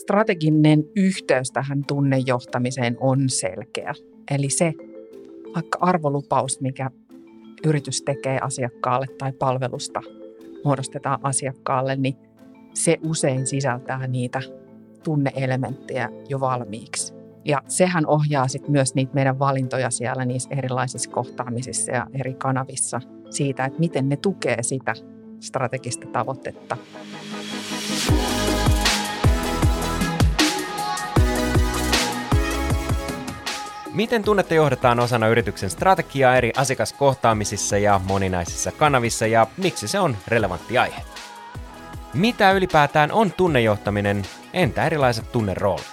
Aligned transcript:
strateginen 0.00 0.84
yhteys 0.96 1.50
tähän 1.50 1.84
tunnejohtamiseen 1.88 2.96
on 3.00 3.28
selkeä. 3.28 3.94
Eli 4.30 4.50
se 4.50 4.72
vaikka 5.54 5.78
arvolupaus, 5.80 6.60
mikä 6.60 6.90
yritys 7.66 8.02
tekee 8.02 8.38
asiakkaalle 8.40 9.06
tai 9.18 9.32
palvelusta 9.32 10.00
muodostetaan 10.64 11.18
asiakkaalle, 11.22 11.96
niin 11.96 12.14
se 12.74 12.98
usein 13.06 13.46
sisältää 13.46 14.06
niitä 14.06 14.40
tunneelementtejä 15.04 16.08
jo 16.28 16.40
valmiiksi. 16.40 17.14
Ja 17.44 17.62
sehän 17.68 18.06
ohjaa 18.06 18.48
sitten 18.48 18.72
myös 18.72 18.94
niitä 18.94 19.14
meidän 19.14 19.38
valintoja 19.38 19.90
siellä 19.90 20.24
niissä 20.24 20.48
erilaisissa 20.52 21.10
kohtaamisissa 21.10 21.92
ja 21.92 22.06
eri 22.12 22.34
kanavissa 22.34 23.00
siitä, 23.30 23.64
että 23.64 23.78
miten 23.78 24.08
ne 24.08 24.16
tukee 24.16 24.62
sitä 24.62 24.94
strategista 25.40 26.06
tavoitetta. 26.12 26.76
Miten 33.94 34.22
tunnetta 34.22 34.54
johdetaan 34.54 35.00
osana 35.00 35.28
yrityksen 35.28 35.70
strategiaa 35.70 36.36
eri 36.36 36.52
asiakaskohtaamisissa 36.56 37.78
ja 37.78 38.00
moninaisissa 38.08 38.72
kanavissa 38.72 39.26
ja 39.26 39.46
miksi 39.56 39.88
se 39.88 39.98
on 39.98 40.16
relevantti 40.28 40.78
aihe? 40.78 41.02
Mitä 42.14 42.52
ylipäätään 42.52 43.12
on 43.12 43.32
tunnejohtaminen, 43.32 44.22
entä 44.52 44.86
erilaiset 44.86 45.32
tunneroolit? 45.32 45.86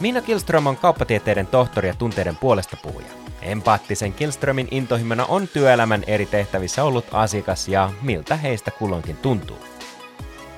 Minna 0.00 0.20
Kilström 0.20 0.66
on 0.66 0.76
kauppatieteiden 0.76 1.46
tohtori 1.46 1.88
ja 1.88 1.94
tunteiden 1.94 2.36
puolesta 2.36 2.76
puhuja. 2.82 3.06
Empaattisen 3.42 4.12
Kilströmin 4.12 4.68
intohimona 4.70 5.26
on 5.26 5.48
työelämän 5.48 6.04
eri 6.06 6.26
tehtävissä 6.26 6.84
ollut 6.84 7.06
asiakas 7.12 7.68
ja 7.68 7.90
miltä 8.02 8.36
heistä 8.36 8.70
kulloinkin 8.70 9.16
tuntuu. 9.16 9.58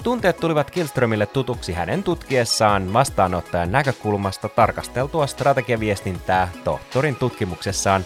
Tunteet 0.03 0.37
tulivat 0.37 0.71
Kilströmille 0.71 1.27
tutuksi 1.27 1.73
hänen 1.73 2.03
tutkiessaan 2.03 2.93
vastaanottajan 2.93 3.73
näkökulmasta 3.73 4.49
tarkasteltua 4.49 5.27
strategiaviestintää 5.27 6.49
tohtorin 6.65 7.17
tutkimuksessaan. 7.17 8.05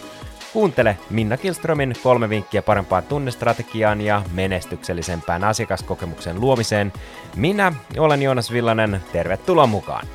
Kuuntele 0.53 0.97
Minna 1.09 1.37
Kilströmin 1.37 1.93
kolme 2.03 2.29
vinkkiä 2.29 2.61
parempaan 2.61 3.03
tunnestrategiaan 3.03 4.01
ja 4.01 4.21
menestyksellisempään 4.31 5.43
asiakaskokemuksen 5.43 6.41
luomiseen. 6.41 6.93
Minä 7.35 7.73
olen 7.97 8.21
Joonas 8.21 8.51
Villanen, 8.51 9.01
tervetuloa 9.11 9.67
mukaan! 9.67 10.07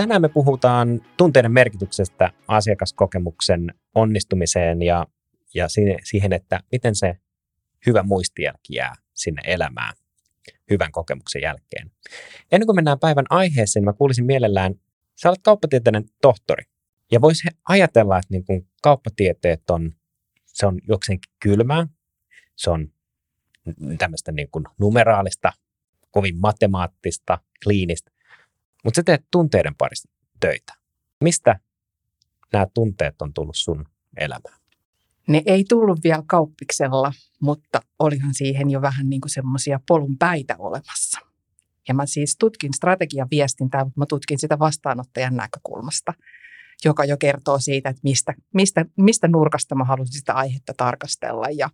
Tänään 0.00 0.22
me 0.22 0.28
puhutaan 0.28 1.00
tunteiden 1.16 1.52
merkityksestä 1.52 2.32
asiakaskokemuksen 2.48 3.74
onnistumiseen 3.94 4.82
ja, 4.82 5.06
ja 5.54 5.66
siihen, 6.02 6.32
että 6.32 6.60
miten 6.72 6.94
se 6.94 7.16
hyvä 7.86 8.02
muistijälki 8.02 8.74
jää 8.74 8.94
sinne 9.14 9.42
elämään 9.44 9.94
hyvän 10.70 10.92
kokemuksen 10.92 11.42
jälkeen. 11.42 11.90
Ennen 12.52 12.66
kuin 12.66 12.76
mennään 12.76 12.98
päivän 12.98 13.24
aiheeseen, 13.30 13.84
mä 13.84 13.92
kuulisin 13.92 14.26
mielellään, 14.26 14.74
sä 15.22 15.28
olet 15.28 15.40
kauppatieteiden 15.42 16.04
tohtori. 16.22 16.64
Ja 17.12 17.20
voisi 17.20 17.48
ajatella, 17.68 18.18
että 18.18 18.28
niin 18.30 18.44
kuin 18.44 18.68
kauppatieteet 18.82 19.70
on, 19.70 19.92
se 20.46 20.66
on 20.66 20.80
jokseenkin 20.88 21.32
kylmää, 21.42 21.86
se 22.56 22.70
on 22.70 22.92
tämmöistä 23.98 24.32
niin 24.32 24.48
kuin 24.50 24.64
numeraalista, 24.78 25.52
kovin 26.10 26.36
matemaattista, 26.36 27.38
kliinistä. 27.64 28.09
Mutta 28.84 28.98
sä 28.98 29.02
teet 29.02 29.24
tunteiden 29.30 29.74
parissa 29.74 30.10
töitä. 30.40 30.74
Mistä 31.24 31.60
nämä 32.52 32.66
tunteet 32.74 33.22
on 33.22 33.34
tullut 33.34 33.56
sun 33.56 33.84
elämään? 34.16 34.60
Ne 35.28 35.42
ei 35.46 35.64
tullut 35.68 35.98
vielä 36.04 36.22
kauppiksella, 36.26 37.12
mutta 37.40 37.80
olihan 37.98 38.34
siihen 38.34 38.70
jo 38.70 38.82
vähän 38.82 39.08
niin 39.08 39.20
kuin 39.20 39.30
semmoisia 39.30 39.80
polun 39.88 40.18
päitä 40.18 40.56
olemassa. 40.58 41.20
Ja 41.88 41.94
mä 41.94 42.06
siis 42.06 42.36
tutkin 42.36 42.74
strategiaviestintää, 42.74 43.84
mutta 43.84 44.00
mä 44.00 44.06
tutkin 44.06 44.38
sitä 44.38 44.58
vastaanottajan 44.58 45.36
näkökulmasta, 45.36 46.14
joka 46.84 47.04
jo 47.04 47.16
kertoo 47.16 47.58
siitä, 47.58 47.88
että 47.88 48.00
mistä, 48.04 48.34
mistä, 48.54 48.84
mistä 48.96 49.28
nurkasta 49.28 49.74
mä 49.74 49.84
haluaisin 49.84 50.18
sitä 50.18 50.34
aihetta 50.34 50.72
tarkastella. 50.76 51.46
Ja 51.56 51.70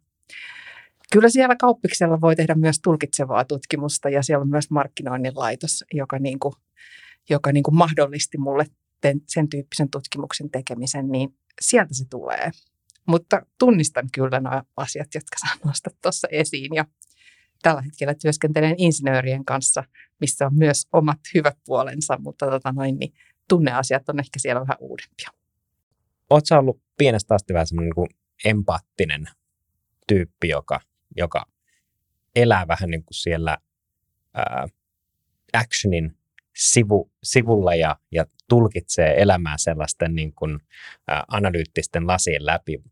kyllä 1.12 1.28
siellä 1.28 1.56
kauppiksella 1.56 2.21
voi 2.21 2.37
tehdä 2.37 2.55
myös 2.55 2.81
tulkitsevaa 2.83 3.44
tutkimusta 3.44 4.09
ja 4.09 4.22
siellä 4.22 4.43
on 4.43 4.50
myös 4.50 4.71
markkinoinnin 4.71 5.33
laitos, 5.34 5.84
joka 5.93 6.19
niin 6.19 6.39
kuin 6.39 6.55
joka 7.31 7.53
niin 7.53 7.62
kuin 7.62 7.77
mahdollisti 7.77 8.39
mulle 8.39 8.67
sen 9.28 9.49
tyyppisen 9.49 9.91
tutkimuksen 9.91 10.50
tekemisen, 10.50 11.09
niin 11.09 11.28
sieltä 11.61 11.94
se 11.94 12.05
tulee. 12.11 12.50
Mutta 13.09 13.43
tunnistan 13.59 14.09
kyllä 14.15 14.41
nuo 14.41 14.62
asiat, 14.77 15.09
jotka 15.15 15.37
saan 15.41 15.59
nostaa 15.65 15.93
tuossa 16.03 16.28
esiin. 16.31 16.75
Ja 16.75 16.84
tällä 17.62 17.83
hetkellä 17.83 18.15
työskentelen 18.23 18.75
insinöörien 18.78 19.44
kanssa, 19.44 19.84
missä 20.21 20.47
on 20.47 20.55
myös 20.55 20.87
omat 20.93 21.21
hyvät 21.34 21.59
puolensa, 21.67 22.19
mutta 22.19 22.47
tota 22.47 22.73
noin, 22.73 22.99
niin 22.99 23.15
tunneasiat 23.49 24.09
on 24.09 24.19
ehkä 24.19 24.38
siellä 24.38 24.61
vähän 24.61 24.77
uudempia. 24.81 25.28
Oletko 26.31 26.55
ollut 26.59 26.83
pienestä 26.99 27.34
asti 27.34 27.53
vähän 27.53 27.67
semmoinen 27.67 27.93
niin 27.97 28.19
empaattinen 28.44 29.27
tyyppi, 30.09 30.49
joka, 30.49 30.81
joka 31.16 31.47
elää 32.37 32.69
vähän 32.69 32.91
niin 32.91 33.04
kuin 33.04 33.15
siellä 33.15 33.59
ää, 34.34 34.66
actionin 35.53 36.16
sivu, 36.56 37.10
sivulla 37.22 37.75
ja, 37.75 37.97
ja 38.12 38.25
tulkitsee 38.49 39.22
elämää 39.22 39.55
sellaisten 39.59 40.15
niin 40.15 40.32
kuin, 40.32 40.60
ä, 41.10 41.25
analyyttisten 41.28 42.06
lasien 42.06 42.47
läpi. 42.47 42.82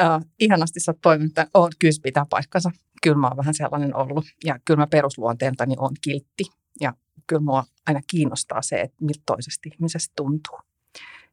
Äh, 0.00 0.20
ihanasti 0.38 0.80
sä 0.80 0.94
toiminut, 1.02 1.30
että 1.30 1.46
on, 1.54 1.72
kyllä 1.78 1.92
pitää 2.02 2.26
paikkansa. 2.30 2.70
Kyllä 3.02 3.16
mä 3.16 3.28
oon 3.28 3.36
vähän 3.36 3.54
sellainen 3.54 3.96
ollut 3.96 4.24
ja 4.44 4.58
kyllä 4.64 4.78
mä 4.78 4.86
perusluonteeltani 4.86 5.74
on 5.78 5.92
kiltti 6.00 6.44
ja 6.80 6.92
kyllä 7.26 7.42
mua 7.42 7.64
aina 7.86 8.00
kiinnostaa 8.06 8.62
se, 8.62 8.80
että 8.80 8.96
miltä 9.04 9.22
toisesta 9.26 9.68
ihmisestä 9.74 10.12
tuntuu. 10.16 10.58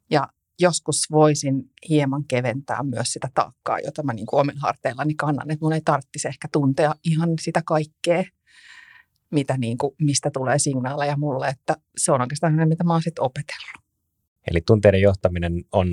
Ja 0.09 0.27
joskus 0.63 1.11
voisin 1.11 1.71
hieman 1.89 2.23
keventää 2.27 2.83
myös 2.83 3.13
sitä 3.13 3.29
taakkaa, 3.33 3.79
jota 3.79 4.03
mä 4.03 4.13
niin 4.13 4.25
kuin 4.25 4.39
omilla 4.39 4.59
harteillani 4.61 5.15
kannan, 5.15 5.51
että 5.51 5.65
mun 5.65 5.73
ei 5.73 5.81
tarvitsisi 5.85 6.27
ehkä 6.27 6.47
tuntea 6.51 6.95
ihan 7.03 7.29
sitä 7.41 7.61
kaikkea, 7.65 8.23
mitä 9.31 9.57
niin 9.57 9.77
kuin, 9.77 9.95
mistä 10.01 10.29
tulee 10.33 10.59
signaaleja 10.59 11.17
mulle, 11.17 11.47
että 11.47 11.75
se 11.97 12.11
on 12.11 12.21
oikeastaan 12.21 12.55
se, 12.55 12.65
mitä 12.65 12.83
mä 12.83 12.93
oon 12.93 13.03
sitten 13.03 13.23
opetellut. 13.23 13.83
Eli 14.51 14.61
tunteiden 14.61 15.01
johtaminen 15.01 15.53
on, 15.71 15.87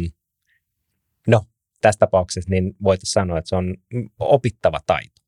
no 1.26 1.46
tässä 1.80 1.98
tapauksessa 1.98 2.50
niin 2.50 2.76
voitaisiin 2.82 3.12
sanoa, 3.12 3.38
että 3.38 3.48
se 3.48 3.56
on 3.56 3.74
opittava 4.18 4.80
taito. 4.86 5.22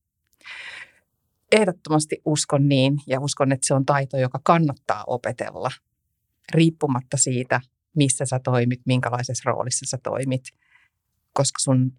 Ehdottomasti 1.52 2.22
uskon 2.24 2.68
niin 2.68 2.98
ja 3.06 3.20
uskon, 3.20 3.52
että 3.52 3.66
se 3.66 3.74
on 3.74 3.86
taito, 3.86 4.16
joka 4.16 4.40
kannattaa 4.44 5.04
opetella 5.06 5.70
riippumatta 6.54 7.16
siitä, 7.16 7.60
missä 7.96 8.26
sä 8.26 8.40
toimit, 8.44 8.80
minkälaisessa 8.86 9.50
roolissa 9.50 9.86
sä 9.88 9.98
toimit, 10.02 10.42
koska 11.32 11.58
sun 11.60 11.92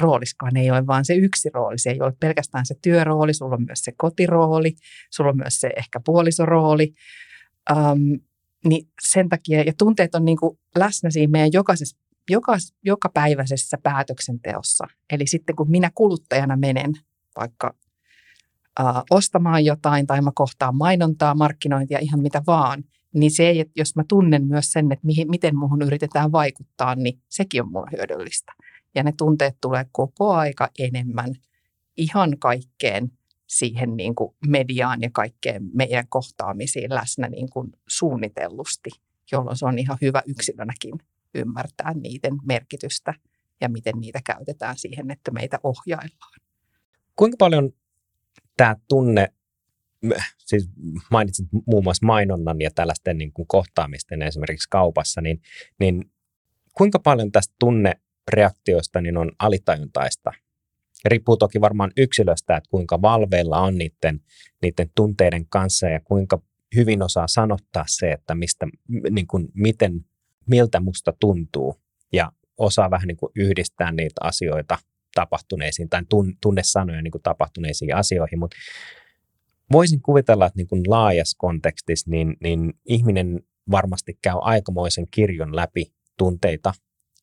rooliskaan 0.00 0.56
ei 0.56 0.70
ole 0.70 0.86
vaan 0.86 1.04
se 1.04 1.14
yksi 1.14 1.50
rooli. 1.54 1.78
Se 1.78 1.90
ei 1.90 2.00
ole 2.00 2.12
pelkästään 2.20 2.66
se 2.66 2.74
työrooli, 2.82 3.34
sulla 3.34 3.54
on 3.54 3.64
myös 3.66 3.80
se 3.80 3.92
kotirooli, 3.96 4.74
sulla 5.10 5.30
on 5.30 5.36
myös 5.36 5.60
se 5.60 5.70
ehkä 5.76 6.00
puolisorooli. 6.04 6.94
Um, 7.70 8.20
niin 8.64 8.88
sen 9.02 9.28
takia, 9.28 9.62
ja 9.62 9.72
tunteet 9.78 10.14
on 10.14 10.24
niin 10.24 10.36
kuin 10.36 10.58
läsnä 10.76 11.10
siinä 11.10 11.30
meidän 11.30 11.52
jokaisessa, 11.52 11.98
joka, 12.30 12.56
jokapäiväisessä 12.84 13.78
päätöksenteossa. 13.82 14.86
Eli 15.12 15.26
sitten 15.26 15.56
kun 15.56 15.70
minä 15.70 15.90
kuluttajana 15.94 16.56
menen 16.56 16.92
vaikka 17.40 17.74
uh, 18.80 18.86
ostamaan 19.10 19.64
jotain 19.64 20.06
tai 20.06 20.20
mä 20.20 20.30
kohtaan 20.34 20.76
mainontaa, 20.76 21.34
markkinointia, 21.34 21.98
ihan 21.98 22.22
mitä 22.22 22.42
vaan, 22.46 22.84
niin 23.14 23.30
se, 23.30 23.50
että 23.50 23.72
jos 23.76 23.96
mä 23.96 24.04
tunnen 24.08 24.46
myös 24.46 24.72
sen, 24.72 24.92
että 24.92 25.06
mihin, 25.06 25.30
miten 25.30 25.56
muuhun 25.56 25.82
yritetään 25.82 26.32
vaikuttaa, 26.32 26.94
niin 26.94 27.20
sekin 27.28 27.62
on 27.62 27.72
mulle 27.72 27.90
hyödyllistä. 27.92 28.52
Ja 28.94 29.02
ne 29.02 29.12
tunteet 29.18 29.56
tulee 29.60 29.86
koko 29.92 30.32
aika 30.32 30.68
enemmän 30.78 31.34
ihan 31.96 32.38
kaikkeen 32.38 33.12
siihen 33.46 33.96
niin 33.96 34.14
kuin 34.14 34.34
mediaan 34.46 35.02
ja 35.02 35.10
kaikkeen 35.12 35.62
meidän 35.74 36.04
kohtaamisiin 36.08 36.94
läsnä 36.94 37.28
niin 37.28 37.50
kuin 37.50 37.72
suunnitellusti, 37.88 38.90
jolloin 39.32 39.56
se 39.56 39.66
on 39.66 39.78
ihan 39.78 39.98
hyvä 40.00 40.22
yksilönäkin 40.26 40.94
ymmärtää 41.34 41.94
niiden 41.94 42.38
merkitystä 42.44 43.14
ja 43.60 43.68
miten 43.68 43.94
niitä 44.00 44.20
käytetään 44.24 44.78
siihen, 44.78 45.10
että 45.10 45.30
meitä 45.30 45.58
ohjaillaan. 45.62 46.40
Kuinka 47.16 47.36
paljon 47.38 47.72
tämä 48.56 48.76
tunne, 48.88 49.32
siis 50.38 50.70
mainitsit 51.10 51.46
muun 51.66 51.84
muassa 51.84 52.06
mainonnan 52.06 52.60
ja 52.60 52.70
tällaisten 52.74 53.18
niin 53.18 53.32
kuin 53.32 53.48
kohtaamisten 53.48 54.22
esimerkiksi 54.22 54.68
kaupassa, 54.70 55.20
niin, 55.20 55.42
niin 55.80 56.10
kuinka 56.76 56.98
paljon 56.98 57.32
tästä 57.32 57.54
tunne 57.58 57.92
reaktioista 58.32 59.00
niin 59.00 59.16
on 59.16 59.32
alitajuntaista. 59.38 60.32
Riippuu 61.04 61.36
toki 61.36 61.60
varmaan 61.60 61.92
yksilöstä, 61.96 62.56
että 62.56 62.70
kuinka 62.70 63.02
valveilla 63.02 63.60
on 63.60 63.78
niiden, 63.78 64.20
niiden 64.62 64.90
tunteiden 64.94 65.46
kanssa 65.46 65.88
ja 65.88 66.00
kuinka 66.00 66.42
hyvin 66.76 67.02
osaa 67.02 67.28
sanottaa 67.28 67.84
se, 67.86 68.12
että 68.12 68.34
mistä, 68.34 68.66
niin 69.10 69.26
kuin, 69.26 69.48
miten, 69.54 70.04
miltä 70.46 70.80
musta 70.80 71.12
tuntuu 71.20 71.80
ja 72.12 72.32
osaa 72.58 72.90
vähän 72.90 73.06
niin 73.06 73.16
kuin 73.16 73.32
yhdistää 73.36 73.92
niitä 73.92 74.20
asioita 74.20 74.78
tapahtuneisiin 75.14 75.88
tai 75.88 76.02
tunnesanoja 76.40 77.02
niin 77.02 77.10
kuin 77.10 77.22
tapahtuneisiin 77.22 77.96
asioihin, 77.96 78.38
mutta 78.38 78.56
voisin 79.72 80.02
kuvitella, 80.02 80.46
että 80.46 80.56
niin 80.56 80.66
kuin 80.66 80.82
laajassa 80.86 81.36
kontekstissa 81.38 82.10
niin, 82.10 82.36
niin 82.40 82.74
ihminen 82.86 83.40
varmasti 83.70 84.18
käy 84.22 84.36
aikamoisen 84.40 85.06
kirjon 85.10 85.56
läpi 85.56 85.92
tunteita 86.18 86.72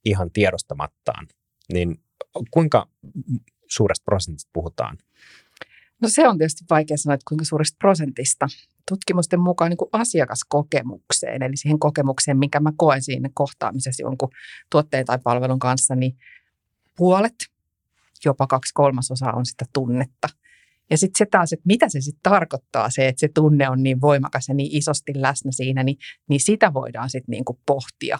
ihan 0.05 0.31
tiedostamattaan. 0.31 1.27
Niin 1.73 1.99
kuinka 2.51 2.87
suuresta 3.69 4.03
prosentista 4.05 4.49
puhutaan? 4.53 4.97
No 6.01 6.09
se 6.09 6.27
on 6.27 6.37
tietysti 6.37 6.65
vaikea 6.69 6.97
sanoa, 6.97 7.13
että 7.13 7.25
kuinka 7.27 7.45
suuresta 7.45 7.75
prosentista. 7.79 8.47
Tutkimusten 8.89 9.39
mukaan 9.39 9.69
niin 9.69 9.77
kuin 9.77 9.89
asiakaskokemukseen, 9.93 11.43
eli 11.43 11.57
siihen 11.57 11.79
kokemukseen, 11.79 12.37
minkä 12.37 12.59
mä 12.59 12.71
koen 12.77 13.03
siinä 13.03 13.29
kohtaamisessa 13.33 14.03
jonkun 14.03 14.29
tuotteen 14.71 15.05
tai 15.05 15.19
palvelun 15.23 15.59
kanssa, 15.59 15.95
niin 15.95 16.17
puolet, 16.97 17.35
jopa 18.25 18.47
kaksi 18.47 18.73
kolmasosaa 18.73 19.33
on 19.33 19.45
sitä 19.45 19.65
tunnetta. 19.73 20.29
Ja 20.89 20.97
sitten 20.97 21.17
se 21.17 21.25
taas, 21.31 21.53
että 21.53 21.63
mitä 21.67 21.89
se 21.89 22.01
sitten 22.01 22.21
tarkoittaa, 22.23 22.89
se, 22.89 23.07
että 23.07 23.19
se 23.19 23.27
tunne 23.33 23.69
on 23.69 23.83
niin 23.83 24.01
voimakas 24.01 24.47
ja 24.47 24.53
niin 24.53 24.77
isosti 24.77 25.11
läsnä 25.15 25.51
siinä, 25.51 25.83
niin, 25.83 25.97
niin 26.29 26.39
sitä 26.39 26.73
voidaan 26.73 27.09
sitten 27.09 27.31
niinku 27.31 27.59
pohtia. 27.65 28.19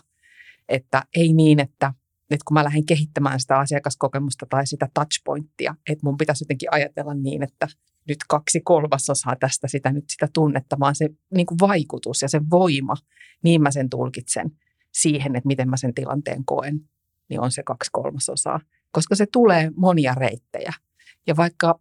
Että 0.69 1.03
ei 1.15 1.33
niin, 1.33 1.59
että, 1.59 1.93
että 2.31 2.43
kun 2.47 2.53
mä 2.53 2.63
lähden 2.63 2.85
kehittämään 2.85 3.39
sitä 3.39 3.57
asiakaskokemusta 3.57 4.45
tai 4.49 4.67
sitä 4.67 4.89
touchpointtia, 4.93 5.75
että 5.89 6.05
mun 6.05 6.17
pitäisi 6.17 6.43
jotenkin 6.43 6.73
ajatella 6.73 7.13
niin, 7.13 7.43
että 7.43 7.67
nyt 8.07 8.17
kaksi 8.29 8.61
kolmasosaa 8.61 9.35
tästä 9.35 9.67
sitä 9.67 9.91
nyt 9.91 10.05
sitä 10.09 10.27
tunnetta, 10.33 10.79
vaan 10.79 10.95
se 10.95 11.09
niin 11.35 11.45
kuin 11.45 11.59
vaikutus 11.59 12.21
ja 12.21 12.29
se 12.29 12.41
voima, 12.51 12.95
niin 13.43 13.61
mä 13.61 13.71
sen 13.71 13.89
tulkitsen 13.89 14.51
siihen, 14.93 15.35
että 15.35 15.47
miten 15.47 15.69
mä 15.69 15.77
sen 15.77 15.93
tilanteen 15.93 16.45
koen, 16.45 16.79
niin 17.29 17.39
on 17.39 17.51
se 17.51 17.63
kaksi 17.63 17.89
kolmasosaa. 17.93 18.59
Koska 18.91 19.15
se 19.15 19.25
tulee 19.31 19.71
monia 19.75 20.15
reittejä. 20.15 20.73
Ja 21.27 21.37
vaikka 21.37 21.79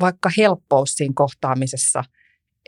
vaikka 0.00 0.30
helppous 0.36 0.94
siinä 0.94 1.12
kohtaamisessa 1.16 2.04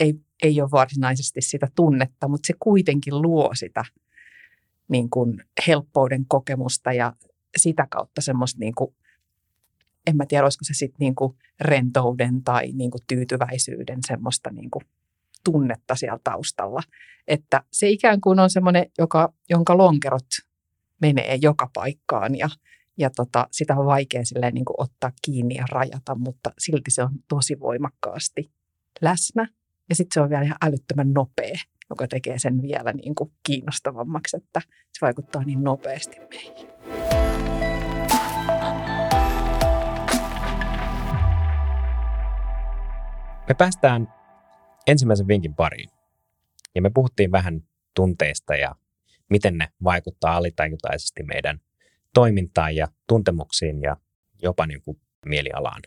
ei, 0.01 0.15
ei 0.43 0.61
ole 0.61 0.71
varsinaisesti 0.71 1.41
sitä 1.41 1.69
tunnetta, 1.75 2.29
mutta 2.29 2.47
se 2.47 2.55
kuitenkin 2.59 3.23
luo 3.23 3.51
sitä 3.55 3.85
niin 4.89 5.11
kuin 5.11 5.43
helppouden 5.67 6.25
kokemusta 6.29 6.93
ja 6.93 7.13
sitä 7.57 7.87
kautta 7.91 8.21
semmoista, 8.21 8.59
niin 8.61 8.75
kuin, 8.75 8.95
en 10.07 10.17
mä 10.17 10.27
tiedä, 10.27 10.45
olisiko 10.45 10.65
se 10.65 10.75
sitten 10.75 10.97
niin 11.01 11.15
kuin 11.15 11.37
rentouden 11.61 12.43
tai 12.45 12.73
niin 12.73 12.91
kuin 12.91 13.03
tyytyväisyyden 13.07 13.99
semmoista 14.07 14.51
niin 14.51 14.71
kuin 14.71 14.83
tunnetta 15.45 15.95
siellä 15.95 16.19
taustalla. 16.25 16.83
Että 17.29 17.63
se 17.73 17.89
ikään 17.89 18.21
kuin 18.21 18.41
on 18.41 18.51
semmoinen, 18.51 18.87
joka, 18.99 19.33
jonka 19.51 19.79
lonkerot 19.79 20.27
menee 21.01 21.39
joka 21.43 21.71
paikkaan 21.75 22.39
ja 22.39 22.49
ja 22.97 23.11
tota, 23.11 23.47
sitä 23.51 23.77
on 23.77 23.87
vaikea 23.87 24.25
silleen, 24.25 24.55
niin 24.55 24.65
kuin 24.65 24.75
ottaa 24.79 25.13
kiinni 25.23 25.55
ja 25.55 25.65
rajata, 25.71 26.15
mutta 26.15 26.51
silti 26.59 26.91
se 26.91 27.03
on 27.03 27.11
tosi 27.29 27.61
voimakkaasti 27.61 28.51
läsnä. 29.03 29.49
Ja 29.89 29.95
sitten 29.95 30.15
se 30.15 30.21
on 30.21 30.31
vielä 30.31 30.43
ihan 30.43 30.57
älyttömän 30.65 31.13
nopea, 31.13 31.59
joka 31.91 32.09
tekee 32.09 32.39
sen 32.39 32.63
vielä 32.63 32.93
niin 32.93 33.15
kuin 33.15 33.33
kiinnostavammaksi, 33.43 34.37
että 34.37 34.61
se 34.93 34.99
vaikuttaa 35.03 35.45
niin 35.45 35.65
nopeasti 35.65 36.17
meihin. 36.31 36.69
Me 43.49 43.55
päästään 43.59 44.15
ensimmäisen 44.87 45.29
vinkin 45.29 45.55
pariin. 45.55 45.91
Ja 46.75 46.83
me 46.83 46.91
puhuttiin 46.91 47.33
vähän 47.33 47.63
tunteista 47.95 48.57
ja 48.57 48.75
miten 49.31 49.59
ne 49.59 49.69
vaikuttaa 49.85 50.37
alitajutaisesti 50.37 51.23
meidän 51.23 51.61
toimintaan 52.17 52.77
ja 52.77 52.89
tuntemuksiin 53.09 53.83
ja 53.83 53.97
jopa 54.43 54.67
niin 54.67 54.83
kuin 54.83 55.01
mielialaan. 55.27 55.83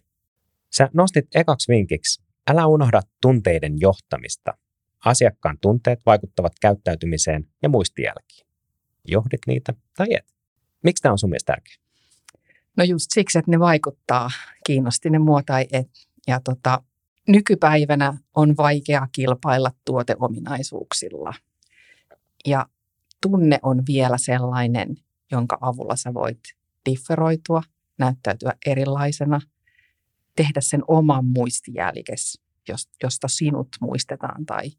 Sä 0.78 0.90
nostit 0.94 1.26
ekaksi 1.36 1.72
vinkiksi, 1.72 2.24
älä 2.52 2.68
unohda 2.68 3.02
tunteiden 3.22 3.74
johtamista. 3.80 4.54
Asiakkaan 5.06 5.58
tunteet 5.62 6.00
vaikuttavat 6.06 6.54
käyttäytymiseen 6.62 7.48
ja 7.64 7.70
muistijälkiin. 7.70 8.48
Johdit 9.06 9.40
niitä 9.48 9.74
tai 9.98 10.08
et. 10.12 10.26
Miksi 10.84 11.02
tämä 11.02 11.12
on 11.12 11.20
sun 11.20 11.30
mielestä 11.30 11.54
tärkeä? 11.54 11.76
No 12.78 12.84
just 12.84 13.06
siksi, 13.14 13.40
että 13.40 13.52
ne 13.52 13.60
vaikuttaa, 13.60 14.30
kiinnosti 14.66 15.10
ne 15.10 15.20
mua 15.20 15.42
tai 15.46 15.68
et. 15.72 15.90
Ja 16.28 16.42
tota, 16.44 16.84
nykypäivänä 17.28 18.18
on 18.36 18.58
vaikea 18.58 19.08
kilpailla 19.12 19.72
tuoteominaisuuksilla. 19.86 21.34
Ja 22.46 22.66
tunne 23.22 23.60
on 23.64 23.84
vielä 23.88 24.18
sellainen, 24.18 24.96
jonka 25.32 25.58
avulla 25.62 25.96
sä 25.96 26.14
voit 26.14 26.40
differoitua, 26.90 27.64
näyttäytyä 27.98 28.54
erilaisena, 28.66 29.42
tehdä 30.36 30.62
sen 30.62 30.82
oman 30.88 31.26
muistijälkes, 31.26 32.42
josta 33.04 33.28
sinut 33.28 33.68
muistetaan 33.82 34.46
tai, 34.46 34.72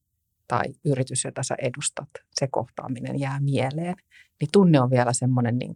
tai 0.48 0.64
yritys, 0.84 1.24
jota 1.24 1.42
sä 1.42 1.54
edustat, 1.58 2.08
se 2.32 2.48
kohtaaminen 2.50 3.20
jää 3.20 3.40
mieleen. 3.40 3.94
Niin 4.40 4.48
tunne 4.52 4.80
on 4.80 4.90
vielä 4.90 5.12
semmoinen 5.12 5.58
niin 5.58 5.74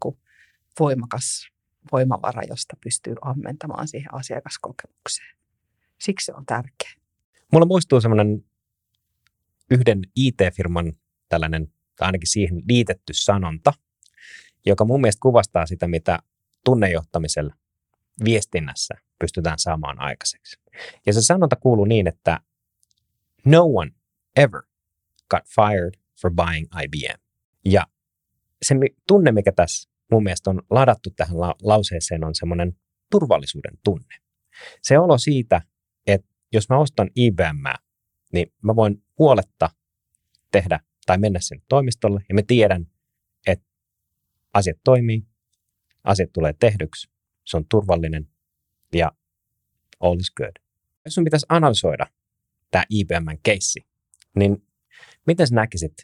voimakas 0.81 1.49
voimavara, 1.93 2.43
josta 2.49 2.77
pystyy 2.85 3.15
ammentamaan 3.23 3.89
siihen 3.89 4.15
asiakaskokemukseen. 4.15 5.37
Siksi 6.01 6.27
se 6.27 6.33
on 6.35 6.47
tärkeä. 6.47 6.93
Mulla 7.53 7.67
muistuu 7.67 8.01
semmoinen 8.01 8.45
yhden 9.71 10.03
IT-firman 10.17 10.93
tällainen, 11.29 11.73
tai 11.97 12.07
ainakin 12.07 12.29
siihen 12.29 12.63
liitetty 12.69 13.13
sanonta, 13.13 13.73
joka 14.67 14.85
mun 14.85 15.01
mielestä 15.01 15.21
kuvastaa 15.21 15.67
sitä, 15.67 15.89
mitä 15.89 16.19
tunnejohtamisella 16.65 17.55
viestinnässä 18.25 18.95
pystytään 19.19 19.59
saamaan 19.59 20.01
aikaiseksi. 20.01 20.61
Ja 21.07 21.13
se 21.13 21.23
sanonta 21.23 21.57
kuuluu 21.57 21.85
niin, 21.85 22.07
että 22.07 22.41
no 23.45 23.63
one 23.65 23.91
ever 24.37 24.63
got 25.31 25.45
fired 25.55 26.01
for 26.21 26.31
buying 26.35 26.67
IBM. 26.83 27.21
Ja 27.65 27.87
se 28.63 28.75
tunne, 29.09 29.33
mikä 29.33 29.53
tässä 29.53 29.91
mun 30.11 30.23
mielestä 30.23 30.51
on 30.51 30.63
ladattu 30.71 31.11
tähän 31.11 31.41
la- 31.41 31.55
lauseeseen, 31.63 32.25
on 32.25 32.35
semmoinen 32.35 32.77
turvallisuuden 33.11 33.79
tunne. 33.85 34.17
Se 34.83 34.99
olo 34.99 35.19
siitä, 35.19 35.63
että 36.07 36.29
jos 36.53 36.69
mä 36.69 36.79
ostan 36.79 37.11
IBM, 37.15 37.65
niin 38.33 38.53
mä 38.63 38.77
voin 38.77 39.03
huoletta 39.19 39.71
tehdä 40.53 40.81
tai 41.07 41.19
mennä 41.19 41.41
sinne 41.41 41.65
toimistolle 41.69 42.25
ja 42.29 42.35
mä 42.35 42.41
tiedän, 42.47 42.87
asiat 44.55 44.77
toimii, 44.85 45.23
asiat 46.05 46.33
tulee 46.33 46.55
tehdyksi, 46.61 47.11
se 47.45 47.57
on 47.57 47.65
turvallinen 47.69 48.29
ja 48.95 49.13
all 50.01 50.21
is 50.21 50.35
good. 50.35 50.53
Jos 51.05 51.15
sun 51.15 51.25
pitäisi 51.25 51.47
analysoida 51.49 52.07
tämä 52.71 52.85
IBMn 52.91 53.39
keissi, 53.43 53.87
niin 54.37 54.67
miten 55.27 55.47
sä 55.47 55.55
näkisit? 55.55 55.95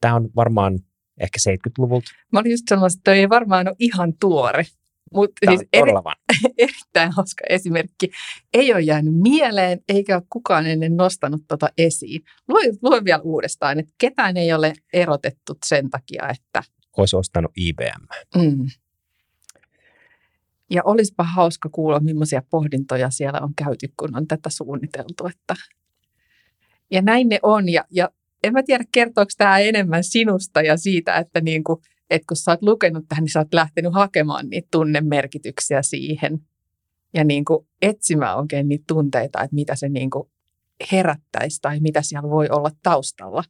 Tämä 0.00 0.14
on 0.14 0.30
varmaan 0.36 0.78
ehkä 1.20 1.38
70-luvulta. 1.50 2.10
Mä 2.32 2.40
olin 2.40 2.50
just 2.50 2.64
sanonut, 2.68 2.92
että 2.92 3.12
ei 3.12 3.28
varmaan 3.28 3.68
ole 3.68 3.76
ihan 3.78 4.12
tuore. 4.20 4.64
Mutta 5.12 5.50
siis 5.50 5.68
eri, 5.72 5.90
erittäin 6.58 7.12
hauska 7.12 7.44
esimerkki. 7.48 8.10
Ei 8.54 8.72
ole 8.72 8.80
jäänyt 8.80 9.14
mieleen, 9.14 9.80
eikä 9.88 10.16
ole 10.16 10.22
kukaan 10.30 10.66
ennen 10.66 10.96
nostanut 10.96 11.42
tuota 11.48 11.68
esiin. 11.78 12.22
Lue, 12.48 12.62
lue 12.82 13.04
vielä 13.04 13.22
uudestaan, 13.22 13.78
että 13.78 13.92
ketään 13.98 14.36
ei 14.36 14.52
ole 14.52 14.72
erotettu 14.92 15.58
sen 15.66 15.90
takia, 15.90 16.28
että 16.28 16.62
olisi 16.96 17.16
ostanut 17.16 17.52
IBM. 17.56 18.04
Mm. 18.36 18.66
Ja 20.70 20.82
olisipa 20.84 21.24
hauska 21.24 21.68
kuulla, 21.68 22.00
millaisia 22.00 22.42
pohdintoja 22.50 23.10
siellä 23.10 23.40
on 23.40 23.54
käyty, 23.56 23.88
kun 23.96 24.16
on 24.16 24.26
tätä 24.26 24.50
suunniteltu. 24.50 25.26
Että... 25.26 25.54
Ja 26.90 27.02
näin 27.02 27.28
ne 27.28 27.38
on. 27.42 27.68
Ja, 27.68 27.84
ja 27.90 28.10
en 28.44 28.52
mä 28.52 28.62
tiedä, 28.62 28.84
kertooko 28.92 29.30
tämä 29.38 29.58
enemmän 29.58 30.04
sinusta 30.04 30.62
ja 30.62 30.76
siitä, 30.76 31.16
että, 31.16 31.40
niin 31.40 31.64
kuin, 31.64 31.80
että 32.10 32.26
kun 32.28 32.36
sä 32.36 32.50
oot 32.50 32.62
lukenut 32.62 33.04
tähän, 33.08 33.24
niin 33.24 33.32
sä 33.32 33.38
oot 33.38 33.54
lähtenyt 33.54 33.94
hakemaan 33.94 34.48
niitä 34.48 34.68
tunnemerkityksiä 34.70 35.82
siihen. 35.82 36.38
Ja 37.14 37.24
niin 37.24 37.44
kuin 37.44 37.66
etsimään 37.82 38.38
oikein 38.38 38.68
niitä 38.68 38.84
tunteita, 38.88 39.42
että 39.42 39.54
mitä 39.54 39.76
se 39.76 39.88
niin 39.88 40.10
kuin 40.10 40.28
herättäisi 40.92 41.58
tai 41.62 41.80
mitä 41.80 42.02
siellä 42.02 42.30
voi 42.30 42.48
olla 42.50 42.70
taustalla 42.82 43.44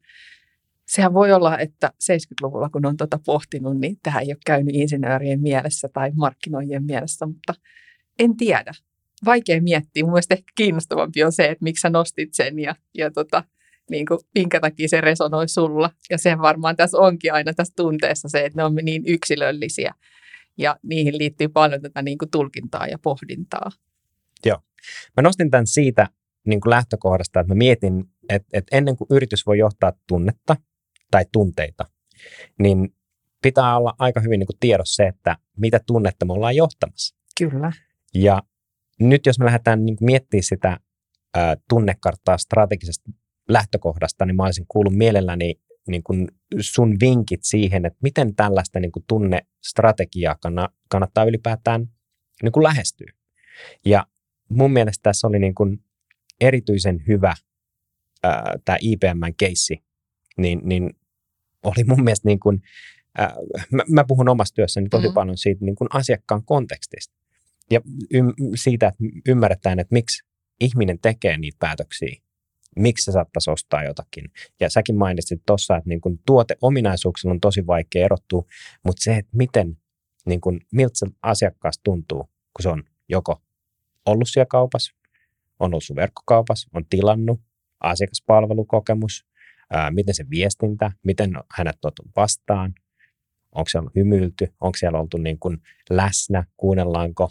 sehän 0.86 1.14
voi 1.14 1.32
olla, 1.32 1.58
että 1.58 1.90
70-luvulla, 2.02 2.68
kun 2.68 2.86
on 2.86 2.96
tuota 2.96 3.18
pohtinut, 3.26 3.80
niin 3.80 3.96
tähän 4.02 4.22
ei 4.22 4.28
ole 4.28 4.38
käynyt 4.46 4.74
insinöörien 4.74 5.40
mielessä 5.40 5.88
tai 5.88 6.10
markkinoijien 6.14 6.84
mielessä, 6.84 7.26
mutta 7.26 7.54
en 8.18 8.36
tiedä. 8.36 8.72
Vaikea 9.24 9.62
miettiä. 9.62 10.04
Mun 10.04 10.18
ehkä 10.18 10.52
kiinnostavampi 10.56 11.24
on 11.24 11.32
se, 11.32 11.44
että 11.44 11.62
miksi 11.62 11.80
sä 11.80 11.90
nostit 11.90 12.34
sen 12.34 12.58
ja, 12.58 12.74
ja 12.94 13.10
tota, 13.10 13.44
niin 13.90 14.06
kuin, 14.06 14.20
minkä 14.34 14.60
takia 14.60 14.88
se 14.88 15.00
resonoi 15.00 15.48
sulla. 15.48 15.90
Ja 16.10 16.18
se 16.18 16.38
varmaan 16.38 16.76
tässä 16.76 16.98
onkin 16.98 17.32
aina 17.32 17.54
tässä 17.54 17.74
tunteessa 17.76 18.28
se, 18.28 18.44
että 18.44 18.60
ne 18.60 18.64
on 18.64 18.74
niin 18.74 19.02
yksilöllisiä 19.06 19.94
ja 20.58 20.76
niihin 20.82 21.18
liittyy 21.18 21.48
paljon 21.48 21.82
tätä 21.82 22.02
niin 22.02 22.18
kuin 22.18 22.30
tulkintaa 22.30 22.86
ja 22.86 22.98
pohdintaa. 22.98 23.70
Joo. 24.46 24.58
Mä 25.16 25.22
nostin 25.22 25.50
tämän 25.50 25.66
siitä 25.66 26.06
niin 26.46 26.60
kuin 26.60 26.70
lähtökohdasta, 26.70 27.40
että 27.40 27.54
mä 27.54 27.58
mietin 27.58 28.04
että 28.28 28.48
et 28.52 28.64
ennen 28.72 28.96
kuin 28.96 29.08
yritys 29.10 29.46
voi 29.46 29.58
johtaa 29.58 29.92
tunnetta 30.08 30.56
tai 31.14 31.24
tunteita, 31.32 31.84
niin 32.58 32.94
pitää 33.42 33.76
olla 33.76 33.94
aika 33.98 34.20
hyvin 34.20 34.38
niin 34.38 34.46
kuin 34.46 34.56
tiedossa 34.60 34.94
se, 34.94 35.08
että 35.08 35.36
mitä 35.56 35.80
tunnetta 35.86 36.26
me 36.26 36.32
ollaan 36.32 36.56
johtamassa. 36.56 37.16
Kyllä. 37.38 37.72
Ja 38.14 38.42
nyt 39.00 39.26
jos 39.26 39.38
me 39.38 39.44
lähdetään 39.44 39.84
niin 39.84 39.96
kuin 39.96 40.06
miettimään 40.06 40.42
sitä 40.42 40.80
ää, 41.34 41.56
tunnekarttaa 41.68 42.38
strategisesta 42.38 43.10
lähtökohdasta, 43.48 44.26
niin 44.26 44.36
mä 44.36 44.44
olisin 44.44 44.66
kuullut 44.68 44.96
mielelläni 44.96 45.54
niin 45.86 46.02
kuin 46.02 46.28
sun 46.60 46.96
vinkit 47.00 47.44
siihen, 47.44 47.86
että 47.86 47.98
miten 48.02 48.34
tällaista 48.34 48.80
niin 48.80 48.92
kuin 48.92 49.04
tunnestrategiaa 49.08 50.38
kannattaa 50.88 51.24
ylipäätään 51.24 51.88
niin 52.42 52.52
kuin 52.52 52.64
lähestyä. 52.64 53.12
Ja 53.84 54.06
mun 54.48 54.72
mielestä 54.72 55.02
tässä 55.02 55.26
oli 55.26 55.38
niin 55.38 55.54
kuin 55.54 55.84
erityisen 56.40 57.04
hyvä 57.08 57.34
tämä 58.64 58.78
IBM-keissi, 58.80 59.84
niin, 60.36 60.60
niin 60.64 60.90
oli 61.64 61.84
mun 61.86 62.04
mielestä 62.04 62.28
niin 62.28 62.40
kuin, 62.40 62.62
ää, 63.18 63.34
mä, 63.70 63.82
mä 63.88 64.04
puhun 64.04 64.28
omassa 64.28 64.54
työssäni 64.54 64.88
tosi 64.88 65.02
mm-hmm. 65.02 65.14
paljon 65.14 65.38
siitä 65.38 65.64
niin 65.64 65.74
kuin 65.74 65.88
asiakkaan 65.92 66.44
kontekstista 66.44 67.14
ja 67.70 67.80
ym, 68.14 68.32
siitä, 68.54 68.88
että 68.88 69.04
ymmärretään, 69.28 69.78
että 69.78 69.94
miksi 69.94 70.24
ihminen 70.60 70.98
tekee 70.98 71.36
niitä 71.38 71.56
päätöksiä, 71.60 72.16
miksi 72.76 73.04
se 73.04 73.12
saattaisi 73.12 73.50
ostaa 73.50 73.84
jotakin. 73.84 74.24
Ja 74.60 74.70
säkin 74.70 74.96
mainitsit 74.96 75.42
tuossa, 75.46 75.76
että 75.76 75.88
niin 75.88 76.00
kun 76.00 76.18
tuoteominaisuuksilla 76.26 77.32
on 77.32 77.40
tosi 77.40 77.66
vaikea 77.66 78.04
erottua, 78.04 78.44
mutta 78.84 79.02
se, 79.02 79.16
että 79.16 79.36
miten, 79.36 79.76
niin 80.26 80.40
kun, 80.40 80.60
miltä 80.72 80.94
se 80.94 81.06
asiakkaasta 81.22 81.80
tuntuu, 81.84 82.22
kun 82.22 82.62
se 82.62 82.68
on 82.68 82.82
joko 83.08 83.42
ollut 84.06 84.28
siellä 84.30 84.46
kaupassa, 84.46 84.94
on 85.60 85.70
ollut 85.70 85.84
sun 85.84 85.96
verkkokaupassa, 85.96 86.70
on 86.74 86.84
tilannut, 86.90 87.40
asiakaspalvelukokemus, 87.80 89.26
miten 89.90 90.14
se 90.14 90.24
viestintä, 90.30 90.92
miten 91.04 91.32
hänet 91.50 91.84
on 91.84 91.92
vastaan, 92.16 92.74
onko 93.52 93.68
siellä 93.68 93.90
hymyilty, 93.96 94.46
onko 94.60 94.76
siellä 94.76 94.98
oltu 94.98 95.16
niin 95.16 95.38
kuin 95.38 95.58
läsnä, 95.90 96.44
kuunnellaanko, 96.56 97.30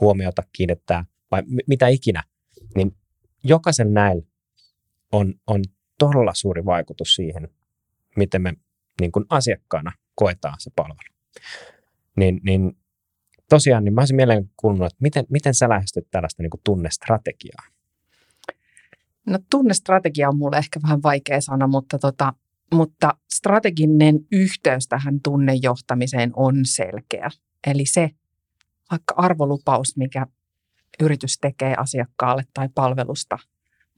huomiota 0.00 0.42
kiinnittää? 0.52 1.04
Vai 1.30 1.42
m- 1.42 1.66
mitä 1.66 1.88
ikinä, 1.88 2.22
niin 2.74 2.96
jokaisen 3.44 3.94
näillä 3.94 4.26
on, 5.12 5.34
on 5.46 5.62
todella 5.98 6.34
suuri 6.34 6.64
vaikutus 6.64 7.14
siihen, 7.14 7.48
miten 8.16 8.42
me 8.42 8.52
niin 9.00 9.12
kuin 9.12 9.24
asiakkaana 9.28 9.92
koetaan 10.14 10.56
se 10.58 10.70
palvelu. 10.76 11.16
Niin, 12.16 12.40
niin 12.42 12.76
tosiaan, 13.48 13.84
niin 13.84 13.94
mä 13.94 14.00
olisin 14.00 14.16
mielelläni 14.16 14.48
että 14.86 14.96
miten, 15.00 15.26
miten 15.30 15.54
sä 15.54 15.68
lähestyt 15.68 16.06
tällaista 16.10 16.42
niin 16.42 16.50
kuin 16.50 16.60
tunnestrategiaa? 16.64 17.75
No 19.26 19.38
tunnestrategia 19.50 20.28
on 20.28 20.36
mulle 20.36 20.56
ehkä 20.56 20.80
vähän 20.82 21.02
vaikea 21.02 21.40
sana, 21.40 21.66
mutta, 21.66 21.98
tota, 21.98 22.32
mutta 22.74 23.14
strateginen 23.34 24.18
yhteys 24.32 24.88
tähän 24.88 25.20
tunnejohtamiseen 25.20 26.30
on 26.36 26.54
selkeä. 26.64 27.30
Eli 27.66 27.86
se 27.86 28.10
vaikka 28.90 29.14
arvolupaus, 29.16 29.96
mikä 29.96 30.26
yritys 31.00 31.38
tekee 31.38 31.74
asiakkaalle 31.78 32.44
tai 32.54 32.68
palvelusta 32.74 33.38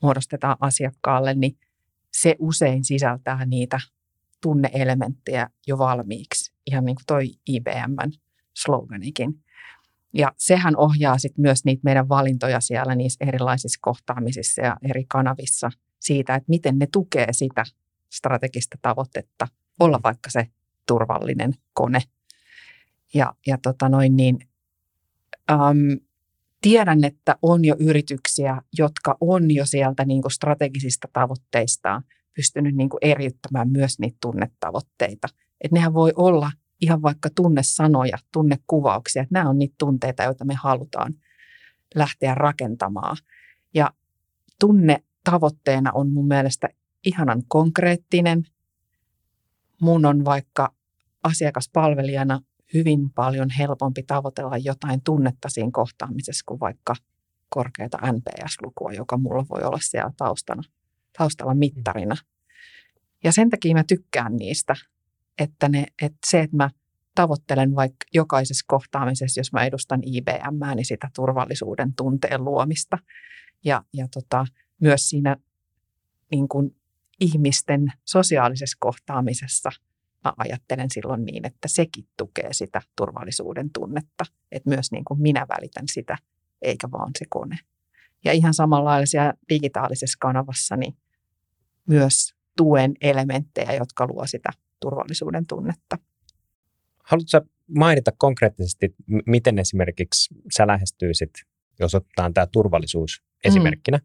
muodostetaan 0.02 0.56
asiakkaalle, 0.61 1.35
niin 1.35 1.58
se 2.12 2.37
usein 2.38 2.85
sisältää 2.85 3.44
niitä 3.44 3.80
tunneelementtejä 4.42 5.50
jo 5.66 5.78
valmiiksi, 5.78 6.52
ihan 6.66 6.85
niin 6.85 6.97
kuin 6.97 7.06
toi 7.06 7.30
IBMn 7.49 8.12
sloganikin. 8.56 9.44
Ja 10.12 10.32
sehän 10.36 10.76
ohjaa 10.76 11.18
sitten 11.18 11.42
myös 11.42 11.64
niitä 11.64 11.80
meidän 11.84 12.08
valintoja 12.08 12.60
siellä 12.60 12.94
niissä 12.94 13.24
erilaisissa 13.24 13.78
kohtaamisissa 13.82 14.62
ja 14.62 14.76
eri 14.90 15.04
kanavissa 15.08 15.70
siitä, 15.98 16.34
että 16.34 16.48
miten 16.48 16.78
ne 16.78 16.86
tukee 16.92 17.32
sitä 17.32 17.64
strategista 18.12 18.78
tavoitetta 18.82 19.48
olla 19.80 20.00
vaikka 20.04 20.30
se 20.30 20.46
turvallinen 20.86 21.54
kone. 21.72 22.00
Ja, 23.14 23.34
ja 23.46 23.58
tota 23.62 23.88
noin 23.88 24.16
niin, 24.16 24.38
äm, 25.50 25.98
tiedän, 26.60 27.04
että 27.04 27.36
on 27.42 27.64
jo 27.64 27.76
yrityksiä, 27.78 28.62
jotka 28.78 29.16
on 29.20 29.50
jo 29.50 29.66
sieltä 29.66 30.04
niin 30.04 30.22
kuin 30.22 30.32
strategisista 30.32 31.08
tavoitteistaan 31.12 32.02
pystynyt 32.36 32.74
niin 32.74 32.88
kuin 32.88 32.98
eriyttämään 33.02 33.70
myös 33.70 33.98
niitä 33.98 34.18
tunnetavoitteita. 34.20 35.28
Että 35.60 35.74
nehän 35.74 35.94
voi 35.94 36.12
olla 36.16 36.52
ihan 36.80 37.02
vaikka 37.02 37.28
tunnesanoja, 37.35 38.18
tunnekuvauksia. 38.32 39.23
Että 39.23 39.32
nämä 39.32 39.50
on 39.50 39.58
niitä 39.58 39.75
tunteita, 39.78 40.23
joita 40.23 40.44
me 40.44 40.54
halutaan 40.54 41.14
lähteä 41.94 42.35
rakentamaan. 42.35 43.16
Ja 43.75 43.90
tunne 44.61 45.02
tavoitteena 45.25 45.92
on 45.92 46.11
mun 46.11 46.28
mielestä 46.28 46.68
ihanan 47.04 47.42
konkreettinen. 47.49 48.47
Mun 49.80 50.06
on 50.06 50.25
vaikka 50.25 50.75
asiakaspalvelijana 51.23 52.40
hyvin 52.75 53.11
paljon 53.11 53.50
helpompi 53.50 54.02
tavoitella 54.02 54.56
jotain 54.56 55.00
tunnetta 55.04 55.49
siinä 55.49 55.70
kohtaamisessa 55.73 56.44
kuin 56.47 56.61
vaikka 56.61 56.94
korkeata 57.49 57.99
NPS-lukua, 57.99 58.92
joka 58.92 59.16
mulla 59.16 59.47
voi 59.50 59.62
olla 59.62 59.78
siellä 59.80 60.12
taustana, 60.16 60.62
taustalla 61.18 61.54
mittarina. 61.54 62.14
Ja 63.25 63.32
sen 63.32 63.50
takia 63.50 63.75
mä 63.75 63.85
tykkään 63.85 64.37
niistä, 64.37 64.75
että, 65.38 65.68
ne, 65.68 65.87
että 66.02 66.18
se, 66.26 66.40
että 66.40 66.57
mä 66.57 66.71
tavoittelen 67.14 67.75
vaikka 67.75 68.07
jokaisessa 68.14 68.64
kohtaamisessa, 68.68 69.40
jos 69.40 69.52
mä 69.52 69.64
edustan 69.64 70.00
IBM, 70.07 70.76
niin 70.76 70.85
sitä 70.85 71.11
turvallisuuden 71.16 71.95
tunteen 71.95 72.45
luomista. 72.45 72.99
Ja, 73.64 73.85
ja 73.92 74.09
tota, 74.14 74.47
myös 74.80 75.09
siinä 75.09 75.37
niin 76.30 76.49
kuin 76.49 76.76
ihmisten 77.21 77.92
sosiaalisessa 78.04 78.76
kohtaamisessa– 78.80 79.71
mä 80.25 80.33
ajattelen 80.38 80.90
silloin 80.90 81.25
niin, 81.25 81.47
että 81.47 81.68
sekin 81.68 82.07
tukee 82.16 82.52
sitä 82.52 82.83
turvallisuuden 82.97 83.71
tunnetta, 83.71 84.25
että 84.52 84.68
myös 84.68 84.92
niin 84.92 85.04
kuin 85.04 85.23
minä 85.23 85.47
välitän 85.49 85.85
sitä, 85.88 86.18
eikä 86.62 86.90
vaan 86.90 87.11
se 87.18 87.25
kone. 87.28 87.59
Ja 88.25 88.33
ihan 88.33 88.54
samanlaisia 88.54 89.35
digitaalisessa 89.49 90.16
kanavassa 90.21 90.76
niin 90.76 90.97
myös 91.87 92.35
tuen 92.57 92.95
elementtejä, 93.00 93.73
jotka 93.73 94.07
luo 94.07 94.26
sitä 94.26 94.50
turvallisuuden 94.80 95.47
tunnetta. 95.47 95.99
Haluatko 97.04 97.40
mainita 97.78 98.12
konkreettisesti, 98.18 98.94
miten 99.26 99.58
esimerkiksi 99.58 100.35
sä 100.56 100.66
lähestyisit, 100.66 101.30
jos 101.78 101.94
otetaan 101.94 102.35
tämä 102.35 102.47
turvallisuus 102.47 103.23
esimerkkinä, 103.44 103.99
mm. 103.99 104.04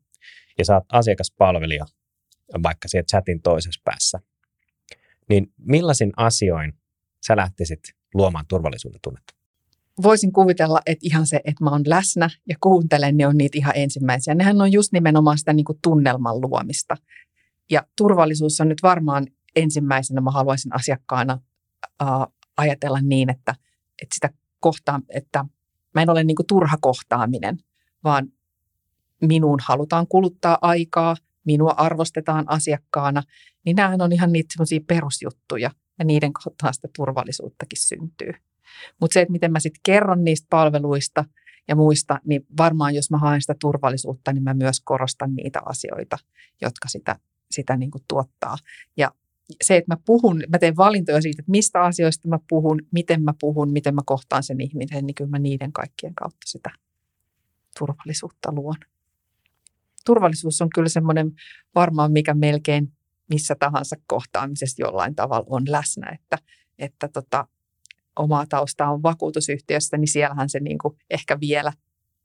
ja 0.57 0.65
saat 0.65 0.83
asiakaspalvelija 0.91 1.85
vaikka 2.63 2.87
siellä 2.87 3.05
chatin 3.05 3.41
toisessa 3.41 3.81
päässä, 3.83 4.19
niin 5.29 5.53
millaisin 5.57 6.11
asioin 6.17 6.73
sä 7.27 7.35
lähtisit 7.35 7.79
luomaan 8.13 8.45
turvallisuuden 8.47 8.99
tunnetta? 9.03 9.33
Voisin 10.03 10.31
kuvitella, 10.31 10.79
että 10.85 11.05
ihan 11.05 11.27
se, 11.27 11.35
että 11.35 11.63
mä 11.63 11.69
oon 11.69 11.83
läsnä 11.85 12.29
ja 12.49 12.55
kuuntelen, 12.61 13.17
ne 13.17 13.27
on 13.27 13.37
niitä 13.37 13.57
ihan 13.57 13.73
ensimmäisiä. 13.75 14.35
Nehän 14.35 14.61
on 14.61 14.71
just 14.71 14.91
nimenomaan 14.91 15.37
sitä 15.37 15.53
niin 15.53 15.65
kuin 15.65 15.79
tunnelman 15.83 16.41
luomista. 16.41 16.97
Ja 17.71 17.87
turvallisuus 17.97 18.61
on 18.61 18.69
nyt 18.69 18.83
varmaan 18.83 19.27
ensimmäisenä, 19.55 20.21
mä 20.21 20.31
haluaisin 20.31 20.75
asiakkaana 20.75 21.39
äh, 22.01 22.07
ajatella 22.57 23.01
niin, 23.01 23.29
että, 23.29 23.55
että 24.01 24.15
sitä 24.15 24.29
kohtaa, 24.59 24.99
että 25.09 25.45
mä 25.93 26.01
en 26.01 26.09
ole 26.09 26.23
niin 26.23 26.35
kuin 26.35 26.47
turha 26.47 26.77
kohtaaminen, 26.81 27.57
vaan 28.03 28.27
minuun 29.21 29.59
halutaan 29.67 30.07
kuluttaa 30.07 30.57
aikaa, 30.61 31.15
minua 31.45 31.71
arvostetaan 31.71 32.45
asiakkaana, 32.47 33.23
niin 33.65 33.75
nämähän 33.75 34.01
on 34.01 34.11
ihan 34.11 34.31
niitä 34.31 34.53
semmoisia 34.53 34.79
perusjuttuja 34.87 35.71
ja 35.99 36.05
niiden 36.05 36.33
kautta 36.33 36.73
sitä 36.73 36.87
turvallisuuttakin 36.95 37.79
syntyy. 37.79 38.33
Mutta 39.01 39.13
se, 39.13 39.21
että 39.21 39.31
miten 39.31 39.51
mä 39.51 39.59
sitten 39.59 39.79
kerron 39.83 40.23
niistä 40.23 40.47
palveluista 40.49 41.25
ja 41.67 41.75
muista, 41.75 42.19
niin 42.25 42.45
varmaan 42.57 42.95
jos 42.95 43.11
mä 43.11 43.17
haen 43.17 43.41
sitä 43.41 43.55
turvallisuutta, 43.59 44.33
niin 44.33 44.43
mä 44.43 44.53
myös 44.53 44.81
korostan 44.83 45.35
niitä 45.35 45.61
asioita, 45.65 46.17
jotka 46.61 46.87
sitä, 46.87 47.19
sitä 47.51 47.77
niin 47.77 47.91
kuin 47.91 48.03
tuottaa. 48.07 48.57
Ja 48.97 49.11
se, 49.63 49.77
että 49.77 49.93
mä 49.93 49.97
puhun, 50.05 50.43
mä 50.49 50.59
teen 50.59 50.75
valintoja 50.75 51.21
siitä, 51.21 51.41
että 51.41 51.51
mistä 51.51 51.81
asioista 51.81 52.27
mä 52.27 52.39
puhun, 52.49 52.81
miten 52.91 53.23
mä 53.23 53.33
puhun, 53.39 53.71
miten 53.71 53.95
mä 53.95 54.01
kohtaan 54.05 54.43
sen 54.43 54.61
ihmisen, 54.61 55.05
niin 55.05 55.15
kyllä 55.15 55.29
mä 55.29 55.39
niiden 55.39 55.73
kaikkien 55.73 56.15
kautta 56.15 56.45
sitä 56.45 56.69
turvallisuutta 57.79 58.51
luon. 58.51 58.77
Turvallisuus 60.05 60.61
on 60.61 60.69
kyllä 60.75 60.89
semmoinen 60.89 61.31
varmaan, 61.75 62.11
mikä 62.11 62.33
melkein 62.33 62.91
missä 63.29 63.55
tahansa 63.59 63.95
kohtaamisessa 64.07 64.81
jollain 64.83 65.15
tavalla 65.15 65.45
on 65.49 65.63
läsnä, 65.67 66.09
että, 66.11 66.37
että 66.79 67.07
tota, 67.07 67.47
omaa 68.15 68.45
taustaa 68.49 68.91
on 68.91 69.03
vakuutusyhtiössä, 69.03 69.97
niin 69.97 70.07
siellähän 70.07 70.49
se 70.49 70.59
niin 70.59 70.77
kuin 70.77 70.97
ehkä 71.09 71.39
vielä 71.39 71.73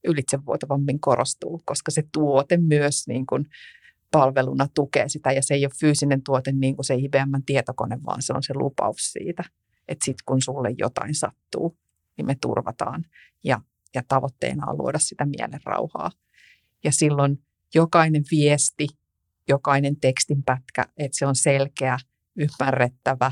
ylitsevuotavammin 0.04 1.00
korostuu, 1.00 1.62
koska 1.64 1.90
se 1.90 2.02
tuote 2.12 2.56
myös 2.56 3.08
niin 3.08 3.26
kuin 3.26 3.46
palveluna 4.10 4.66
tukee 4.74 5.08
sitä 5.08 5.32
ja 5.32 5.42
se 5.42 5.54
ei 5.54 5.64
ole 5.64 5.72
fyysinen 5.80 6.22
tuote 6.22 6.52
niin 6.52 6.76
kuin 6.76 6.84
se 6.84 6.94
IBM-tietokone, 6.94 7.98
vaan 8.06 8.22
se 8.22 8.32
on 8.32 8.42
se 8.42 8.54
lupaus 8.54 9.12
siitä, 9.12 9.44
että 9.88 10.04
sitten 10.04 10.22
kun 10.26 10.42
sulle 10.42 10.74
jotain 10.78 11.14
sattuu, 11.14 11.76
niin 12.16 12.26
me 12.26 12.36
turvataan 12.40 13.04
ja, 13.44 13.60
ja 13.94 14.02
tavoitteena 14.08 14.66
on 14.66 14.78
luoda 14.78 14.98
sitä 14.98 15.26
mielen 15.26 15.60
rauhaa. 15.64 16.10
Ja 16.84 16.92
silloin 16.92 17.42
jokainen 17.74 18.22
viesti 18.30 18.86
jokainen 19.48 20.00
tekstin 20.00 20.42
pätkä, 20.42 20.84
että 20.96 21.18
se 21.18 21.26
on 21.26 21.36
selkeä, 21.36 21.98
ymmärrettävä, 22.36 23.30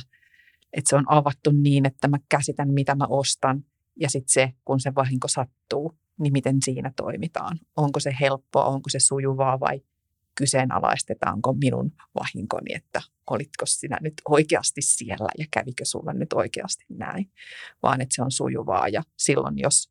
että 0.72 0.88
se 0.88 0.96
on 0.96 1.04
avattu 1.08 1.50
niin, 1.50 1.86
että 1.86 2.08
mä 2.08 2.16
käsitän, 2.28 2.70
mitä 2.70 2.94
mä 2.94 3.06
ostan. 3.08 3.64
Ja 4.00 4.10
sitten 4.10 4.32
se, 4.32 4.52
kun 4.64 4.80
se 4.80 4.94
vahinko 4.94 5.28
sattuu, 5.28 5.98
niin 6.18 6.32
miten 6.32 6.56
siinä 6.64 6.92
toimitaan. 6.96 7.58
Onko 7.76 8.00
se 8.00 8.16
helppoa, 8.20 8.64
onko 8.64 8.90
se 8.90 8.98
sujuvaa 8.98 9.60
vai 9.60 9.82
kyseenalaistetaanko 10.36 11.52
minun 11.52 11.92
vahinkoni, 12.20 12.74
että 12.74 13.02
olitko 13.30 13.66
sinä 13.66 13.98
nyt 14.00 14.14
oikeasti 14.28 14.82
siellä 14.82 15.28
ja 15.38 15.46
kävikö 15.50 15.84
sulla 15.84 16.12
nyt 16.12 16.32
oikeasti 16.32 16.84
näin, 16.88 17.30
vaan 17.82 18.00
että 18.00 18.14
se 18.14 18.22
on 18.22 18.30
sujuvaa 18.30 18.88
ja 18.88 19.02
silloin 19.16 19.58
jos 19.58 19.90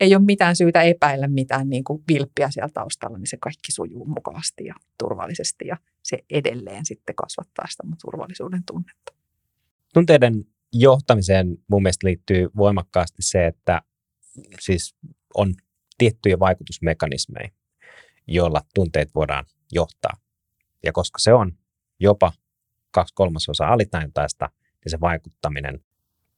ei 0.00 0.14
ole 0.14 0.24
mitään 0.24 0.56
syytä 0.56 0.82
epäillä 0.82 1.28
mitään 1.28 1.68
niin 1.68 1.84
kuin 1.84 2.02
vilppiä 2.08 2.50
siellä 2.50 2.70
taustalla, 2.74 3.18
niin 3.18 3.26
se 3.26 3.36
kaikki 3.36 3.72
sujuu 3.72 4.06
mukavasti 4.06 4.64
ja 4.64 4.74
turvallisesti 4.98 5.66
ja 5.66 5.76
se 6.02 6.18
edelleen 6.30 6.86
sitten 6.86 7.14
kasvattaa 7.14 7.66
sitä 7.68 7.82
turvallisuuden 8.02 8.62
tunnetta. 8.66 9.12
Tunteiden 9.94 10.44
johtamiseen 10.72 11.56
mun 11.70 11.82
mielestä 11.82 12.06
liittyy 12.06 12.48
voimakkaasti 12.56 13.22
se, 13.22 13.46
että 13.46 13.82
siis 14.60 14.96
on 15.34 15.54
tiettyjä 15.98 16.38
vaikutusmekanismeja, 16.38 17.48
joilla 18.26 18.60
tunteet 18.74 19.14
voidaan 19.14 19.44
johtaa. 19.74 20.16
Ja 20.84 20.92
koska 20.92 21.18
se 21.18 21.32
on 21.32 21.52
jopa 22.00 22.32
kaksi 22.90 23.14
kolmasosaa 23.14 23.72
alitajuntaista, 23.72 24.50
niin 24.84 24.90
se 24.90 25.00
vaikuttaminen 25.00 25.80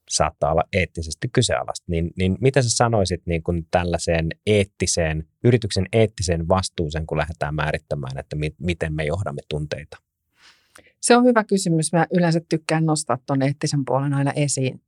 saattaa 0.09 0.51
olla 0.51 0.63
eettisesti 0.73 1.29
kyseenalaista. 1.33 1.85
Niin, 1.87 2.11
niin 2.17 2.37
mitä 2.41 2.61
sä 2.61 2.69
sanoisit 2.69 3.21
niin 3.25 3.43
kuin 3.43 3.67
tällaiseen 3.71 4.29
eettiseen, 4.45 5.27
yrityksen 5.43 5.85
eettiseen 5.93 6.47
vastuuseen, 6.47 7.07
kun 7.07 7.17
lähdetään 7.17 7.55
määrittämään, 7.55 8.17
että 8.17 8.35
mi- 8.35 8.55
miten 8.59 8.93
me 8.93 9.05
johdamme 9.05 9.41
tunteita? 9.49 9.97
Se 11.01 11.17
on 11.17 11.23
hyvä 11.23 11.43
kysymys. 11.43 11.93
Mä 11.93 12.07
yleensä 12.13 12.41
tykkään 12.49 12.85
nostaa 12.85 13.17
tuon 13.25 13.41
eettisen 13.41 13.85
puolen 13.85 14.13
aina 14.13 14.31
esiin 14.31 14.81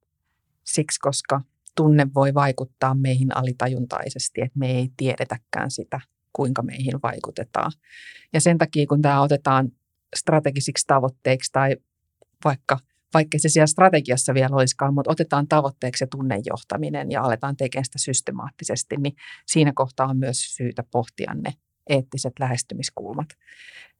siksi, 0.63 0.99
koska 0.99 1.41
tunne 1.75 2.07
voi 2.15 2.33
vaikuttaa 2.33 2.95
meihin 2.95 3.37
alitajuntaisesti, 3.37 4.41
että 4.41 4.59
me 4.59 4.71
ei 4.71 4.89
tiedetäkään 4.97 5.71
sitä, 5.71 6.01
kuinka 6.33 6.61
meihin 6.61 6.99
vaikutetaan. 7.03 7.71
Ja 8.33 8.41
sen 8.41 8.57
takia, 8.57 8.87
kun 8.87 9.01
tämä 9.01 9.21
otetaan 9.21 9.71
strategisiksi 10.15 10.87
tavoitteiksi 10.87 11.51
tai 11.51 11.75
vaikka, 12.45 12.79
vaikka 13.13 13.39
se 13.39 13.49
siellä 13.49 13.67
strategiassa 13.67 14.33
vielä 14.33 14.55
olisikaan, 14.55 14.93
mutta 14.93 15.11
otetaan 15.11 15.47
tavoitteeksi 15.47 15.99
se 15.99 16.07
tunnejohtaminen 16.07 17.11
ja 17.11 17.21
aletaan 17.21 17.57
tekemään 17.57 17.85
sitä 17.85 17.97
systemaattisesti, 17.97 18.97
niin 18.97 19.15
siinä 19.47 19.71
kohtaa 19.75 20.07
on 20.07 20.17
myös 20.17 20.55
syytä 20.55 20.83
pohtia 20.91 21.33
ne 21.33 21.53
eettiset 21.89 22.33
lähestymiskulmat. 22.39 23.27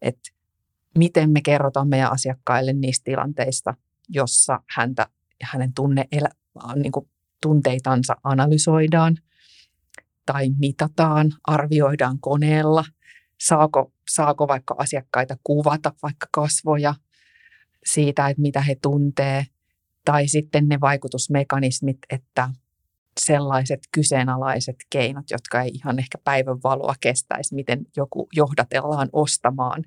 Että 0.02 0.30
miten 0.98 1.30
me 1.30 1.42
kerrotaan 1.42 1.88
meidän 1.88 2.12
asiakkaille 2.12 2.74
niistä 2.74 3.04
tilanteista, 3.04 3.74
jossa 4.10 4.60
häntä, 4.70 5.08
hänen 5.44 5.74
tunne, 5.74 6.06
niin 6.76 6.92
kuin 6.92 7.10
tunteitansa 7.42 8.16
analysoidaan 8.24 9.18
tai 10.34 10.50
mitataan, 10.60 11.32
arvioidaan 11.48 12.20
koneella, 12.20 12.86
saako, 13.40 13.94
saako 14.10 14.48
vaikka 14.48 14.76
asiakkaita 14.78 15.38
kuvata 15.44 15.94
vaikka 16.04 16.28
kasvoja 16.32 16.96
siitä, 17.86 18.30
että 18.30 18.42
mitä 18.42 18.62
he 18.62 18.76
tuntee, 18.82 19.46
tai 20.06 20.28
sitten 20.28 20.68
ne 20.68 20.80
vaikutusmekanismit, 20.82 21.98
että 22.10 22.50
sellaiset 23.20 23.80
kyseenalaiset 23.92 24.76
keinot, 24.90 25.32
jotka 25.32 25.62
ei 25.62 25.72
ihan 25.74 26.00
ehkä 26.00 26.18
päivän 26.24 26.58
valoa 26.64 26.96
kestäisi, 27.00 27.56
miten 27.56 27.86
joku 27.98 28.28
johdatellaan 28.34 29.10
ostamaan, 29.14 29.84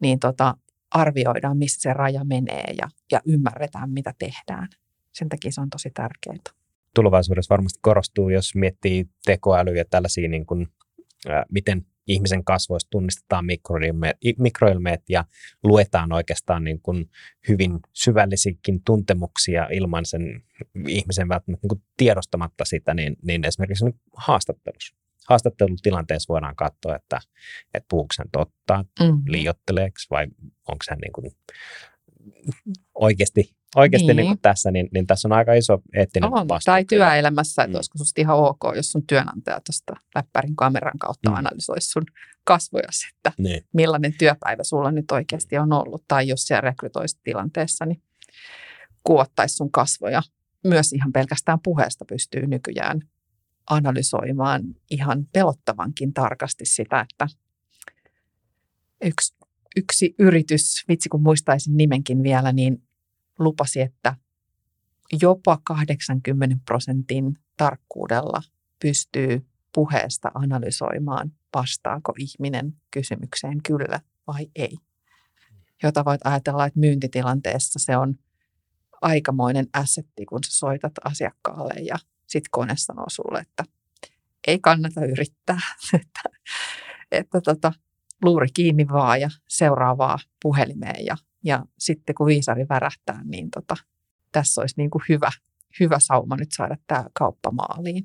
niin 0.00 0.18
tota, 0.18 0.54
arvioidaan, 0.90 1.58
missä 1.58 1.80
se 1.80 1.92
raja 1.92 2.24
menee 2.24 2.74
ja, 2.78 2.88
ja 3.12 3.20
ymmärretään, 3.26 3.90
mitä 3.90 4.14
tehdään. 4.18 4.68
Sen 5.12 5.28
takia 5.28 5.52
se 5.52 5.60
on 5.60 5.70
tosi 5.70 5.90
tärkeää. 5.90 6.57
Tulevaisuudessa 6.94 7.52
varmasti 7.52 7.78
korostuu, 7.82 8.28
jos 8.28 8.54
miettii 8.54 9.06
tekoälyä 9.24 9.74
ja 9.74 9.84
tällaisia, 9.90 10.28
niin 10.28 10.46
kuin, 10.46 10.66
ää, 11.28 11.44
miten 11.52 11.86
ihmisen 12.08 12.44
kasvoista 12.44 12.90
tunnistetaan 12.90 13.46
mikroilmeet, 13.46 14.16
mikroilmeet 14.38 15.02
ja 15.08 15.24
luetaan 15.64 16.12
oikeastaan 16.12 16.64
niin 16.64 16.80
kuin 16.80 17.10
hyvin 17.48 17.80
syvällisikin 17.92 18.82
tuntemuksia 18.84 19.68
ilman 19.72 20.04
sen 20.04 20.42
ihmisen 20.88 21.28
välttämättä 21.28 21.64
niin 21.64 21.68
kuin 21.68 21.82
tiedostamatta 21.96 22.64
sitä, 22.64 22.94
niin, 22.94 23.16
niin 23.22 23.44
esimerkiksi 23.44 23.84
niin 23.84 24.00
haastattelussa. 24.16 24.96
Haastattelutilanteessa 25.28 26.32
voidaan 26.32 26.56
katsoa, 26.56 26.96
että, 26.96 27.20
että 27.74 27.86
puhuuko 27.90 28.14
hän 28.18 28.28
totta, 28.32 28.84
mm. 29.00 29.22
liiotteleeko 29.26 29.96
vai 30.10 30.26
onko 30.68 30.84
hän 30.90 30.98
niin 30.98 31.12
kuin 31.12 31.32
oikeasti, 32.94 33.50
oikeasti 33.76 34.06
niin. 34.06 34.16
Niin 34.16 34.38
tässä, 34.38 34.70
niin, 34.70 34.88
niin 34.94 35.06
tässä 35.06 35.28
on 35.28 35.32
aika 35.32 35.54
iso 35.54 35.78
eettinen 35.94 36.32
on, 36.32 36.48
vastuu. 36.48 36.72
Tai 36.72 36.84
työelämässä, 36.84 37.62
että 37.62 37.72
mm. 37.72 37.76
olisiko 37.76 37.98
sinusta 37.98 38.20
ihan 38.20 38.36
ok, 38.36 38.60
jos 38.76 38.90
sun 38.90 39.06
työnantaja 39.06 39.60
tuosta 39.66 39.92
läppärin 40.14 40.56
kameran 40.56 40.98
kautta 40.98 41.30
mm. 41.30 41.36
analysoisi 41.36 41.90
sun 41.90 42.06
kasvoja, 42.44 42.88
että 43.16 43.32
niin. 43.38 43.64
millainen 43.72 44.14
työpäivä 44.18 44.62
sulla 44.64 44.90
nyt 44.90 45.10
oikeasti 45.10 45.58
on 45.58 45.72
ollut. 45.72 46.04
Tai 46.08 46.28
jos 46.28 46.42
siellä 46.42 46.60
rekrytoisi 46.60 47.18
tilanteessa, 47.24 47.86
niin 47.86 48.02
kuottaisi 49.04 49.54
sun 49.54 49.72
kasvoja. 49.72 50.22
Myös 50.64 50.92
ihan 50.92 51.12
pelkästään 51.12 51.58
puheesta 51.64 52.04
pystyy 52.04 52.46
nykyään 52.46 53.00
analysoimaan 53.70 54.62
ihan 54.90 55.26
pelottavankin 55.32 56.14
tarkasti 56.14 56.64
sitä, 56.64 57.06
että 57.10 57.28
yksi 59.04 59.38
yksi 59.76 60.14
yritys, 60.18 60.84
vitsi 60.88 61.08
kun 61.08 61.22
muistaisin 61.22 61.76
nimenkin 61.76 62.22
vielä, 62.22 62.52
niin 62.52 62.82
lupasi, 63.38 63.80
että 63.80 64.16
jopa 65.22 65.58
80 65.64 66.56
prosentin 66.64 67.38
tarkkuudella 67.56 68.42
pystyy 68.80 69.46
puheesta 69.74 70.30
analysoimaan, 70.34 71.32
vastaako 71.54 72.12
ihminen 72.18 72.74
kysymykseen 72.90 73.62
kyllä 73.62 74.00
vai 74.26 74.50
ei. 74.56 74.76
Jota 75.82 76.04
voit 76.04 76.20
ajatella, 76.24 76.66
että 76.66 76.80
myyntitilanteessa 76.80 77.78
se 77.78 77.96
on 77.96 78.14
aikamoinen 79.00 79.66
assetti, 79.72 80.26
kun 80.26 80.44
sä 80.44 80.58
soitat 80.58 80.92
asiakkaalle 81.04 81.74
ja 81.74 81.96
sitten 82.26 82.50
kone 82.50 82.74
sanoo 82.76 83.06
sulle, 83.08 83.40
että 83.40 83.64
ei 84.46 84.58
kannata 84.58 85.04
yrittää. 85.04 85.60
että, 86.00 86.20
että 87.12 87.40
tota, 87.40 87.72
luuri 88.24 88.48
kiinni 88.54 88.88
vaan 88.88 89.20
ja 89.20 89.30
seuraavaa 89.48 90.18
puhelimeen. 90.42 91.04
Ja, 91.04 91.16
ja 91.44 91.64
sitten 91.78 92.14
kun 92.14 92.26
viisari 92.26 92.66
värähtää, 92.68 93.20
niin 93.24 93.50
tota, 93.50 93.76
tässä 94.32 94.60
olisi 94.60 94.74
niin 94.76 94.90
kuin 94.90 95.02
hyvä, 95.08 95.30
hyvä 95.80 95.98
sauma 95.98 96.36
nyt 96.36 96.52
saada 96.52 96.76
tämä 96.86 97.04
kauppa 97.12 97.50
maaliin. 97.50 98.04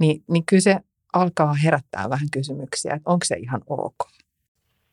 Niin, 0.00 0.24
niin 0.30 0.46
kyllä 0.46 0.60
se 0.60 0.80
alkaa 1.12 1.54
herättää 1.54 2.10
vähän 2.10 2.28
kysymyksiä, 2.32 2.94
että 2.94 3.10
onko 3.10 3.24
se 3.24 3.36
ihan 3.36 3.60
ok. 3.66 4.08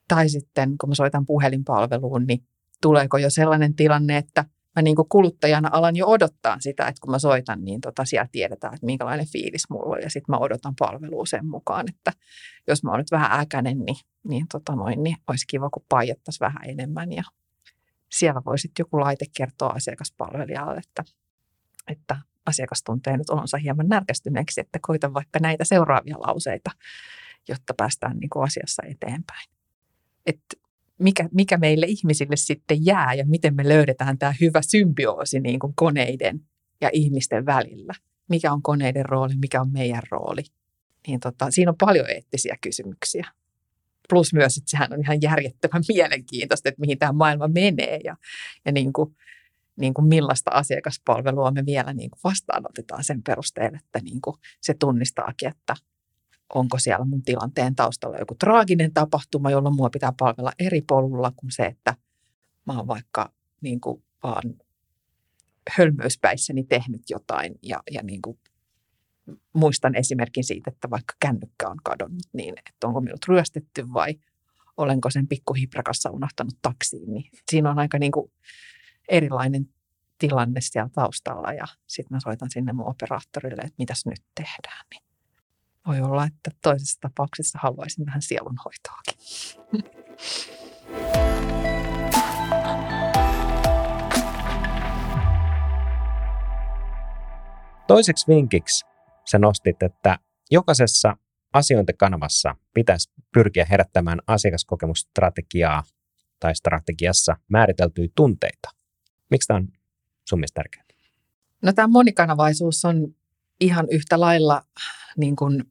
Tai 0.07 0.29
sitten 0.29 0.77
kun 0.77 0.89
mä 0.89 0.95
soitan 0.95 1.25
puhelinpalveluun, 1.25 2.25
niin 2.27 2.43
tuleeko 2.81 3.17
jo 3.17 3.29
sellainen 3.29 3.75
tilanne, 3.75 4.17
että– 4.17 4.45
mä 4.75 4.81
niin 4.81 4.95
kuluttajana 5.09 5.69
alan 5.71 5.95
jo 5.95 6.07
odottaa 6.07 6.57
sitä, 6.59 6.87
että 6.87 7.01
kun 7.01 7.11
mä 7.11 7.19
soitan, 7.19 7.65
niin 7.65 7.81
tota, 7.81 8.05
siellä 8.05 8.29
tiedetään, 8.31 8.73
että 8.73 8.85
minkälainen 8.85 9.27
fiilis 9.27 9.69
mulla 9.69 9.95
on 9.95 10.01
ja 10.01 10.09
sitten 10.09 10.33
mä 10.33 10.37
odotan 10.37 10.73
palvelua 10.79 11.25
sen 11.25 11.45
mukaan, 11.45 11.85
että 11.89 12.13
jos 12.67 12.83
mä 12.83 12.91
oon 12.91 12.99
nyt 12.99 13.11
vähän 13.11 13.39
äkäinen, 13.39 13.79
niin, 13.79 13.97
niin, 14.27 14.45
tota 14.51 14.75
noin, 14.75 15.03
niin 15.03 15.17
olisi 15.27 15.47
kiva, 15.47 15.69
kun 15.69 15.85
paijattaisiin 15.89 16.45
vähän 16.45 16.69
enemmän 16.69 17.11
ja 17.11 17.23
siellä 18.09 18.41
voi 18.45 18.59
sitten 18.59 18.83
joku 18.83 18.99
laite 18.99 19.25
kertoa 19.37 19.69
asiakaspalvelijalle, 19.69 20.77
että, 20.77 21.03
että 21.87 22.17
asiakas 22.45 22.83
tuntee 22.83 23.17
nyt 23.17 23.29
olonsa 23.29 23.57
hieman 23.57 23.87
närkästyneeksi, 23.87 24.61
että 24.61 24.79
koita 24.81 25.13
vaikka 25.13 25.39
näitä 25.39 25.63
seuraavia 25.63 26.15
lauseita, 26.19 26.71
jotta 27.47 27.73
päästään 27.77 28.17
niin 28.17 28.29
kuin 28.29 28.43
asiassa 28.43 28.83
eteenpäin. 28.85 29.49
Että 30.25 30.55
mikä, 30.99 31.29
mikä 31.33 31.57
meille 31.57 31.85
ihmisille 31.85 32.35
sitten 32.35 32.85
jää 32.85 33.13
ja 33.13 33.25
miten 33.25 33.55
me 33.55 33.69
löydetään 33.69 34.17
tämä 34.17 34.33
hyvä 34.41 34.61
symbioosi 34.61 35.39
niin 35.39 35.59
kuin 35.59 35.73
koneiden 35.75 36.41
ja 36.81 36.89
ihmisten 36.93 37.45
välillä. 37.45 37.93
Mikä 38.29 38.53
on 38.53 38.61
koneiden 38.61 39.05
rooli, 39.05 39.33
mikä 39.41 39.61
on 39.61 39.71
meidän 39.71 40.01
rooli. 40.11 40.41
Niin 41.07 41.19
tota, 41.19 41.51
siinä 41.51 41.71
on 41.71 41.77
paljon 41.79 42.09
eettisiä 42.09 42.57
kysymyksiä. 42.61 43.27
Plus 44.09 44.33
myös, 44.33 44.57
että 44.57 44.71
sehän 44.71 44.93
on 44.93 45.01
ihan 45.01 45.21
järjettömän 45.21 45.83
mielenkiintoista, 45.93 46.69
että 46.69 46.81
mihin 46.81 46.99
tämä 46.99 47.11
maailma 47.11 47.47
menee 47.47 47.99
ja, 48.03 48.17
ja 48.65 48.71
niin 48.71 48.93
kuin, 48.93 49.15
niin 49.75 49.93
kuin 49.93 50.07
millaista 50.07 50.51
asiakaspalvelua 50.51 51.51
me 51.51 51.65
vielä 51.65 51.93
niin 51.93 52.09
kuin 52.09 52.19
vastaanotetaan 52.23 53.03
sen 53.03 53.23
perusteella, 53.23 53.77
että 53.85 53.99
niin 54.03 54.21
kuin 54.21 54.35
se 54.61 54.73
tunnistaakin, 54.73 55.49
että 55.49 55.75
onko 56.53 56.79
siellä 56.79 57.05
mun 57.05 57.23
tilanteen 57.23 57.75
taustalla 57.75 58.17
joku 58.17 58.35
traaginen 58.35 58.93
tapahtuma, 58.93 59.51
jolloin 59.51 59.75
mua 59.75 59.89
pitää 59.89 60.13
palvella 60.19 60.51
eri 60.59 60.81
polulla 60.81 61.31
kuin 61.35 61.51
se, 61.51 61.65
että 61.65 61.95
mä 62.65 62.77
oon 62.77 62.87
vaikka 62.87 63.33
niin 63.61 63.81
kuin 63.81 64.03
vaan 64.23 64.55
hölmöyspäissäni 65.77 66.63
tehnyt 66.63 67.01
jotain 67.09 67.55
ja, 67.63 67.83
ja 67.91 68.03
niin 68.03 68.21
kuin 68.21 68.39
muistan 69.53 69.95
esimerkin 69.95 70.43
siitä, 70.43 70.71
että 70.71 70.89
vaikka 70.89 71.13
kännykkä 71.19 71.69
on 71.69 71.77
kadonnut, 71.83 72.25
niin 72.33 72.55
että 72.57 72.87
onko 72.87 73.01
minut 73.01 73.25
ryöstetty 73.27 73.93
vai 73.93 74.15
olenko 74.77 75.09
sen 75.09 75.27
pikkuhiprakassa 75.27 76.09
unohtanut 76.09 76.55
taksiin. 76.61 77.13
Niin 77.13 77.29
siinä 77.51 77.71
on 77.71 77.79
aika 77.79 77.99
niin 77.99 78.11
kuin 78.11 78.31
erilainen 79.09 79.69
tilanne 80.17 80.61
siellä 80.61 80.89
taustalla 80.89 81.53
ja 81.53 81.65
sitten 81.87 82.15
mä 82.15 82.19
soitan 82.19 82.49
sinne 82.51 82.73
mun 82.73 82.89
operaattorille, 82.89 83.61
että 83.61 83.75
mitäs 83.77 84.05
nyt 84.05 84.23
tehdään. 84.35 84.85
Niin 84.93 85.03
voi 85.87 86.01
olla, 86.01 86.25
että 86.25 86.51
toisessa 86.61 86.99
tapauksessa 87.01 87.59
haluaisin 87.61 88.05
vähän 88.05 88.21
sielunhoitoakin. 88.21 89.19
Toiseksi 97.87 98.27
vinkiksi 98.27 98.88
sä 99.31 99.39
nostit, 99.39 99.83
että 99.83 100.19
jokaisessa 100.51 101.17
asiointikanavassa 101.53 102.55
pitäisi 102.73 103.11
pyrkiä 103.33 103.65
herättämään 103.65 104.19
asiakaskokemusstrategiaa 104.27 105.83
tai 106.39 106.55
strategiassa 106.55 107.37
määriteltyjä 107.49 108.07
tunteita. 108.15 108.69
Miksi 109.31 109.47
tämä 109.47 109.57
on 109.57 109.67
sun 110.29 110.39
mielestä 110.39 110.61
tärkeää? 110.61 110.85
No 111.61 111.73
tämä 111.73 111.87
monikanavaisuus 111.87 112.85
on 112.85 113.15
ihan 113.59 113.87
yhtä 113.91 114.19
lailla 114.19 114.61
niin 115.17 115.35
kuin 115.35 115.63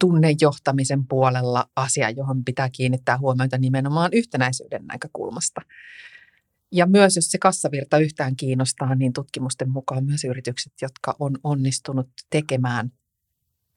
tunnejohtamisen 0.00 1.06
puolella 1.06 1.68
asia, 1.76 2.10
johon 2.10 2.44
pitää 2.44 2.70
kiinnittää 2.72 3.18
huomiota 3.18 3.58
nimenomaan 3.58 4.10
yhtenäisyyden 4.12 4.86
näkökulmasta. 4.86 5.60
Ja 6.76 6.86
myös 6.86 7.16
jos 7.16 7.30
se 7.30 7.38
kassavirta 7.38 7.98
yhtään 7.98 8.36
kiinnostaa, 8.36 8.94
niin 8.94 9.12
tutkimusten 9.12 9.70
mukaan 9.70 10.04
myös 10.04 10.24
yritykset, 10.24 10.72
jotka 10.82 11.16
on 11.18 11.38
onnistunut 11.44 12.08
tekemään 12.30 12.92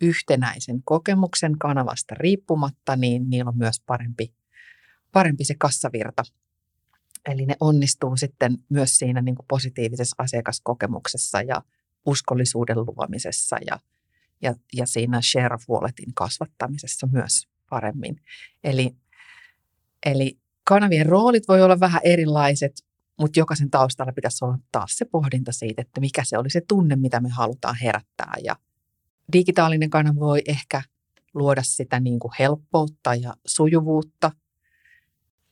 yhtenäisen 0.02 0.84
kokemuksen 0.84 1.58
kanavasta 1.60 2.16
riippumatta, 2.16 2.96
niin 2.96 3.30
niillä 3.30 3.50
on 3.50 3.58
myös 3.58 3.82
parempi, 3.86 4.34
parempi 5.12 5.44
se 5.44 5.56
kassavirta. 5.58 6.24
Eli 7.30 7.46
ne 7.46 7.56
onnistuu 7.60 8.18
sitten 8.18 8.58
myös 8.70 8.98
siinä 8.98 9.22
niin 9.22 9.36
kuin 9.36 9.46
positiivisessa 9.48 10.16
asiakaskokemuksessa 10.18 11.42
ja 11.42 11.62
uskollisuuden 12.06 12.78
luomisessa 12.78 13.58
ja, 13.68 13.80
ja, 14.42 14.56
ja 14.74 14.86
siinä 14.86 15.22
share 15.22 15.56
of 15.56 15.70
walletin 15.70 16.14
kasvattamisessa 16.14 17.08
myös 17.12 17.48
paremmin. 17.70 18.22
Eli, 18.64 18.96
eli 20.06 20.40
kanavien 20.64 21.06
roolit 21.06 21.48
voi 21.48 21.62
olla 21.62 21.80
vähän 21.80 22.02
erilaiset, 22.04 22.88
mutta 23.19 23.39
jokaisen 23.39 23.69
taustalla 23.69 24.12
pitäisi 24.12 24.45
olla 24.45 24.58
taas 24.71 24.91
se 24.91 25.05
pohdinta 25.05 25.51
siitä, 25.51 25.82
että 25.82 26.01
mikä 26.01 26.23
se 26.23 26.38
oli 26.38 26.49
se 26.49 26.62
tunne, 26.67 26.95
mitä 26.95 27.19
me 27.19 27.29
halutaan 27.29 27.75
herättää. 27.84 28.34
Ja 28.43 28.55
digitaalinen 29.34 29.89
kanava 29.89 30.19
voi 30.19 30.41
ehkä 30.45 30.82
luoda 31.34 31.63
sitä 31.63 31.99
niin 31.99 32.19
kuin 32.19 32.32
helppoutta 32.39 33.15
ja 33.15 33.34
sujuvuutta, 33.47 34.32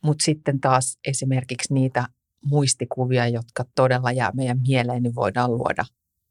mutta 0.02 0.24
sitten 0.24 0.60
taas 0.60 0.98
esimerkiksi 1.06 1.74
niitä 1.74 2.08
muistikuvia, 2.44 3.28
jotka 3.28 3.64
todella 3.74 4.12
jää 4.12 4.32
meidän 4.34 4.60
mieleen, 4.60 5.02
niin 5.02 5.14
voidaan 5.14 5.50
luoda 5.50 5.84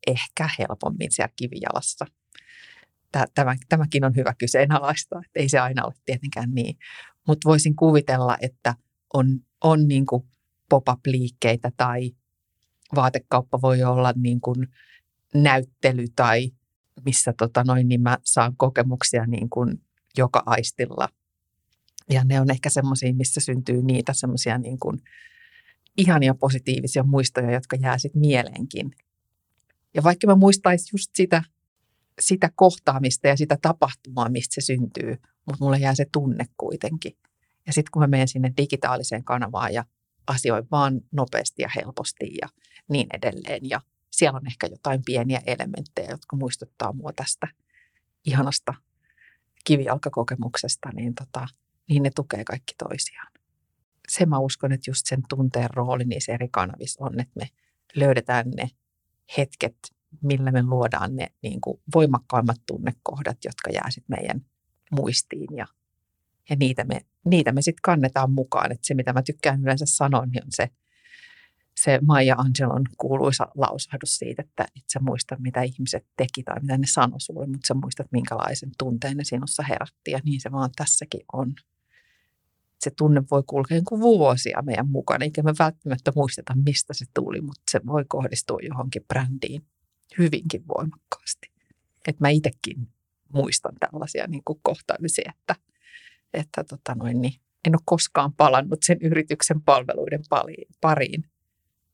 ehkä 0.07 0.49
helpommin 0.59 1.11
siellä 1.11 1.33
kivijalassa. 1.35 2.05
Tämä, 3.35 3.55
tämäkin 3.69 4.05
on 4.05 4.15
hyvä 4.15 4.33
kyseenalaista, 4.37 5.21
että 5.25 5.39
ei 5.39 5.49
se 5.49 5.59
aina 5.59 5.85
ole 5.85 5.93
tietenkään 6.05 6.53
niin. 6.53 6.77
Mutta 7.27 7.49
voisin 7.49 7.75
kuvitella, 7.75 8.37
että 8.41 8.75
on, 9.13 9.39
on 9.63 9.87
niin 9.87 10.05
kuin 10.05 10.23
pop-up-liikkeitä 10.69 11.71
tai 11.77 12.11
vaatekauppa 12.95 13.61
voi 13.61 13.83
olla 13.83 14.13
niin 14.15 14.41
kuin 14.41 14.67
näyttely 15.33 16.05
tai 16.15 16.51
missä 17.05 17.33
tota 17.37 17.63
noin, 17.63 17.87
niin 17.87 18.01
mä 18.01 18.17
saan 18.23 18.57
kokemuksia 18.57 19.25
niin 19.25 19.49
kuin 19.49 19.81
joka 20.17 20.43
aistilla. 20.45 21.09
Ja 22.09 22.23
ne 22.23 22.41
on 22.41 22.51
ehkä 22.51 22.69
semmoisia, 22.69 23.13
missä 23.13 23.39
syntyy 23.39 23.81
niitä 23.81 24.13
semmoisia 24.13 24.57
niin 24.57 24.79
kuin 24.79 25.01
ihania 25.97 26.35
positiivisia 26.35 27.03
muistoja, 27.03 27.51
jotka 27.51 27.75
jää 27.75 27.97
sitten 27.97 28.19
mieleenkin. 28.19 28.91
Ja 29.93 30.03
vaikka 30.03 30.27
mä 30.27 30.35
muistaisin 30.35 30.87
just 30.93 31.09
sitä, 31.15 31.43
sitä 32.19 32.51
kohtaamista 32.55 33.27
ja 33.27 33.37
sitä 33.37 33.57
tapahtumaa, 33.61 34.29
mistä 34.29 34.55
se 34.55 34.65
syntyy, 34.65 35.17
mutta 35.45 35.65
mulle 35.65 35.77
jää 35.77 35.95
se 35.95 36.05
tunne 36.11 36.45
kuitenkin. 36.57 37.17
Ja 37.67 37.73
sitten 37.73 37.91
kun 37.91 38.01
mä 38.01 38.07
menen 38.07 38.27
sinne 38.27 38.53
digitaaliseen 38.57 39.23
kanavaan 39.23 39.73
ja 39.73 39.85
asioin 40.27 40.67
vaan 40.71 41.01
nopeasti 41.11 41.61
ja 41.61 41.69
helposti 41.75 42.37
ja 42.41 42.47
niin 42.89 43.07
edelleen. 43.13 43.69
Ja 43.69 43.81
siellä 44.11 44.37
on 44.37 44.47
ehkä 44.47 44.67
jotain 44.67 45.01
pieniä 45.05 45.41
elementtejä, 45.45 46.09
jotka 46.09 46.35
muistuttaa 46.35 46.93
mua 46.93 47.13
tästä 47.15 47.47
ihanasta 48.25 48.73
kivijalkakokemuksesta, 49.63 50.89
niin, 50.93 51.15
tota, 51.15 51.47
niin 51.89 52.03
ne 52.03 52.09
tukee 52.15 52.43
kaikki 52.43 52.73
toisiaan. 52.77 53.31
Se 54.07 54.25
mä 54.25 54.39
uskon, 54.39 54.71
että 54.71 54.89
just 54.89 55.05
sen 55.05 55.23
tunteen 55.29 55.69
rooli 55.69 56.03
niissä 56.03 56.33
eri 56.33 56.47
kanavissa 56.51 57.05
on, 57.05 57.19
että 57.19 57.33
me 57.39 57.49
löydetään 57.95 58.49
ne 58.49 58.69
hetket, 59.37 59.77
millä 60.21 60.51
me 60.51 60.63
luodaan 60.63 61.15
ne 61.15 61.27
niin 61.41 61.61
kuin 61.61 61.81
voimakkaimmat 61.95 62.57
tunnekohdat, 62.65 63.37
jotka 63.45 63.71
jää 63.71 63.91
sitten 63.91 64.17
meidän 64.19 64.45
muistiin 64.91 65.57
ja 65.57 65.67
ja 66.49 66.55
niitä 66.55 66.83
me, 66.83 67.01
niitä 67.25 67.51
me 67.51 67.61
sitten 67.61 67.81
kannetaan 67.83 68.31
mukaan. 68.31 68.71
Et 68.71 68.83
se, 68.83 68.93
mitä 68.93 69.13
mä 69.13 69.21
tykkään 69.21 69.61
yleensä 69.61 69.85
sanoa, 69.87 70.25
niin 70.25 70.43
on 70.43 70.51
se, 70.51 70.69
se 71.77 71.99
Maija 72.01 72.35
Angelon 72.37 72.85
kuuluisa 72.97 73.47
lausahdus 73.55 74.17
siitä, 74.17 74.41
että 74.41 74.63
et 74.63 74.83
sä 74.93 74.99
muista, 74.99 75.35
mitä 75.39 75.61
ihmiset 75.61 76.05
teki 76.17 76.43
tai 76.43 76.59
mitä 76.61 76.77
ne 76.77 76.87
sanoi 76.87 77.21
sulle, 77.21 77.47
mutta 77.47 77.67
sä 77.67 77.73
muistat, 77.73 78.07
minkälaisen 78.11 78.71
tunteen 78.77 79.17
ne 79.17 79.23
sinussa 79.23 79.63
herätti. 79.63 80.11
Ja 80.11 80.19
niin 80.23 80.41
se 80.41 80.51
vaan 80.51 80.69
tässäkin 80.75 81.21
on. 81.33 81.53
Se 82.79 82.91
tunne 82.97 83.23
voi 83.31 83.43
kulkea 83.47 83.81
kuin 83.87 84.01
vuosia 84.01 84.61
meidän 84.61 84.89
mukana, 84.89 85.23
eikä 85.23 85.43
me 85.43 85.53
välttämättä 85.59 86.11
muisteta, 86.15 86.53
mistä 86.65 86.93
se 86.93 87.05
tuli, 87.13 87.41
mutta 87.41 87.61
se 87.71 87.81
voi 87.85 88.05
kohdistua 88.07 88.59
johonkin 88.61 89.05
brändiin 89.07 89.65
hyvinkin 90.17 90.63
voimakkaasti. 90.67 91.51
Et 92.07 92.19
mä 92.19 92.29
itsekin 92.29 92.87
muistan 93.33 93.73
tällaisia 93.79 94.27
niin 94.27 94.41
kuin 94.45 94.59
kohtaamisia, 94.63 95.31
että– 95.35 95.55
että 96.33 96.63
tota 96.63 96.95
noin, 96.95 97.21
niin 97.21 97.33
en 97.67 97.75
ole 97.75 97.81
koskaan 97.85 98.33
palannut 98.33 98.79
sen 98.83 98.97
yrityksen 99.01 99.61
palveluiden 99.61 100.21
pariin, 100.81 101.23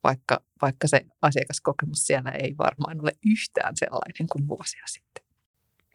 vaikka, 0.04 0.41
vaikka 0.62 0.88
se 0.88 1.06
asiakaskokemus 1.22 2.08
siellä 2.08 2.32
ei 2.32 2.56
varmaan 2.58 3.02
ole 3.02 3.12
yhtään 3.26 3.74
sellainen 3.78 4.28
kuin 4.32 4.48
vuosia 4.48 4.84
sitten. 4.88 5.24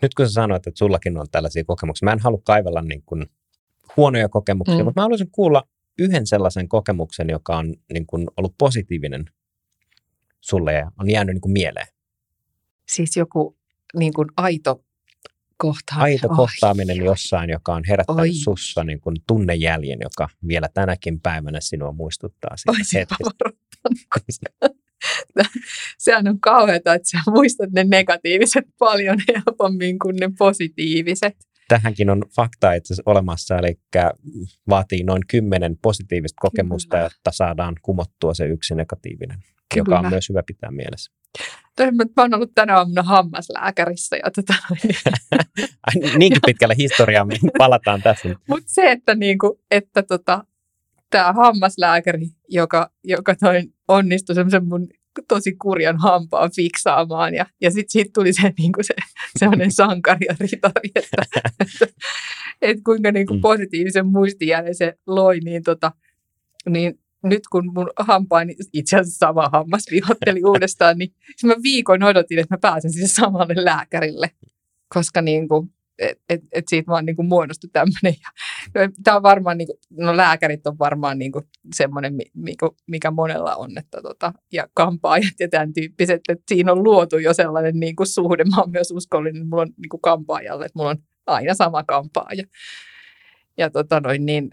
Nyt 0.03 0.15
kun 0.15 0.27
sä 0.27 0.33
sanoit, 0.33 0.67
että 0.67 0.79
sullakin 0.79 1.19
on 1.19 1.27
tällaisia 1.31 1.65
kokemuksia, 1.65 2.07
mä 2.07 2.13
en 2.13 2.19
halua 2.19 2.41
kaivella 2.45 2.83
niin 2.83 3.03
kuin 3.07 3.27
huonoja 3.97 4.29
kokemuksia, 4.29 4.79
mm. 4.79 4.85
mutta 4.85 5.01
mä 5.01 5.05
haluaisin 5.05 5.31
kuulla 5.31 5.69
yhden 5.99 6.27
sellaisen 6.27 6.69
kokemuksen, 6.69 7.31
joka 7.31 7.57
on 7.57 7.75
niin 7.93 8.07
kuin 8.07 8.29
ollut 8.37 8.55
positiivinen 8.59 9.25
sulle 10.41 10.73
ja 10.73 10.93
on 10.99 11.11
jäänyt 11.11 11.35
niin 11.35 11.41
kuin 11.41 11.53
mieleen. 11.53 11.87
Siis 12.89 13.17
joku 13.17 13.57
niin 13.97 14.13
kuin 14.13 14.29
aito 14.37 14.85
kohtaaminen. 15.59 16.13
Aito 16.13 16.29
kohtaaminen 16.29 17.01
Oi. 17.01 17.07
jossain, 17.07 17.51
joka 17.51 17.75
on 17.75 17.83
herättänyt 17.89 18.21
Oi. 18.21 18.33
sussa 18.33 18.85
niin 18.85 19.01
kuin 19.01 19.17
tunnejäljen, 19.27 19.99
joka 20.03 20.29
vielä 20.49 20.69
tänäkin 20.75 21.21
päivänä 21.21 21.61
sinua 21.61 21.93
muistuttaa 21.93 22.57
siitä 22.57 23.17
hetkestä. 23.19 24.69
Sehän 25.99 26.29
on 26.29 26.41
kauheata, 26.41 26.95
että 26.95 27.11
sä 27.11 27.19
muistat 27.31 27.71
ne 27.71 27.85
negatiiviset 27.85 28.65
paljon 28.79 29.19
helpommin 29.29 29.99
kuin 29.99 30.17
ne 30.17 30.31
positiiviset. 30.39 31.37
Tähänkin 31.69 32.11
on 32.11 32.23
fakta 32.37 32.73
itse 32.73 32.95
olemassa, 33.07 33.59
eli 33.59 33.81
vaatii 34.69 35.03
noin 35.03 35.23
kymmenen 35.31 35.79
positiivista 35.83 36.41
kokemusta, 36.41 36.97
Kyllä. 36.97 37.05
jotta 37.05 37.31
saadaan 37.33 37.75
kumottua 37.83 38.35
se 38.35 38.47
yksi 38.47 38.75
negatiivinen, 38.75 39.39
Kyllä. 39.75 39.85
joka 39.87 39.99
on 39.99 40.11
myös 40.11 40.29
hyvä 40.29 40.43
pitää 40.47 40.71
mielessä. 40.71 41.13
Mä 41.81 42.23
oon 42.23 42.35
ollut 42.35 42.53
tänä 42.55 42.77
aamuna 42.77 43.03
hammaslääkärissä. 43.03 44.17
Ja 44.17 44.31
tota, 44.31 44.55
niin. 44.83 46.17
Niinkin 46.19 46.43
pitkälle 46.47 46.75
historiaa 46.79 47.25
me 47.25 47.35
palataan 47.59 48.03
tässä. 48.03 48.29
Mutta 48.49 48.65
se, 48.67 48.91
että, 48.91 49.15
niinku, 49.15 49.61
että 49.71 50.03
tota, 50.03 50.45
tämä 51.11 51.33
hammaslääkäri, 51.33 52.29
joka, 52.49 52.91
joka 53.05 53.35
toi 53.35 53.63
onnistui 53.89 54.35
semmoisen 54.35 54.69
mun 54.69 54.89
tosi 55.29 55.53
kurjan 55.53 55.97
hampaan 55.99 56.51
fiksaamaan 56.57 57.35
ja, 57.35 57.47
ja 57.61 57.71
sitten 57.71 57.91
siitä 57.91 58.11
tuli 58.15 58.33
se, 58.33 58.53
niinku 58.59 58.83
se 58.83 58.95
semmoinen 59.39 59.73
sankari 59.73 60.27
ja 60.29 60.37
ritari, 60.41 60.91
että, 60.95 61.23
että, 61.61 61.87
että 62.63 62.83
kuinka 62.85 63.13
niinku 63.13 63.35
mm. 63.35 63.41
positiivisen 63.41 64.07
muistijäljen 64.07 64.75
se 64.75 64.95
loi, 65.07 65.41
niin, 65.41 65.63
tota, 65.63 65.93
niin 66.69 67.01
nyt 67.25 67.43
kun 67.53 67.73
mun 67.75 67.91
hampaani, 67.99 68.55
itse 68.73 68.97
asiassa 68.97 69.27
sama 69.27 69.49
hammas 69.53 69.85
vihotteli 69.91 70.45
uudestaan, 70.45 70.99
niin 70.99 71.13
mä 71.45 71.55
viikon 71.63 72.03
odotin, 72.03 72.39
että 72.39 72.55
mä 72.55 72.59
pääsen 72.59 72.93
sinne 72.93 73.09
samalle 73.09 73.55
lääkärille, 73.65 74.31
koska 74.95 75.23
niin 75.23 75.49
kuin, 75.49 75.71
et, 75.99 76.19
et, 76.29 76.41
et 76.53 76.65
siitä 76.69 76.91
vaan 76.91 77.07
niin 77.07 77.17
kuin 77.17 77.29
muodostui 77.29 77.71
tämmöinen. 77.73 78.15
Tämä 79.05 79.17
on 79.17 79.23
varmaan, 79.23 79.59
niin 79.59 79.67
kuin, 79.67 79.79
no 79.91 80.17
lääkärit 80.17 80.67
on 80.67 80.79
varmaan 80.79 81.19
niin 81.19 81.33
kuin 81.33 81.45
semmoinen, 81.75 82.17
mikä 82.87 83.11
monella 83.11 83.57
on, 83.57 83.79
että 83.79 84.03
tota, 84.03 84.33
ja 84.53 84.69
kampaajat 84.75 85.35
ja 85.41 85.49
tämän 85.49 85.73
tyyppiset, 85.73 86.21
että 86.29 86.45
siinä 86.49 86.73
on 86.73 86.85
luotu 86.85 87.19
jo 87.19 87.35
sellainen 87.35 87.81
niin 87.81 87.97
kuin 87.97 88.07
suhde. 88.07 88.45
Mä 88.45 88.61
oon 88.61 88.71
myös 88.71 88.91
uskollinen, 88.91 89.37
että 89.37 89.49
mulla 89.49 89.63
on 89.63 89.73
niin 89.77 89.89
kuin 89.89 90.01
kampaajalle, 90.01 90.65
että 90.65 90.79
mulla 90.79 90.91
on 90.91 91.03
aina 91.27 91.55
sama 91.55 91.83
kampaaja. 91.83 92.45
ja 93.59 93.71
tota 93.71 94.01
noin, 94.01 94.27
niin, 94.27 94.51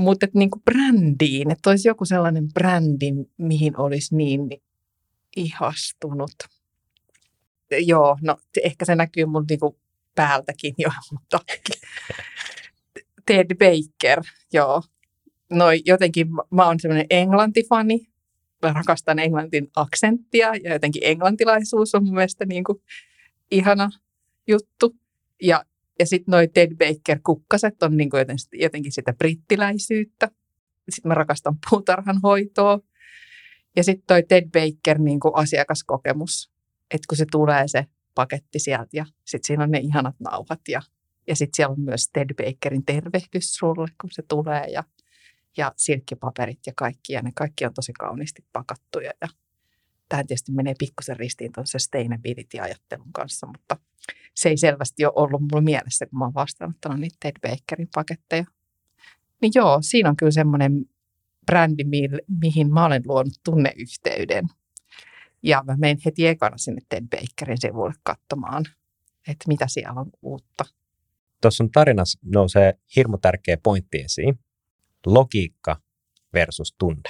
mutta 0.00 0.26
et 0.26 0.34
niin 0.34 0.50
kuin 0.50 0.62
brändiin, 0.62 1.50
että 1.50 1.70
olisi 1.70 1.88
joku 1.88 2.04
sellainen 2.04 2.48
brändi, 2.52 3.12
mihin 3.38 3.80
olisi 3.80 4.16
niin 4.16 4.40
ihastunut. 5.36 6.30
Joo, 7.70 8.18
no 8.22 8.36
ehkä 8.64 8.84
se 8.84 8.94
näkyy 8.94 9.26
mun 9.26 9.44
niin 9.48 9.60
kuin 9.60 9.76
päältäkin 10.14 10.74
jo, 10.78 10.90
mutta 11.12 11.40
Ted 13.26 13.54
Baker, 13.54 14.22
joo. 14.52 14.82
No 15.50 15.66
jotenkin 15.84 16.26
mä 16.50 16.66
oon 16.66 16.80
semmoinen 16.80 17.06
englantifani, 17.10 18.06
mä 18.62 18.72
rakastan 18.72 19.18
englantin 19.18 19.70
aksenttia 19.76 20.54
ja 20.54 20.72
jotenkin 20.72 21.02
englantilaisuus 21.04 21.94
on 21.94 22.04
mun 22.04 22.14
mielestä 22.14 22.44
niin 22.44 22.64
kuin 22.64 22.82
ihana 23.50 23.90
juttu. 24.48 24.96
Ja, 25.42 25.64
ja 26.00 26.06
sitten 26.06 26.32
noi 26.32 26.48
Ted 26.48 26.76
Baker-kukkaset 26.76 27.82
on 27.82 27.96
niin 27.96 28.10
kuin 28.10 28.24
jotenkin 28.52 28.92
sitä 28.92 29.12
brittiläisyyttä. 29.12 30.30
Sitten 30.88 31.08
mä 31.08 31.14
rakastan 31.14 31.58
puutarhanhoitoa. 31.70 32.78
Ja 33.76 33.84
sitten 33.84 34.04
toi 34.06 34.22
Ted 34.22 34.50
Baker 34.50 34.98
niin 34.98 35.20
asiakaskokemus, 35.34 36.52
että 36.90 37.06
kun 37.08 37.16
se 37.16 37.26
tulee 37.30 37.68
se 37.68 37.86
paketti 38.14 38.58
sieltä 38.58 38.88
ja 38.92 39.06
sitten 39.24 39.46
siinä 39.46 39.64
on 39.64 39.70
ne 39.70 39.78
ihanat 39.78 40.14
nauhat 40.20 40.60
ja, 40.68 40.82
ja 41.26 41.36
sitten 41.36 41.56
siellä 41.56 41.72
on 41.72 41.80
myös 41.80 42.08
Ted 42.12 42.34
Bakerin 42.34 42.84
tervehdys 42.84 43.54
sulle, 43.54 43.88
kun 44.00 44.10
se 44.12 44.22
tulee 44.28 44.64
ja, 44.64 44.84
ja 45.56 45.72
silkkipaperit 45.76 46.58
ja 46.66 46.72
kaikki 46.76 47.12
ja 47.12 47.22
ne 47.22 47.30
kaikki 47.34 47.66
on 47.66 47.74
tosi 47.74 47.92
kauniisti 47.92 48.44
pakattuja 48.52 49.12
ja 49.20 49.28
Tämä 50.10 50.24
tietysti 50.24 50.52
menee 50.52 50.74
pikkusen 50.78 51.16
ristiin 51.16 51.52
tuon 51.52 51.66
sustainability-ajattelun 51.66 53.12
kanssa, 53.12 53.46
mutta 53.46 53.76
se 54.34 54.48
ei 54.48 54.56
selvästi 54.56 55.04
ole 55.04 55.12
ollut 55.16 55.40
mulla 55.40 55.60
mielessä, 55.60 56.06
kun 56.06 56.18
mä 56.18 56.24
oon 56.24 56.34
vastaanottanut 56.34 57.00
niitä 57.00 57.16
Ted 57.20 57.36
Bakerin 57.40 57.88
paketteja. 57.94 58.44
Niin 59.42 59.52
joo, 59.54 59.78
siinä 59.80 60.08
on 60.08 60.16
kyllä 60.16 60.32
semmoinen 60.32 60.84
brändi, 61.46 61.84
mihin 62.40 62.72
mä 62.72 62.84
olen 62.84 63.02
luonut 63.06 63.32
tunneyhteyden. 63.44 64.44
Ja 65.42 65.62
mä 65.66 65.76
menen 65.76 65.98
heti 66.04 66.26
ekana 66.26 66.58
sinne 66.58 66.80
Ted 66.88 67.04
Bakerin 67.08 67.60
sivuille 67.60 67.94
katsomaan, 68.02 68.64
että 69.28 69.44
mitä 69.48 69.66
siellä 69.68 70.00
on 70.00 70.10
uutta. 70.22 70.64
Tuossa 71.42 71.64
on 71.64 71.70
tarinassa 71.70 72.18
nousee 72.24 72.74
hirmu 72.96 73.18
tärkeä 73.18 73.56
pointti 73.62 73.98
esiin. 73.98 74.38
Logiikka 75.06 75.76
versus 76.34 76.74
tunne. 76.78 77.02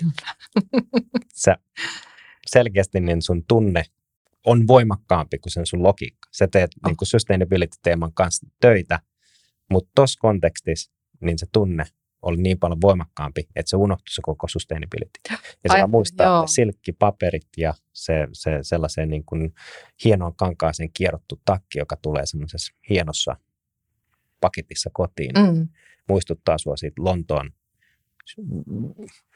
Kyllä. 0.00 0.34
Sä 1.44 1.56
selkeästi 2.52 3.00
niin 3.00 3.22
sun 3.22 3.44
tunne 3.48 3.82
on 4.46 4.66
voimakkaampi 4.66 5.38
kuin 5.38 5.52
sen 5.52 5.66
sun 5.66 5.82
logiikka. 5.82 6.28
Sä 6.32 6.48
teet 6.52 6.70
oh. 6.84 6.88
niin 6.88 6.96
kuin 6.96 7.08
sustainability-teeman 7.08 8.12
kanssa 8.14 8.46
töitä, 8.60 9.00
mutta 9.70 9.90
tuossa 9.94 10.18
kontekstissa 10.20 10.92
niin 11.20 11.38
se 11.38 11.46
tunne 11.52 11.84
oli 12.22 12.36
niin 12.42 12.58
paljon 12.58 12.80
voimakkaampi, 12.80 13.48
että 13.56 13.70
se 13.70 13.76
unohtui 13.76 14.12
se 14.14 14.22
koko 14.22 14.48
sustainability. 14.48 15.20
Ja 15.64 15.72
se 15.72 15.86
muistaa 15.86 16.26
joo. 16.26 16.46
silkkipaperit 16.46 17.48
ja 17.56 17.74
se, 17.92 18.28
se 18.32 18.58
sellaiseen 18.62 19.08
niin 19.08 19.24
kuin 19.24 19.54
hienoon 20.04 20.36
kankaaseen 20.36 20.90
kierrottu 20.94 21.40
takki, 21.44 21.78
joka 21.78 21.96
tulee 21.96 22.26
semmoisessa 22.26 22.74
hienossa 22.90 23.36
paketissa 24.40 24.90
kotiin. 24.92 25.30
Mm. 25.38 25.68
Muistuttaa 26.08 26.58
sua 26.58 26.76
siitä 26.76 27.02
Lontoon 27.02 27.50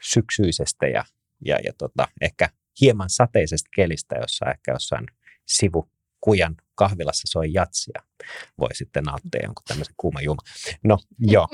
syksyisestä 0.01 0.87
ja, 0.87 1.03
ja, 1.45 1.57
ja 1.63 1.73
tota, 1.77 2.07
ehkä 2.21 2.49
hieman 2.81 3.09
sateisesta 3.09 3.69
kelistä, 3.75 4.15
jossa 4.21 4.45
ehkä 4.45 4.71
jossain 4.71 5.05
sivukujan 5.45 6.55
kahvilassa 6.75 7.27
soi 7.27 7.53
jatsia. 7.53 8.01
Voi 8.59 8.75
sitten 8.75 9.03
nauttia 9.03 9.41
jonkun 9.43 9.63
tämmöisen 9.67 9.93
kuuma 9.97 10.21
juma. 10.21 10.41
No, 10.83 10.97
joo. 11.19 11.47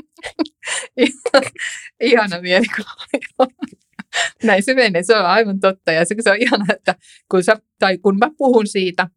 ihana 2.01 2.41
mielikuva. 2.41 2.91
Näin 4.43 4.63
se 4.63 4.73
menee, 4.73 5.03
se 5.03 5.15
on 5.15 5.25
aivan 5.25 5.59
totta. 5.59 5.91
Ja 5.91 6.05
se, 6.05 6.15
se 6.19 6.31
on 6.31 6.37
ihana, 6.39 6.65
että 6.77 6.95
kun, 7.31 7.43
sä, 7.43 7.57
tai 7.79 7.97
kun 7.97 8.17
mä 8.17 8.29
puhun 8.37 8.67
siitä, 8.67 9.07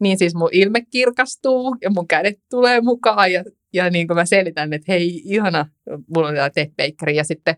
niin 0.00 0.18
siis 0.18 0.34
mun 0.34 0.48
ilme 0.52 0.82
kirkastuu 0.90 1.76
ja 1.82 1.90
mun 1.90 2.08
kädet 2.08 2.40
tulee 2.50 2.80
mukaan 2.80 3.32
ja, 3.32 3.44
ja 3.72 3.90
niin 3.90 4.06
kuin 4.06 4.16
mä 4.16 4.26
selitän, 4.26 4.72
että 4.72 4.92
hei, 4.92 5.22
ihana, 5.24 5.66
mulla 6.14 6.28
on 6.28 6.34
täällä 6.34 7.12
ja 7.16 7.24
sitten 7.24 7.56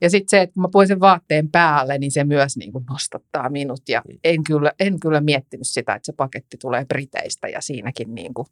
ja 0.00 0.10
sitten 0.10 0.28
se, 0.30 0.40
että 0.40 0.54
kun 0.54 0.62
mä 0.62 0.68
puin 0.72 0.88
sen 0.88 1.00
vaatteen 1.00 1.50
päälle, 1.50 1.98
niin 1.98 2.12
se 2.12 2.24
myös 2.24 2.56
niin 2.56 2.72
kuin 2.72 2.84
nostattaa 2.90 3.48
minut. 3.48 3.88
Ja 3.88 4.02
mm. 4.08 4.18
en 4.24 4.44
kyllä, 4.44 4.72
en 4.80 5.00
kyllä 5.00 5.20
miettinyt 5.20 5.66
sitä, 5.66 5.94
että 5.94 6.06
se 6.06 6.12
paketti 6.12 6.56
tulee 6.56 6.84
Briteistä 6.84 7.48
ja 7.48 7.60
siinäkin 7.60 8.14
niin 8.14 8.34
kuin, 8.34 8.46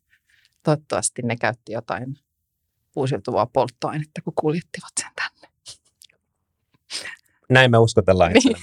toivottavasti 0.62 1.22
ne 1.22 1.36
käytti 1.36 1.72
jotain 1.72 2.18
uusiutuvaa 2.96 3.46
polttoainetta, 3.46 4.22
kun 4.22 4.32
kuljettivat 4.40 4.92
sen 5.00 5.10
tänne. 5.16 5.54
Näin 7.50 7.70
me 7.70 7.78
uskotellaan 7.78 8.32
niin. 8.32 8.56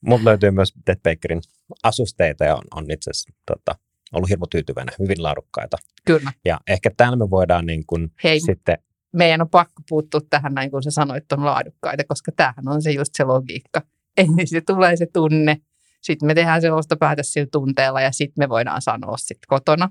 Mutta 0.00 0.24
löytyy 0.24 0.50
myös 0.50 0.72
Ted 0.84 1.00
Bakerin 1.02 1.40
asusteita 1.82 2.44
ja 2.44 2.56
on, 2.56 2.62
on 2.74 2.90
itse 2.90 3.10
asiassa 3.10 3.32
tota, 3.46 3.78
ollut 4.12 4.28
hirmu 4.28 4.46
tyytyväinen, 4.46 4.94
hyvin 4.98 5.22
laadukkaita. 5.22 5.76
Kyllä. 6.04 6.32
Ja 6.44 6.60
ehkä 6.66 6.90
täällä 6.96 7.16
me 7.16 7.30
voidaan 7.30 7.66
niin 7.66 7.86
kuin 7.86 8.12
Hei. 8.24 8.40
sitten 8.40 8.78
meidän 9.12 9.40
on 9.40 9.48
pakko 9.48 9.82
puuttua 9.88 10.20
tähän 10.30 10.54
näin, 10.54 10.70
kun 10.70 10.82
sä 10.82 10.90
sanoit, 10.90 11.32
on 11.32 11.44
laadukkaita, 11.44 12.04
koska 12.08 12.32
tämähän 12.36 12.68
on 12.68 12.82
se 12.82 12.90
just 12.90 13.10
se 13.14 13.24
logiikka. 13.24 13.82
Ensin 14.16 14.48
se 14.48 14.60
tulee 14.60 14.96
se 14.96 15.06
tunne, 15.12 15.56
sitten 16.00 16.26
me 16.26 16.34
tehdään 16.34 16.60
se 16.60 16.72
ostopäätös 16.72 17.32
sillä 17.32 17.48
tunteella 17.52 18.00
ja 18.00 18.12
sitten 18.12 18.42
me 18.42 18.48
voidaan 18.48 18.82
sanoa 18.82 19.16
sitten 19.16 19.46
kotona, 19.48 19.88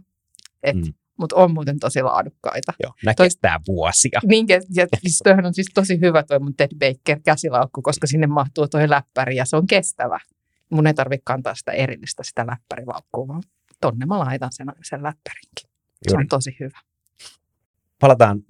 että 0.63 0.85
mm. 0.85 0.93
mutta 1.17 1.35
on 1.35 1.53
muuten 1.53 1.79
tosi 1.79 2.01
laadukkaita. 2.01 2.73
Joo, 2.83 2.93
nämä 3.05 3.13
toi, 3.13 3.25
kestää 3.25 3.59
vuosia. 3.67 4.19
Niin, 4.25 4.45
ja 4.47 4.87
siis 5.01 5.19
toihan 5.23 5.45
on 5.45 5.53
siis 5.53 5.71
tosi 5.73 5.99
hyvä 6.01 6.23
toi 6.23 6.39
mun 6.39 6.55
Ted 6.55 6.71
Baker 6.79 7.19
käsilaukku, 7.25 7.81
koska 7.81 8.07
sinne 8.07 8.27
mahtuu 8.27 8.67
toi 8.67 8.89
läppäri 8.89 9.35
ja 9.35 9.45
se 9.45 9.55
on 9.55 9.67
kestävä. 9.67 10.19
Mun 10.69 10.87
ei 10.87 10.93
tarvitse 10.93 11.21
kantaa 11.25 11.55
sitä 11.55 11.71
erillistä 11.71 12.23
sitä 12.23 12.47
läppärilaukkua, 12.47 13.27
vaan 13.27 13.43
tonne 13.81 14.05
mä 14.05 14.19
laitan 14.19 14.49
sen, 14.51 14.67
sen 14.83 15.03
läppärinkin. 15.03 15.69
Se 16.03 16.11
Juuri. 16.11 16.23
on 16.23 16.27
tosi 16.27 16.57
hyvä. 16.59 16.79
Palataan 17.99 18.43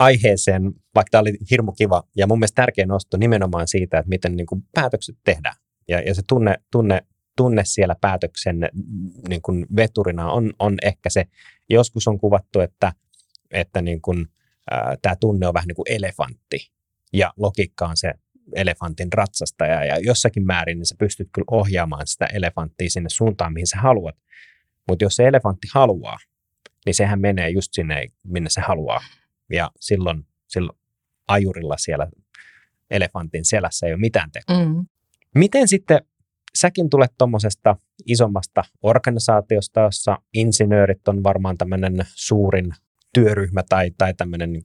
aiheeseen, 0.00 0.62
vaikka 0.94 1.10
tämä 1.10 1.20
oli 1.20 1.32
hirmu 1.50 1.72
kiva 1.72 2.02
ja 2.16 2.26
mun 2.26 2.38
mielestä 2.38 2.62
tärkeä 2.62 2.86
nosto 2.86 3.16
nimenomaan 3.16 3.68
siitä, 3.68 3.98
että 3.98 4.08
miten 4.08 4.36
niin 4.36 4.46
kuin 4.46 4.62
päätökset 4.74 5.16
tehdään. 5.24 5.54
Ja, 5.88 6.00
ja 6.00 6.14
se 6.14 6.22
tunne, 6.28 6.54
tunne, 6.72 7.00
tunne 7.36 7.62
siellä 7.64 7.96
päätöksen 8.00 8.68
niin 9.28 9.42
kuin 9.42 9.66
veturina 9.76 10.30
on, 10.30 10.52
on 10.58 10.76
ehkä 10.82 11.10
se, 11.10 11.24
joskus 11.70 12.08
on 12.08 12.18
kuvattu, 12.18 12.60
että, 12.60 12.92
että 13.50 13.82
niin 13.82 14.00
kuin, 14.02 14.26
ää, 14.70 14.96
tämä 15.02 15.16
tunne 15.16 15.46
on 15.46 15.54
vähän 15.54 15.66
niin 15.66 15.76
kuin 15.76 15.92
elefantti 15.92 16.70
ja 17.12 17.32
logiikka 17.36 17.86
on 17.86 17.96
se 17.96 18.12
elefantin 18.56 19.12
ratsastaja 19.12 19.84
ja 19.84 19.98
jossakin 19.98 20.46
määrin 20.46 20.78
niin 20.78 20.86
sä 20.86 20.94
pystyt 20.98 21.28
kyllä 21.32 21.46
ohjaamaan 21.50 22.06
sitä 22.06 22.26
elefanttia 22.26 22.90
sinne 22.90 23.08
suuntaan, 23.08 23.52
mihin 23.52 23.66
sä 23.66 23.76
haluat. 23.76 24.16
Mutta 24.88 25.04
jos 25.04 25.16
se 25.16 25.28
elefantti 25.28 25.68
haluaa, 25.74 26.18
niin 26.86 26.94
sehän 26.94 27.20
menee 27.20 27.50
just 27.50 27.68
sinne, 27.72 28.06
minne 28.24 28.50
se 28.50 28.60
haluaa 28.60 29.00
ja 29.50 29.70
silloin, 29.80 30.26
silloin 30.48 30.78
ajurilla 31.28 31.76
siellä 31.76 32.10
elefantin 32.90 33.44
selässä 33.44 33.86
ei 33.86 33.92
ole 33.92 34.00
mitään 34.00 34.30
tekoa. 34.30 34.64
Mm. 34.64 34.86
Miten 35.34 35.68
sitten 35.68 36.00
säkin 36.54 36.90
tulet 36.90 37.12
tuommoisesta 37.18 37.76
isommasta 38.06 38.64
organisaatiosta, 38.82 39.80
jossa 39.80 40.18
insinöörit 40.34 41.08
on 41.08 41.22
varmaan 41.22 41.58
tämmöinen 41.58 42.06
suurin 42.14 42.72
työryhmä 43.14 43.62
tai, 43.68 43.90
tai 43.98 44.14
tämmöinen 44.14 44.52
niin 44.52 44.62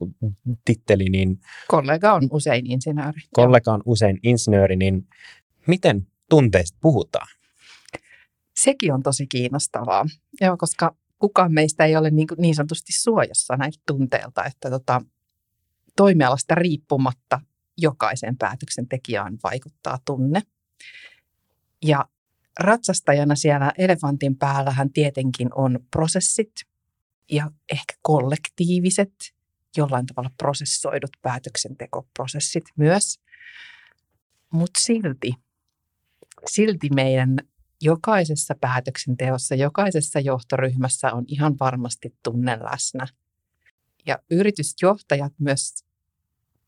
titteli. 0.65 1.09
Niin 1.09 1.39
kollega 1.67 2.13
on 2.13 2.27
usein 2.31 2.71
insinööri. 2.71 3.21
Kollega 3.33 3.73
on 3.73 3.81
usein 3.85 4.19
insinööri, 4.23 4.75
niin 4.75 5.07
miten 5.67 6.07
tunteista 6.29 6.77
puhutaan? 6.81 7.27
Sekin 8.55 8.93
on 8.93 9.03
tosi 9.03 9.27
kiinnostavaa, 9.27 10.05
Joo, 10.41 10.57
koska 10.57 10.95
kukaan 11.25 11.53
meistä 11.53 11.85
ei 11.85 11.95
ole 11.95 12.11
niin, 12.11 12.27
niin 12.37 12.55
sanotusti 12.55 12.93
suojassa 12.93 13.57
näiltä 13.57 13.79
tunteilta, 13.87 14.43
että 14.43 14.69
tota, 14.69 15.01
toimialasta 15.95 16.55
riippumatta 16.55 17.41
jokaisen 17.77 18.37
päätöksentekijään 18.37 19.37
vaikuttaa 19.43 19.99
tunne. 20.05 20.41
Ja 21.85 22.05
ratsastajana 22.59 23.35
siellä 23.35 23.71
elefantin 23.77 24.35
päällähän 24.35 24.93
tietenkin 24.93 25.49
on 25.55 25.79
prosessit 25.91 26.51
ja 27.31 27.51
ehkä 27.71 27.93
kollektiiviset, 28.01 29.13
jollain 29.77 30.05
tavalla 30.05 30.31
prosessoidut 30.37 31.11
päätöksentekoprosessit 31.21 32.63
myös. 32.75 33.19
Mutta 34.51 34.79
silti, 34.79 35.33
silti 36.47 36.89
meidän 36.95 37.37
jokaisessa 37.81 38.55
päätöksenteossa, 38.61 39.55
jokaisessa 39.55 40.19
johtoryhmässä 40.19 41.13
on 41.13 41.23
ihan 41.27 41.55
varmasti 41.59 42.15
tunne 42.23 42.59
läsnä. 42.59 43.07
Ja 44.05 44.19
yritysjohtajat 44.31 45.33
myös 45.39 45.85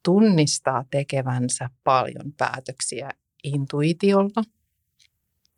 tunnistaa 0.04 0.86
tekevänsä 0.92 1.70
paljon 1.84 2.34
päätöksiä 2.38 3.10
intuitiolla, 3.44 4.44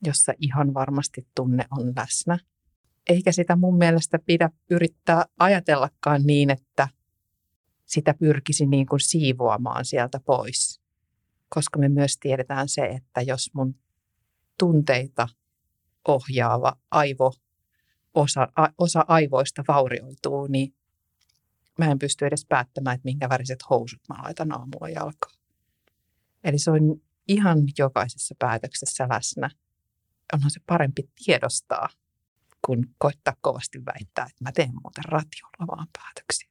jossa 0.06 0.34
ihan 0.40 0.74
varmasti 0.74 1.28
tunne 1.36 1.66
on 1.72 1.94
läsnä. 1.96 2.40
Eikä 3.10 3.32
sitä 3.32 3.56
mun 3.56 3.78
mielestä 3.78 4.20
pidä 4.26 4.50
yrittää 4.70 5.26
ajatellakaan 5.40 6.22
niin, 6.26 6.50
että 6.50 6.88
sitä 7.86 8.14
pyrkisi 8.14 8.66
niin 8.66 8.86
kuin 8.86 9.00
siivoamaan 9.00 9.86
sieltä 9.86 10.20
pois. 10.20 10.82
Koska 11.50 11.80
me 11.80 11.90
myös 11.90 12.18
tiedetään 12.20 12.70
se, 12.70 12.86
että 12.86 13.22
jos 13.22 13.50
mun 13.54 13.76
tunteita 14.60 15.28
ohjaava 16.08 16.78
aivo, 16.92 17.34
osa, 18.14 18.48
a, 18.56 18.68
osa 18.78 19.06
aivoista 19.08 19.64
vaurioituu, 19.68 20.48
niin 20.48 20.74
mä 21.80 21.92
en 21.92 22.00
pysty 22.00 22.26
edes 22.26 22.46
päättämään, 22.46 22.96
että 22.96 23.06
minkä 23.06 23.30
väriset 23.30 23.60
housut 23.70 24.00
mä 24.10 24.24
laitan 24.24 24.52
aamulla 24.52 24.90
jalkaan. 24.90 25.36
Eli 26.44 26.60
se 26.60 26.72
on 26.72 27.02
ihan 27.28 27.60
jokaisessa 27.78 28.36
päätöksessä 28.40 29.08
läsnä. 29.10 29.50
Onhan 30.34 30.52
se 30.52 30.60
parempi 30.66 31.10
tiedostaa, 31.26 31.90
kun 32.66 32.86
koittaa 32.98 33.34
kovasti 33.42 33.86
väittää, 33.86 34.26
että 34.26 34.44
mä 34.44 34.52
teen 34.52 34.72
muuten 34.84 35.04
ratiolla 35.06 35.68
vaan 35.68 35.88
päätöksiä. 35.94 36.50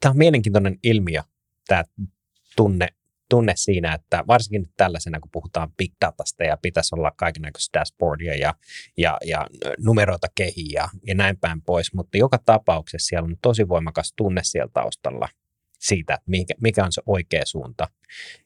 Tämä 0.00 0.10
on 0.10 0.18
mielenkiintoinen 0.18 0.78
ilmiö, 0.82 1.22
tämä 1.66 1.84
tunne, 2.56 2.88
tunne 3.30 3.52
siinä, 3.56 3.94
että 3.94 4.24
varsinkin 4.26 4.66
tällaisena, 4.76 5.20
kun 5.20 5.30
puhutaan 5.30 5.72
big 5.76 5.92
datasta 6.00 6.44
ja 6.44 6.56
pitäisi 6.62 6.94
olla 6.94 7.10
kaikenlaista 7.16 7.78
dashboardia 7.78 8.34
ja, 8.34 8.54
ja, 8.96 9.18
ja 9.24 9.46
numeroita 9.78 10.26
kehiä 10.34 10.70
ja, 10.74 10.88
ja 11.06 11.14
näin 11.14 11.36
päin 11.36 11.62
pois, 11.62 11.94
mutta 11.94 12.18
joka 12.18 12.38
tapauksessa 12.46 13.06
siellä 13.06 13.26
on 13.26 13.36
tosi 13.42 13.68
voimakas 13.68 14.12
tunne 14.16 14.40
siellä 14.44 14.70
taustalla 14.72 15.28
siitä, 15.78 16.18
mikä, 16.26 16.54
mikä 16.60 16.84
on 16.84 16.92
se 16.92 17.02
oikea 17.06 17.46
suunta. 17.46 17.88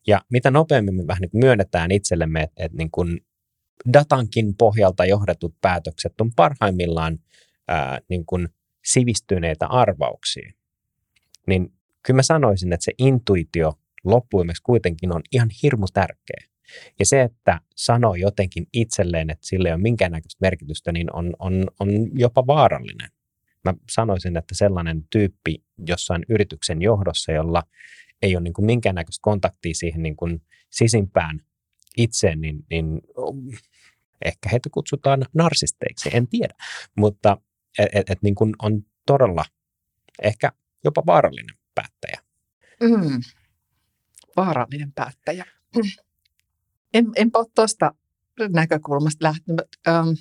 Ja 0.07 0.20
mitä 0.31 0.51
nopeammin 0.51 0.94
me 0.94 1.07
vähän 1.07 1.20
niin 1.20 1.31
myönnetään 1.44 1.90
itsellemme, 1.90 2.42
että, 2.42 2.64
että 2.64 2.79
niin 2.79 2.90
kuin 2.90 3.20
datankin 3.92 4.57
pohjalta 4.57 5.05
johdetut 5.05 5.55
päätökset 5.61 6.20
on 6.20 6.31
parhaimmillaan 6.37 7.18
ää, 7.68 8.01
niin 8.09 8.27
kuin 8.27 8.49
sivistyneitä 8.85 9.66
arvauksia, 9.66 10.53
niin 11.47 11.73
kyllä 12.03 12.16
mä 12.16 12.23
sanoisin, 12.23 12.73
että 12.73 12.85
se 12.85 12.92
intuitio 12.99 13.79
loppuimeksi 14.04 14.62
kuitenkin 14.62 15.14
on 15.14 15.22
ihan 15.32 15.48
hirmu 15.62 15.86
tärkeä. 15.92 16.44
Ja 16.98 17.06
se, 17.06 17.22
että 17.22 17.60
sanoo 17.76 18.14
jotenkin 18.14 18.66
itselleen, 18.72 19.30
että 19.30 19.46
sille 19.46 19.68
ei 19.68 19.74
ole 19.74 19.82
minkäännäköistä 19.82 20.38
merkitystä, 20.40 20.92
niin 20.92 21.16
on, 21.16 21.32
on, 21.38 21.66
on 21.80 21.88
jopa 22.18 22.46
vaarallinen. 22.46 23.10
Mä 23.64 23.74
sanoisin, 23.90 24.36
että 24.36 24.54
sellainen 24.54 25.04
tyyppi 25.10 25.64
jossain 25.86 26.22
yrityksen 26.28 26.82
johdossa, 26.82 27.32
jolla 27.32 27.62
ei 28.22 28.36
ole 28.36 28.42
niin 28.42 28.52
kuin 28.52 28.66
minkäännäköistä 28.66 29.22
kontaktia 29.22 29.74
siihen 29.74 30.02
niin 30.02 30.16
kuin 30.16 30.42
sisimpään 30.70 31.40
itseen, 31.96 32.40
niin, 32.40 32.64
niin 32.70 33.00
ehkä 34.24 34.48
heitä 34.48 34.68
kutsutaan 34.72 35.26
narsisteiksi, 35.34 36.10
en 36.12 36.28
tiedä. 36.28 36.54
Mutta 36.96 37.36
et, 37.78 37.88
et, 37.92 38.10
et 38.10 38.22
niin 38.22 38.34
kuin 38.34 38.54
on 38.62 38.82
todella 39.06 39.44
ehkä 40.22 40.52
jopa 40.84 41.02
vaarallinen 41.06 41.56
päättäjä. 41.74 42.20
Mm. 42.80 43.20
Vaarallinen 44.37 44.92
päättäjä. 44.92 45.44
En, 46.94 47.07
enpä 47.16 47.38
ole 47.38 47.47
tuosta 47.55 47.94
näkökulmasta 48.49 49.25
lähtenyt. 49.25 49.66
Um, 49.88 50.16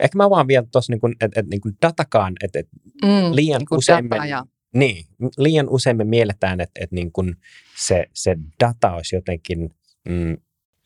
Ehkä 0.00 0.16
mä 0.16 0.30
vaan 0.30 0.48
vielä 0.48 0.66
tuossa, 0.72 0.92
niin 0.92 1.12
että 1.20 1.40
et, 1.40 1.46
niin 1.46 1.60
datakaan, 1.82 2.32
että 2.44 2.58
et 2.58 2.68
mm, 3.02 3.34
liian 3.34 3.58
niin 3.58 3.78
usein 3.78 4.08
ja... 4.28 4.46
niin, 4.74 5.04
liian 5.38 5.68
usein 5.68 5.96
me 5.96 6.04
mielletään, 6.04 6.60
että 6.60 6.84
et 6.84 6.92
niin 6.92 7.12
kuin 7.12 7.36
se, 7.76 8.06
se 8.12 8.36
data 8.60 8.92
olisi 8.92 9.16
jotenkin 9.16 9.70
mm, 10.08 10.36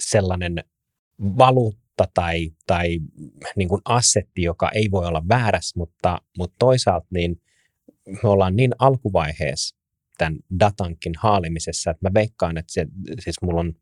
sellainen 0.00 0.64
valuutta 1.20 2.04
tai, 2.14 2.50
tai 2.66 3.00
niin 3.56 3.68
kuin 3.68 3.82
assetti, 3.84 4.42
joka 4.42 4.70
ei 4.74 4.90
voi 4.90 5.06
olla 5.06 5.22
väärässä, 5.28 5.78
mutta, 5.78 6.18
mutta 6.38 6.56
toisaalta 6.58 7.06
niin 7.10 7.42
me 8.22 8.28
ollaan 8.28 8.56
niin 8.56 8.72
alkuvaiheessa 8.78 9.76
tämän 10.20 10.38
datankin 10.60 11.12
haalimisessa, 11.18 11.90
että 11.90 12.08
mä 12.08 12.14
veikkaan, 12.14 12.56
että 12.56 12.72
se, 12.72 12.86
siis 13.18 13.36
mulla 13.42 13.60
on, 13.60 13.74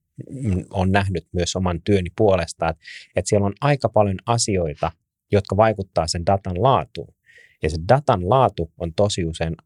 on 0.71 0.93
nähnyt 0.93 1.27
myös 1.33 1.57
oman 1.57 1.83
työni 1.83 2.11
puolesta, 2.17 2.69
että, 2.69 2.85
että 3.17 3.29
siellä 3.29 3.47
on 3.47 3.55
aika 3.61 3.89
paljon 3.89 4.17
asioita, 4.27 4.93
jotka 5.33 5.57
vaikuttaa 5.57 6.07
sen 6.07 6.27
datan 6.27 6.63
laatuun. 6.63 7.15
Ja 7.63 7.71
se 7.71 7.77
datan 7.89 8.29
laatu 8.29 8.73
on 8.79 8.95
tosi 8.95 9.25
usein 9.25 9.57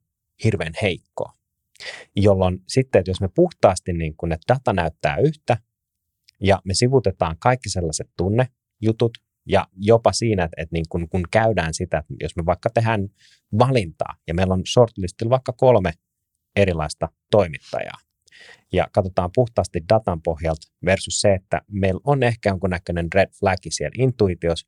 hirveän 0.45 0.73
heikkoa. 0.83 1.33
Jolloin 2.17 2.59
sitten, 2.69 2.99
että 2.99 3.11
jos 3.11 3.21
me 3.21 3.29
puhtaasti 3.35 3.93
niin 3.93 4.17
kun, 4.17 4.33
että 4.33 4.55
data 4.55 4.73
näyttää 4.73 5.17
yhtä 5.17 5.57
ja 6.41 6.61
me 6.65 6.75
sivutetaan 6.75 7.37
kaikki 7.39 7.69
sellaiset 7.69 8.11
tunnejutut 8.17 9.19
ja 9.49 9.67
jopa 9.77 10.13
siinä, 10.13 10.45
että, 10.45 10.63
että 10.63 10.73
niin 10.73 10.85
kun, 10.89 11.09
kun 11.09 11.23
käydään 11.31 11.75
sitä, 11.75 11.99
että 11.99 12.15
jos 12.21 12.37
me 12.37 12.47
vaikka 12.47 12.71
tehdään 12.71 13.09
valintaa 13.59 14.15
ja 14.29 14.35
meillä 14.35 14.55
on 14.55 14.63
shortlistilla 14.67 15.31
vaikka 15.31 15.53
kolme 15.53 15.93
erilaista 16.57 17.09
toimittajaa 17.31 17.99
ja 18.73 18.89
katsotaan 18.93 19.31
puhtaasti 19.35 19.81
datan 19.89 20.23
pohjalta 20.23 20.73
versus 20.85 21.21
se, 21.21 21.35
että 21.35 21.63
meillä 21.71 22.01
on 22.05 22.23
ehkä 22.23 22.51
jonkunnäköinen 22.51 23.09
red 23.15 23.31
flag 23.39 23.59
siellä 23.69 23.95
intuitios, 23.99 24.67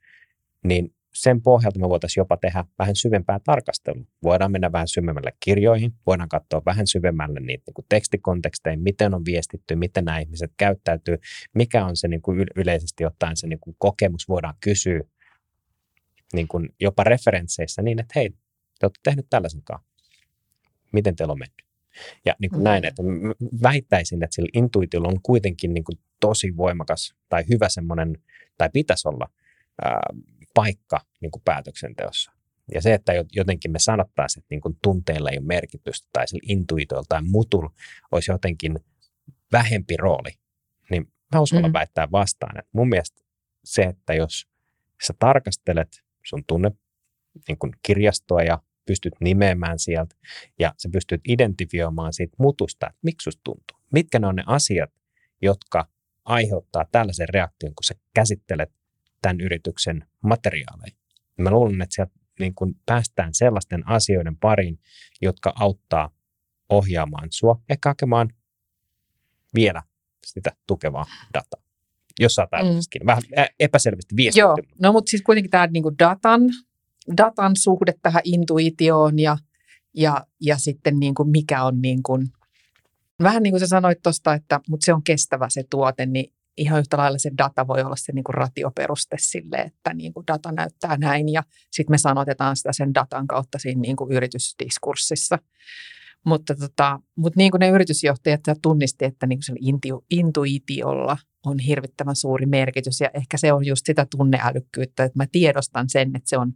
niin 0.64 0.94
sen 1.14 1.42
pohjalta 1.42 1.78
me 1.78 1.88
voitaisiin 1.88 2.22
jopa 2.22 2.36
tehdä 2.36 2.64
vähän 2.78 2.96
syvempää 2.96 3.40
tarkastelua. 3.44 4.04
Voidaan 4.22 4.52
mennä 4.52 4.72
vähän 4.72 4.88
syvemmälle 4.88 5.32
kirjoihin, 5.40 5.92
voidaan 6.06 6.28
katsoa 6.28 6.62
vähän 6.66 6.86
syvemmälle 6.86 7.40
niitä 7.40 7.62
niin 7.66 7.74
kuin 7.74 7.86
tekstikonteksteja, 7.88 8.78
miten 8.78 9.14
on 9.14 9.24
viestitty, 9.24 9.76
miten 9.76 10.04
nämä 10.04 10.18
ihmiset 10.18 10.52
käyttäytyy, 10.56 11.18
mikä 11.54 11.84
on 11.84 11.96
se 11.96 12.08
niin 12.08 12.22
kuin 12.22 12.46
yleisesti 12.56 13.04
ottaen 13.04 13.36
se 13.36 13.46
niin 13.46 13.60
kuin 13.60 13.76
kokemus, 13.78 14.28
voidaan 14.28 14.54
kysyä 14.60 15.00
niin 16.32 16.48
kuin 16.48 16.68
jopa 16.80 17.04
referensseissä 17.04 17.82
niin, 17.82 18.00
että 18.00 18.12
hei, 18.16 18.30
te 18.78 18.86
olette 18.86 19.00
tehnyt 19.02 19.26
tällaisen 19.30 19.62
kanssa. 19.64 19.88
Miten 20.92 21.16
teillä 21.16 21.32
on 21.32 21.38
mennyt? 21.38 21.73
Ja 22.24 22.34
niin 22.38 22.50
kuin 22.50 22.60
mm. 22.60 22.64
näin, 22.64 22.84
että 22.84 23.02
väittäisin, 23.62 24.22
että 24.22 24.34
sillä 24.34 24.48
intuitiolla 24.54 25.08
on 25.08 25.22
kuitenkin 25.22 25.74
niin 25.74 25.84
kuin 25.84 25.98
tosi 26.20 26.56
voimakas 26.56 27.14
tai 27.28 27.44
hyvä 27.52 27.68
semmoinen, 27.68 28.18
tai 28.58 28.70
pitäisi 28.72 29.08
olla 29.08 29.30
ää, 29.84 30.00
paikka 30.54 31.00
niin 31.20 31.30
kuin 31.30 31.42
päätöksenteossa. 31.44 32.32
Ja 32.74 32.82
se, 32.82 32.94
että 32.94 33.12
jotenkin 33.32 33.70
me 33.70 33.78
sanottaisiin, 33.78 34.42
että 34.42 34.54
niin 34.54 34.60
kuin 34.60 34.78
tunteilla 34.82 35.30
ei 35.30 35.38
ole 35.38 35.46
merkitystä 35.46 36.08
tai 36.12 36.28
sillä 36.28 36.40
intuitiolla 36.48 37.04
tai 37.08 37.22
mutul 37.22 37.68
olisi 38.12 38.30
jotenkin 38.30 38.78
vähempi 39.52 39.96
rooli, 39.96 40.30
niin 40.90 41.12
mä 41.34 41.40
uskallan 41.40 41.70
mm. 41.70 41.72
väittää 41.72 42.10
vastaan. 42.12 42.58
Että 42.58 42.70
mun 42.72 42.88
mielestä 42.88 43.22
se, 43.64 43.82
että 43.82 44.14
jos 44.14 44.46
sä 45.02 45.14
tarkastelet 45.18 46.04
sun 46.24 46.44
tunne 46.46 46.70
niin 47.48 47.58
kuin 47.58 47.72
kirjastoa 47.82 48.42
ja 48.42 48.58
pystyt 48.86 49.14
nimeämään 49.20 49.78
sieltä 49.78 50.16
ja 50.58 50.74
sä 50.78 50.88
pystyt 50.92 51.20
identifioimaan 51.28 52.12
siitä 52.12 52.36
mutusta, 52.38 52.86
että 52.86 52.98
miksi 53.02 53.24
susta 53.24 53.40
tuntuu. 53.44 53.78
Mitkä 53.92 54.18
ne 54.18 54.26
on 54.26 54.36
ne 54.36 54.42
asiat, 54.46 54.90
jotka 55.42 55.88
aiheuttaa 56.24 56.84
tällaisen 56.92 57.28
reaktion, 57.28 57.74
kun 57.74 57.84
sä 57.84 57.94
käsittelet 58.14 58.72
tämän 59.22 59.40
yrityksen 59.40 60.06
materiaaleja. 60.22 60.96
Mä 61.38 61.50
luulen, 61.50 61.82
että 61.82 61.94
sieltä 61.94 62.12
niin 62.40 62.54
kun 62.54 62.74
päästään 62.86 63.34
sellaisten 63.34 63.88
asioiden 63.88 64.36
pariin, 64.36 64.78
jotka 65.22 65.52
auttaa 65.56 66.10
ohjaamaan 66.68 67.28
sua, 67.30 67.60
ehkä 67.68 67.88
hakemaan 67.88 68.28
vielä 69.54 69.82
sitä 70.26 70.52
tukevaa 70.66 71.06
dataa. 71.34 71.62
Jos 72.20 72.34
saa 72.34 72.46
mm. 72.46 73.06
vähän 73.06 73.22
epäselvästi 73.60 74.16
viestitty. 74.16 74.40
Joo, 74.40 74.56
no 74.80 74.92
mutta 74.92 75.10
siis 75.10 75.22
kuitenkin 75.22 75.50
tämä 75.50 75.66
niin 75.66 75.84
datan, 75.98 76.40
datan 77.16 77.56
suhde 77.56 77.94
tähän 78.02 78.22
intuitioon 78.24 79.18
ja, 79.18 79.36
ja, 79.94 80.26
ja 80.40 80.58
sitten 80.58 81.00
niin 81.00 81.14
kuin 81.14 81.28
mikä 81.28 81.64
on 81.64 81.82
niin 81.82 82.02
kuin, 82.02 82.26
vähän 83.22 83.42
niin 83.42 83.52
kuin 83.52 83.60
sä 83.60 83.66
sanoit 83.66 84.02
tuosta, 84.02 84.34
että 84.34 84.60
mutta 84.68 84.84
se 84.84 84.94
on 84.94 85.04
kestävä 85.04 85.48
se 85.48 85.64
tuote, 85.70 86.06
niin 86.06 86.32
ihan 86.56 86.78
yhtä 86.78 86.96
lailla 86.96 87.18
se 87.18 87.30
data 87.38 87.66
voi 87.66 87.82
olla 87.82 87.96
se 87.96 88.12
niin 88.12 88.24
kuin 88.24 88.34
ratioperuste 88.34 89.16
sille, 89.20 89.56
että 89.56 89.94
niin 89.94 90.14
kuin 90.14 90.26
data 90.26 90.52
näyttää 90.52 90.96
näin 90.96 91.28
ja 91.28 91.42
sitten 91.70 91.92
me 91.92 91.98
sanotetaan 91.98 92.56
sitä 92.56 92.72
sen 92.72 92.94
datan 92.94 93.26
kautta 93.26 93.58
siinä 93.58 93.80
niin 93.80 93.96
kuin 93.96 94.12
yritysdiskurssissa. 94.12 95.38
Mutta, 96.26 96.54
tota, 96.54 97.00
mutta 97.16 97.38
niin 97.38 97.50
kuin 97.50 97.58
ne 97.58 97.68
yritysjohtajat 97.68 98.40
tunnisti, 98.62 99.04
että 99.04 99.26
niin 99.26 99.38
kuin 99.46 99.58
intu, 99.60 100.04
intuitiolla 100.10 101.16
on 101.46 101.58
hirvittävän 101.58 102.16
suuri 102.16 102.46
merkitys 102.46 103.00
ja 103.00 103.10
ehkä 103.14 103.36
se 103.36 103.52
on 103.52 103.66
just 103.66 103.86
sitä 103.86 104.06
tunneälykkyyttä, 104.16 105.04
että 105.04 105.18
mä 105.18 105.26
tiedostan 105.32 105.88
sen, 105.88 106.16
että, 106.16 106.28
se 106.28 106.38
on, 106.38 106.52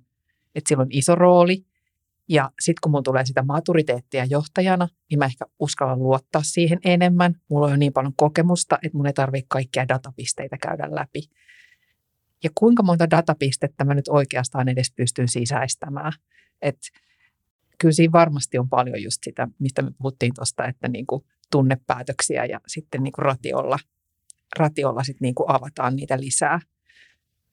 että 0.54 0.68
sillä 0.68 0.82
on 0.82 0.88
iso 0.90 1.14
rooli 1.14 1.64
ja 2.28 2.50
sitten 2.60 2.80
kun 2.82 2.92
mun 2.92 3.02
tulee 3.02 3.26
sitä 3.26 3.42
maturiteettia 3.42 4.24
johtajana, 4.24 4.88
niin 5.10 5.18
mä 5.18 5.24
ehkä 5.24 5.44
uskallan 5.58 5.98
luottaa 5.98 6.42
siihen 6.44 6.78
enemmän. 6.84 7.34
Mulla 7.48 7.66
on 7.66 7.72
jo 7.72 7.76
niin 7.76 7.92
paljon 7.92 8.12
kokemusta, 8.16 8.78
että 8.82 8.96
mun 8.96 9.06
ei 9.06 9.12
tarvitse 9.12 9.46
kaikkia 9.48 9.88
datapisteitä 9.88 10.56
käydä 10.62 10.88
läpi. 10.90 11.30
Ja 12.44 12.50
kuinka 12.54 12.82
monta 12.82 13.10
datapistettä 13.10 13.84
mä 13.84 13.94
nyt 13.94 14.08
oikeastaan 14.08 14.68
edes 14.68 14.92
pystyn 14.96 15.28
sisäistämään. 15.28 16.12
Et 16.62 16.78
kyllä 17.78 17.92
siinä 17.92 18.12
varmasti 18.12 18.58
on 18.58 18.68
paljon 18.68 19.02
just 19.02 19.18
sitä, 19.24 19.48
mistä 19.58 19.82
me 19.82 19.90
puhuttiin 19.98 20.32
tuosta, 20.34 20.66
että 20.66 20.88
niin 20.88 21.06
kuin 21.06 21.24
tunnepäätöksiä 21.50 22.44
ja 22.44 22.60
sitten 22.66 23.02
niin 23.02 23.12
kuin 23.12 23.24
ratiolla, 23.24 23.78
ratiolla 24.58 25.04
sit 25.04 25.20
niin 25.20 25.34
kuin 25.34 25.50
avataan 25.50 25.96
niitä 25.96 26.20
lisää. 26.20 26.60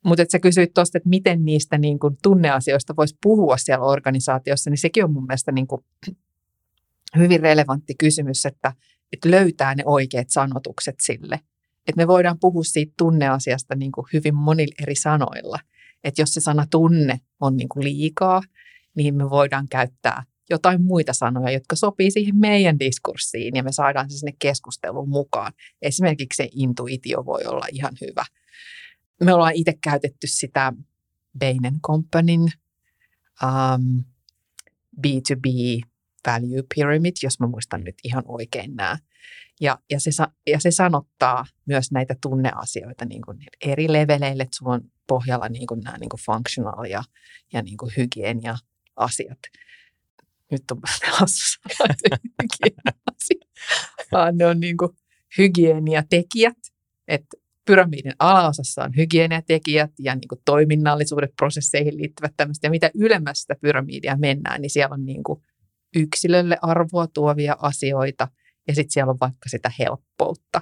Mutta 0.06 0.22
että 0.22 0.32
sä 0.32 0.39
kysyit 0.39 0.74
tuosta, 0.74 0.97
että 0.97 1.10
miten 1.10 1.45
niistä 1.45 1.78
niin 1.78 1.99
kuin 1.99 2.18
tunneasioista 2.24 2.95
voisi 2.95 3.18
puhua 3.24 3.58
siellä 3.58 3.86
organisaatiossa, 3.86 4.70
niin 4.70 4.78
sekin 4.78 5.03
on 5.03 5.14
mun 5.14 5.26
mielestä 5.26 5.51
niin 5.51 5.68
kuin 5.68 5.86
hyvin 7.18 7.39
relevantti 7.39 7.95
kysymys, 7.99 8.45
että, 8.45 8.74
että 9.14 9.32
löytää 9.32 9.76
ne 9.76 9.84
oikeat 9.86 10.30
sanotukset 10.30 10.95
sille. 11.01 11.39
Että 11.88 12.01
me 12.01 12.08
voidaan 12.08 12.39
puhua 12.39 12.64
siitä 12.64 12.93
tunneasiasta 12.97 13.76
niin 13.76 13.91
kuin 13.91 14.06
hyvin 14.14 14.36
monilla 14.36 14.76
eri 14.84 14.95
sanoilla. 14.95 15.60
Että 16.03 16.22
jos 16.22 16.34
se 16.34 16.41
sana 16.41 16.66
tunne 16.72 17.20
on 17.39 17.58
niin 17.58 17.70
kuin 17.70 17.84
liikaa, 17.84 18.41
niin 18.95 19.16
me 19.16 19.30
voidaan 19.30 19.68
käyttää 19.70 20.24
jotain 20.49 20.82
muita 20.82 21.14
sanoja, 21.14 21.51
jotka 21.51 21.76
sopii 21.76 22.12
siihen 22.12 22.36
meidän 22.36 22.80
diskurssiin 22.80 23.56
ja 23.56 23.64
me 23.64 23.72
saadaan 23.72 24.10
se 24.12 24.18
sinne 24.18 24.34
keskusteluun 24.39 25.10
mukaan. 25.10 25.53
Esimerkiksi 25.82 26.38
se 26.38 26.49
intuitio 26.51 27.26
voi 27.26 27.43
olla 27.45 27.66
ihan 27.72 27.93
hyvä. 28.01 28.26
Me 29.24 29.34
ollaan 29.34 29.55
itse 29.55 29.74
käytetty 29.82 30.28
sitä 30.28 30.74
Bain 31.39 31.82
Companyn 31.82 32.41
um, 33.43 34.03
B2B 34.97 35.82
value 36.28 36.63
pyramid, 36.76 37.13
jos 37.24 37.39
mä 37.39 37.47
muistan 37.47 37.84
nyt 37.84 37.95
ihan 38.03 38.24
oikein 38.28 38.76
nämä. 38.76 38.97
Ja, 39.61 39.80
ja, 39.89 39.99
se, 39.99 40.09
ja 40.47 40.59
se 40.59 40.72
sanottaa 40.72 41.45
myös 41.66 41.91
näitä 41.91 42.16
tunneasioita 42.22 43.05
niin 43.05 43.22
kuin 43.22 43.38
eri 43.61 43.93
leveleille, 43.93 44.43
että 44.43 44.57
sulla 44.57 44.74
on 44.74 44.82
pohjalla 45.07 45.49
niin 45.49 45.68
kuin 45.68 45.82
nämä 45.82 45.97
niin 45.97 46.09
kuin 46.09 46.22
functional 46.26 46.86
ja, 46.86 47.03
ja 47.53 47.61
niin 47.61 47.78
kuin 47.78 47.91
hygienia-asiat. 47.97 49.39
Nyt 50.51 50.72
on 50.72 50.82
hassu 51.11 51.59
hygienia 52.43 52.93
ne 54.34 54.45
on 54.45 54.59
niin 54.59 54.78
kuin 54.78 54.91
hygieniatekijät, 55.38 56.57
että 57.07 57.38
pyramidin 57.66 58.13
alaosassa 58.20 58.84
on 58.84 58.95
hygieniatekijät 58.95 59.91
ja 59.99 60.16
niin 60.16 60.28
kuin 60.28 60.41
toiminnallisuudet, 60.45 61.32
prosesseihin 61.36 61.97
liittyvät 61.97 62.34
tämmöistä. 62.38 62.68
Ja 62.68 62.72
mitä 62.72 62.91
ylemmästä 62.95 63.55
pyramidia 63.61 64.18
mennään, 64.18 64.61
niin 64.61 64.70
siellä 64.70 64.93
on 64.93 65.05
niin 65.05 65.24
kuin 65.24 65.41
yksilölle 65.95 66.57
arvoa 66.61 67.07
tuovia 67.07 67.55
asioita 67.59 68.28
ja 68.68 68.76
sitten 68.76 68.91
siellä 68.91 69.11
on 69.11 69.18
vaikka 69.22 69.49
sitä 69.49 69.72
helppoutta. 69.80 70.61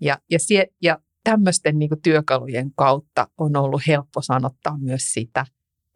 Ja, 0.00 0.18
ja, 0.30 0.38
sie, 0.38 0.66
ja 0.82 0.98
tämmöisten 1.24 1.78
niin 1.78 1.88
kuin 1.88 2.02
työkalujen 2.02 2.70
kautta 2.74 3.28
on 3.38 3.56
ollut 3.56 3.82
helppo 3.86 4.22
sanottaa 4.22 4.78
myös 4.78 5.12
sitä, 5.12 5.46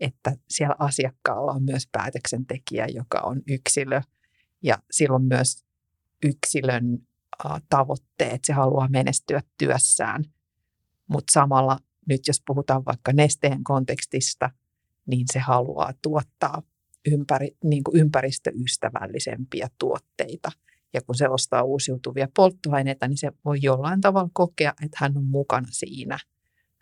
että 0.00 0.32
siellä 0.48 0.76
asiakkaalla 0.78 1.52
on 1.52 1.62
myös 1.62 1.88
päätöksentekijä, 1.92 2.86
joka 2.86 3.20
on 3.20 3.42
yksilö 3.48 4.00
ja 4.62 4.78
silloin 4.90 5.24
myös 5.24 5.64
yksilön 6.24 6.98
tavoitteet, 7.68 8.44
se 8.44 8.52
haluaa 8.52 8.88
menestyä 8.88 9.40
työssään. 9.58 10.24
Mutta 11.06 11.32
samalla 11.32 11.78
nyt 12.08 12.20
jos 12.28 12.42
puhutaan 12.46 12.84
vaikka 12.84 13.12
nesteen 13.12 13.64
kontekstista, 13.64 14.50
niin 15.06 15.26
se 15.32 15.38
haluaa 15.38 15.92
tuottaa 16.02 16.62
ympäri, 17.12 17.56
niin 17.64 17.84
kuin 17.84 18.00
ympäristöystävällisempiä 18.00 19.68
tuotteita. 19.78 20.52
Ja 20.94 21.02
kun 21.02 21.14
se 21.14 21.28
ostaa 21.28 21.62
uusiutuvia 21.62 22.28
polttoaineita, 22.36 23.08
niin 23.08 23.18
se 23.18 23.32
voi 23.44 23.58
jollain 23.62 24.00
tavalla 24.00 24.30
kokea, 24.32 24.72
että 24.84 24.98
hän 25.00 25.18
on 25.18 25.24
mukana 25.24 25.68
siinä 25.70 26.18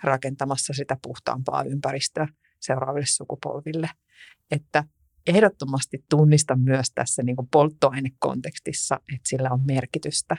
rakentamassa 0.03 0.73
sitä 0.73 0.97
puhtaampaa 1.03 1.65
ympäristöä 1.65 2.29
seuraaville 2.61 3.07
sukupolville. 3.07 3.91
Että 4.51 4.85
ehdottomasti 5.31 6.05
tunnista 6.09 6.57
myös 6.57 6.87
tässä 6.95 7.23
niin 7.23 7.37
polttoainekontekstissa, 7.51 9.01
että 9.15 9.29
sillä 9.29 9.51
on 9.51 9.61
merkitystä. 9.67 10.37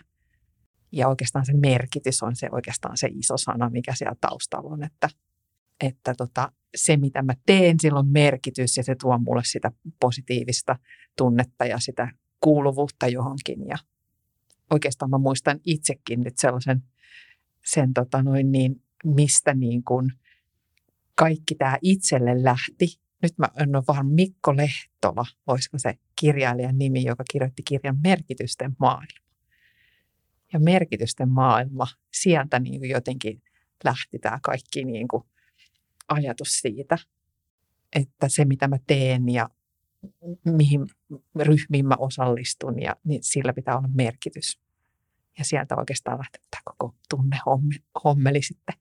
Ja 0.92 1.08
oikeastaan 1.08 1.46
se 1.46 1.54
merkitys 1.54 2.24
on 2.24 2.36
se 2.36 2.50
oikeastaan 2.52 2.98
se 2.98 3.10
iso 3.12 3.38
sana, 3.38 3.70
mikä 3.70 3.96
siellä 3.96 4.16
taustalla 4.22 4.70
on, 4.70 4.84
että, 4.84 5.10
että 5.82 6.14
tota, 6.18 6.52
se 6.76 6.98
mitä 6.98 7.22
mä 7.22 7.34
teen, 7.46 7.80
sillä 7.80 8.00
on 8.00 8.08
merkitys 8.08 8.78
ja 8.78 8.84
se 8.84 8.96
tuo 9.02 9.18
mulle 9.18 9.42
sitä 9.46 9.72
positiivista 10.00 10.80
tunnetta 11.18 11.66
ja 11.66 11.80
sitä 11.80 12.12
kuuluvuutta 12.40 13.08
johonkin. 13.08 13.68
Ja 13.68 13.78
oikeastaan 14.72 15.10
mä 15.10 15.18
muistan 15.18 15.60
itsekin 15.66 16.22
nyt 16.22 16.38
sellaisen, 16.38 16.84
sen 17.66 17.94
tota 17.94 18.24
noin 18.24 18.52
niin, 18.52 18.84
mistä 19.06 19.54
niin 19.54 19.84
kuin 19.84 20.12
kaikki 21.16 21.56
tämä 21.56 21.78
itselle 21.82 22.44
lähti 22.44 23.01
nyt 23.22 23.38
mä 23.38 23.48
en 23.58 23.76
ole 23.76 23.84
vaan 23.88 24.08
Mikko 24.08 24.58
Lehtola, 24.58 25.26
olisiko 25.48 25.80
se 25.80 25.94
kirjailijan 26.16 26.78
nimi, 26.78 27.04
joka 27.04 27.24
kirjoitti 27.32 27.64
kirjan 27.64 27.98
Merkitysten 28.04 28.76
maailma. 28.80 29.22
Ja 30.54 30.60
merkitysten 30.60 31.30
maailma, 31.30 31.88
sieltä 32.14 32.60
niin 32.60 32.80
kuin 32.80 32.90
jotenkin 32.90 33.42
lähti 33.84 34.20
tämä 34.20 34.40
kaikki 34.44 34.86
niin 34.86 35.08
kuin 35.08 35.24
ajatus 36.08 36.50
siitä, 36.50 36.98
että 37.96 38.30
se 38.30 38.46
mitä 38.46 38.68
mä 38.68 38.78
teen 38.88 39.30
ja 39.30 39.50
mihin 40.46 40.88
ryhmiin 41.40 41.88
mä 41.88 41.96
osallistun, 42.00 42.82
ja, 42.82 42.96
niin 43.04 43.24
sillä 43.24 43.54
pitää 43.54 43.78
olla 43.78 43.88
merkitys. 43.94 44.60
Ja 45.38 45.46
sieltä 45.46 45.76
oikeastaan 45.76 46.18
lähtee 46.18 46.42
tämä 46.52 46.62
koko 46.66 46.96
tunnehommeli 47.10 48.42
sitten 48.42 48.76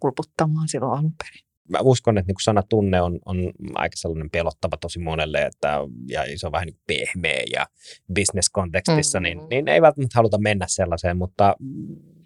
pulputtamaan 0.00 0.68
silloin 0.68 0.98
alun 0.98 1.14
perin 1.18 1.51
mä 1.68 1.78
uskon, 1.80 2.18
että 2.18 2.28
niin 2.28 2.34
kuin 2.34 2.42
sana 2.42 2.62
tunne 2.62 3.02
on, 3.02 3.18
on 3.24 3.52
aika 3.74 3.96
sellainen 3.96 4.30
pelottava 4.30 4.76
tosi 4.76 4.98
monelle, 4.98 5.42
että, 5.42 5.78
ja 6.08 6.24
se 6.36 6.46
on 6.46 6.52
vähän 6.52 6.66
niin 6.66 6.80
pehmeä 6.86 7.42
ja 7.52 7.66
business-kontekstissa, 8.14 9.20
niin, 9.20 9.38
mm-hmm. 9.38 9.48
niin, 9.48 9.64
niin 9.64 9.74
ei 9.74 9.82
välttämättä 9.82 10.18
haluta 10.18 10.38
mennä 10.38 10.66
sellaiseen, 10.68 11.16
mutta 11.16 11.56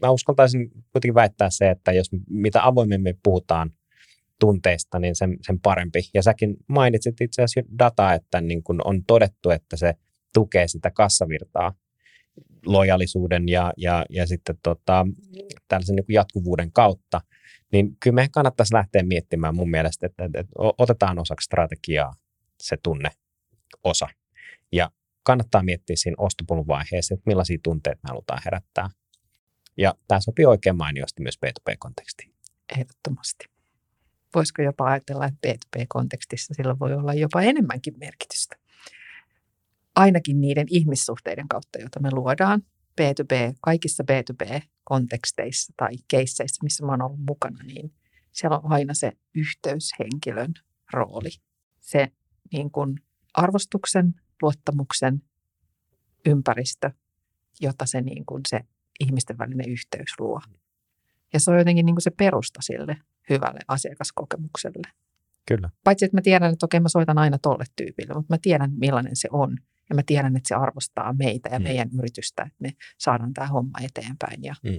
mä 0.03 0.11
uskaltaisin 0.11 0.71
kuitenkin 0.71 1.15
väittää 1.15 1.51
se, 1.51 1.71
että 1.71 1.93
jos 1.93 2.07
mitä 2.31 2.67
avoimemmin 2.67 3.19
puhutaan 3.23 3.71
tunteista, 4.41 4.99
niin 4.99 5.15
sen, 5.15 5.37
sen 5.47 5.61
parempi. 5.61 6.01
Ja 6.15 6.23
säkin 6.23 6.57
mainitsit 6.69 7.21
itse 7.21 7.43
asiassa 7.43 7.71
dataa, 7.79 8.15
että 8.15 8.41
niin 8.41 8.63
kuin 8.63 8.79
on 8.85 9.05
todettu, 9.05 9.51
että 9.51 9.77
se 9.77 9.95
tukee 10.35 10.69
sitä 10.69 10.91
kassavirtaa 10.91 11.73
lojalisuuden 12.67 13.49
ja, 13.49 13.73
ja, 13.77 14.05
ja 14.11 14.27
sitten 14.27 14.59
tota, 14.63 15.07
tällaisen 15.69 15.97
niin 15.97 16.05
jatkuvuuden 16.09 16.73
kautta– 16.73 17.21
niin 17.73 17.97
kyllä 18.01 18.15
meidän 18.15 18.31
kannattaisi 18.31 18.75
lähteä 18.75 19.03
miettimään 19.03 19.55
mun 19.57 19.71
mielestä, 19.71 20.07
että, 20.07 20.25
että, 20.25 20.41
että 20.41 20.53
otetaan 20.79 21.19
osaksi 21.19 21.45
strategiaa 21.45 22.15
se 22.63 22.77
tunne 22.83 23.11
osa. 23.85 24.09
Ja 24.73 24.91
kannattaa 25.23 25.63
miettiä 25.63 25.97
siinä 25.97 26.15
ostopolun 26.19 26.67
vaiheessa, 26.67 27.15
että 27.15 27.23
millaisia 27.27 27.59
tunteita 27.63 28.01
me 28.03 28.09
halutaan 28.09 28.43
herättää. 28.45 28.91
Ja 29.77 29.95
tämä 30.09 30.21
sopii 30.21 30.45
oikein 30.45 30.77
mainiosti 30.77 31.23
myös 31.23 31.39
B2B-kontekstiin. 31.47 32.33
Ehdottomasti. 32.79 33.45
Voisiko 34.35 34.63
jopa 34.63 34.85
ajatella, 34.85 35.27
että 35.27 35.49
B2B-kontekstissa 35.49 36.55
sillä 36.55 36.79
voi 36.79 36.95
olla 36.95 37.15
jopa 37.15 37.43
enemmänkin 37.43 37.95
merkitystä. 37.99 38.57
Ainakin 39.97 40.41
niiden 40.41 40.67
ihmissuhteiden 40.71 41.49
kautta, 41.49 41.79
joita 41.79 42.01
me 42.01 42.09
luodaan 42.13 42.63
B2B, 43.01 43.57
kaikissa 43.61 44.05
B2B-konteksteissa 44.05 45.73
tai 45.77 45.91
keisseissä, 46.09 46.65
missä 46.65 46.87
mä 46.87 46.93
oon 46.93 47.03
ollut 47.03 47.25
mukana, 47.29 47.63
niin 47.63 47.93
siellä 48.33 48.59
on 48.59 48.73
aina 48.73 48.95
se 48.95 49.13
yhteyshenkilön 49.35 50.55
rooli. 50.93 51.31
Se 51.81 52.09
niin 52.53 52.71
kuin 52.71 52.97
arvostuksen, 53.35 54.15
luottamuksen 54.43 55.23
ympäristö, 56.27 56.91
jota 57.61 57.87
se, 57.87 58.01
niin 58.01 58.27
kuin 58.27 58.43
se 58.49 58.61
ihmisten 59.01 59.39
välinen 59.39 59.71
yhteys 59.71 60.15
luo. 60.19 60.41
Ja 61.33 61.41
se 61.41 61.51
on 61.51 61.59
jotenkin 61.59 61.87
niin 61.87 61.95
kuin 61.95 62.03
se 62.03 62.11
perusta 62.11 62.63
sille 62.63 62.97
hyvälle 63.31 63.61
asiakaskokemukselle. 63.69 64.89
Kyllä. 65.47 65.71
Paitsi, 65.85 66.05
että 66.05 66.17
mä 66.17 66.23
tiedän, 66.23 66.53
että 66.53 66.67
okei, 66.67 66.81
mä 66.81 66.89
soitan 66.89 67.19
aina 67.19 67.39
tolle 67.39 67.65
tyypille, 67.77 68.15
mutta 68.15 68.35
mä 68.35 68.39
tiedän, 68.43 68.73
millainen 68.77 69.17
se 69.17 69.29
on. 69.33 69.57
Ja 69.89 69.95
mä 69.95 70.03
tiedän, 70.07 70.37
että 70.37 70.49
se 70.49 70.55
arvostaa 70.55 71.13
meitä 71.13 71.49
ja 71.49 71.59
mm. 71.59 71.63
meidän 71.63 71.89
yritystä, 71.99 72.43
että 72.43 72.57
me 72.61 72.73
saadaan 72.99 73.35
tämä 73.35 73.47
homma 73.47 73.79
eteenpäin. 73.83 74.43
Ja... 74.43 74.55
Mm. 74.63 74.71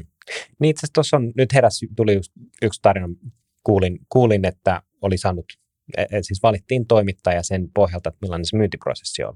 Niin 0.59 0.69
itse 0.69 0.79
asiassa 0.79 0.93
tuossa 0.93 1.17
on, 1.17 1.33
nyt 1.37 1.53
heräs, 1.53 1.79
tuli 1.95 2.13
just 2.13 2.31
yksi 2.61 2.79
tarina, 2.81 3.07
kuulin, 3.63 3.99
kuulin 4.09 4.45
että 4.45 4.81
oli 5.01 5.17
saanut, 5.17 5.45
e, 5.97 6.05
e, 6.11 6.23
siis 6.23 6.43
valittiin 6.43 6.87
toimittaja 6.87 7.43
sen 7.43 7.69
pohjalta, 7.73 8.09
että 8.09 8.17
millainen 8.21 8.45
se 8.45 8.57
myyntiprosessi 8.57 9.23
on. 9.23 9.33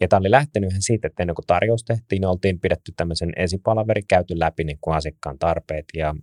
Ja 0.00 0.08
tämä 0.08 0.20
oli 0.20 0.30
lähtenyt 0.30 0.70
ihan 0.70 0.82
siitä, 0.82 1.06
että 1.06 1.22
ennen 1.22 1.34
kuin 1.34 1.46
tarjous 1.46 1.84
tehtiin, 1.84 2.20
niin 2.20 2.28
oltiin 2.28 2.60
pidetty 2.60 2.92
tämmöisen 2.96 3.32
esipalaveri, 3.36 4.02
käyty 4.08 4.38
läpi 4.38 4.64
niin 4.64 4.78
kuin 4.80 4.96
asiakkaan 4.96 5.38
tarpeet 5.38 5.84
ja, 5.94 6.14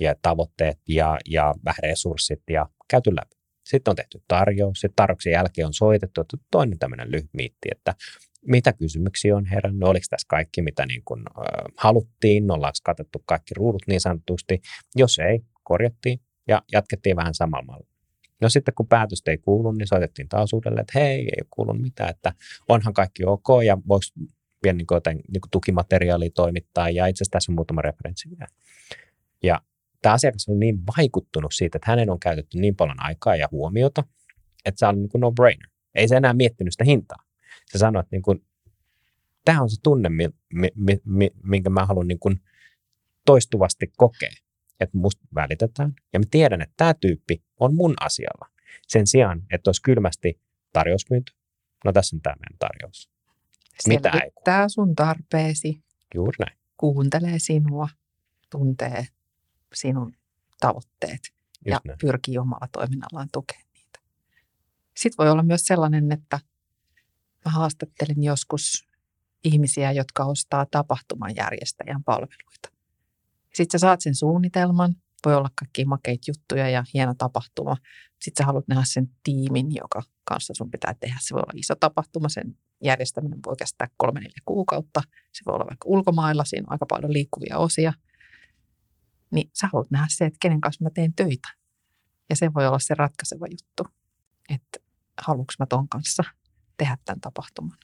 ja 0.00 0.14
tavoitteet 0.22 0.78
ja, 0.88 1.18
ja 1.30 1.54
vähän 1.64 1.78
resurssit 1.82 2.42
ja 2.50 2.66
käyty 2.90 3.16
läpi. 3.16 3.37
Sitten 3.68 3.92
on 3.92 3.96
tehty 3.96 4.22
tarjous, 4.28 4.80
sitten 4.80 4.96
tarjouksen 4.96 5.32
jälkeen 5.32 5.66
on 5.66 5.74
soitettu, 5.74 6.20
että 6.20 6.36
toinen 6.50 6.78
tämmöinen 6.78 7.12
lyhyt 7.12 7.30
miitti, 7.32 7.68
että 7.70 7.94
mitä 8.46 8.72
kysymyksiä 8.72 9.36
on 9.36 9.46
herännyt, 9.46 9.88
oliko 9.88 10.06
tässä 10.10 10.26
kaikki, 10.28 10.62
mitä 10.62 10.86
niin 10.86 11.02
kuin, 11.04 11.20
äh, 11.38 11.44
haluttiin, 11.76 12.50
ollaanko 12.50 12.78
katettu 12.84 13.22
kaikki 13.26 13.54
ruudut 13.54 13.82
niin 13.86 14.00
sanotusti. 14.00 14.60
Jos 14.96 15.18
ei, 15.18 15.40
korjattiin 15.62 16.20
ja 16.48 16.62
jatkettiin 16.72 17.16
vähän 17.16 17.34
samalla 17.34 17.78
No 18.40 18.48
sitten 18.48 18.74
kun 18.74 18.88
päätöstä 18.88 19.30
ei 19.30 19.38
kuulu, 19.38 19.72
niin 19.72 19.86
soitettiin 19.86 20.28
taas 20.28 20.52
uudelleen, 20.52 20.80
että 20.80 20.98
hei, 20.98 21.20
ei 21.20 21.42
kuulunut 21.50 21.82
mitään, 21.82 22.10
että 22.10 22.32
onhan 22.68 22.94
kaikki 22.94 23.24
ok 23.24 23.48
ja 23.66 23.78
voiko 23.88 24.04
vielä 24.62 24.76
niin 24.76 24.86
kuin 24.86 24.96
joten, 24.96 25.16
niin 25.16 25.40
kuin 25.40 25.50
tukimateriaalia 25.50 26.30
toimittaa 26.34 26.90
ja 26.90 27.06
itse 27.06 27.22
asiassa 27.22 27.32
tässä 27.32 27.52
on 27.52 27.54
muutama 27.54 27.82
referenssi 27.82 28.30
vielä. 28.30 28.46
Ja 29.42 29.60
tämä 30.02 30.12
asiakas 30.12 30.48
on 30.48 30.60
niin 30.60 30.78
vaikuttunut 30.96 31.52
siitä, 31.54 31.78
että 31.78 31.90
hänen 31.90 32.10
on 32.10 32.20
käytetty 32.20 32.58
niin 32.58 32.76
paljon 32.76 33.02
aikaa 33.02 33.36
ja 33.36 33.48
huomiota, 33.50 34.04
että 34.64 34.78
se 34.78 34.86
on 34.86 35.02
niin 35.02 35.08
kuin 35.08 35.20
no-brainer. 35.20 35.68
Ei 35.94 36.08
se 36.08 36.16
enää 36.16 36.32
miettinyt 36.32 36.72
sitä 36.72 36.84
hintaa 36.84 37.28
se 37.66 37.78
sanoi, 37.78 38.00
että 38.00 38.16
niin 38.16 38.22
kuin, 38.22 38.42
Tämä 39.48 39.62
on 39.62 39.70
se 39.70 39.76
tunne, 39.82 40.08
mi, 40.08 40.28
mi, 40.52 41.00
mi, 41.04 41.30
minkä 41.42 41.70
mä 41.70 41.86
haluan 41.86 42.08
niin 42.08 42.18
kuin 42.18 42.40
toistuvasti 43.26 43.92
kokea, 43.96 44.30
että 44.80 44.98
musta 44.98 45.26
välitetään. 45.34 45.94
Ja 46.12 46.18
mä 46.18 46.24
tiedän, 46.30 46.62
että 46.62 46.74
tämä 46.76 46.94
tyyppi 46.94 47.42
on 47.60 47.74
mun 47.74 47.94
asialla. 48.00 48.48
Sen 48.88 49.06
sijaan, 49.06 49.42
että 49.52 49.68
olisi 49.68 49.82
kylmästi 49.82 50.40
tarjousmyyntö. 50.72 51.32
No 51.84 51.92
tässä 51.92 52.16
on 52.16 52.20
tämä 52.20 52.36
meidän 52.36 52.58
tarjous. 52.58 53.10
Mitä 53.88 54.10
ei 54.10 54.30
sun 54.68 54.94
tarpeesi. 54.94 55.82
Juuri 56.14 56.36
näin. 56.38 56.58
Kuuntelee 56.76 57.38
sinua, 57.38 57.88
tuntee 58.50 59.06
sinun 59.74 60.12
tavoitteet 60.60 61.20
Just 61.22 61.66
ja 61.66 61.80
näin. 61.84 61.98
pyrkii 62.00 62.38
omalla 62.38 62.68
toiminnallaan 62.72 63.28
tukemaan 63.32 63.68
niitä. 63.74 64.00
Sitten 64.96 65.24
voi 65.24 65.30
olla 65.30 65.42
myös 65.42 65.66
sellainen, 65.66 66.12
että 66.12 66.40
mä 67.44 67.50
haastattelin 67.50 68.22
joskus 68.22 68.88
ihmisiä, 69.44 69.92
jotka 69.92 70.24
ostaa 70.24 70.66
tapahtuman 70.70 71.36
järjestäjän 71.36 72.04
palveluita. 72.04 72.68
Sitten 73.54 73.80
sä 73.80 73.86
saat 73.86 74.00
sen 74.00 74.14
suunnitelman, 74.14 74.94
voi 75.24 75.34
olla 75.34 75.50
kaikki 75.54 75.84
makeita 75.84 76.24
juttuja 76.28 76.68
ja 76.68 76.84
hieno 76.94 77.14
tapahtuma. 77.18 77.76
Sitten 78.20 78.44
sä 78.44 78.46
haluat 78.46 78.68
nähdä 78.68 78.82
sen 78.84 79.10
tiimin, 79.22 79.74
joka 79.76 80.02
kanssa 80.24 80.54
sun 80.54 80.70
pitää 80.70 80.94
tehdä. 81.00 81.16
Se 81.20 81.34
voi 81.34 81.40
olla 81.40 81.52
iso 81.56 81.74
tapahtuma, 81.74 82.28
sen 82.28 82.56
järjestäminen 82.84 83.38
voi 83.46 83.56
kestää 83.56 83.88
kolme 83.96 84.20
neljä 84.20 84.42
kuukautta. 84.44 85.02
Se 85.32 85.42
voi 85.46 85.54
olla 85.54 85.66
vaikka 85.66 85.88
ulkomailla, 85.88 86.44
siinä 86.44 86.66
on 86.68 86.72
aika 86.72 86.86
paljon 86.86 87.12
liikkuvia 87.12 87.58
osia. 87.58 87.92
Niin 89.30 89.50
sä 89.60 89.68
haluat 89.72 89.90
nähdä 89.90 90.06
se, 90.10 90.24
että 90.24 90.38
kenen 90.40 90.60
kanssa 90.60 90.84
mä 90.84 90.90
teen 90.94 91.14
töitä. 91.14 91.48
Ja 92.30 92.36
se 92.36 92.54
voi 92.54 92.66
olla 92.66 92.78
se 92.78 92.94
ratkaiseva 92.94 93.46
juttu, 93.46 93.94
että 94.54 94.78
haluanko 95.26 95.52
mä 95.58 95.66
ton 95.66 95.88
kanssa 95.88 96.24
tehdä 96.76 96.98
tämän 97.04 97.20
tapahtuman. 97.20 97.78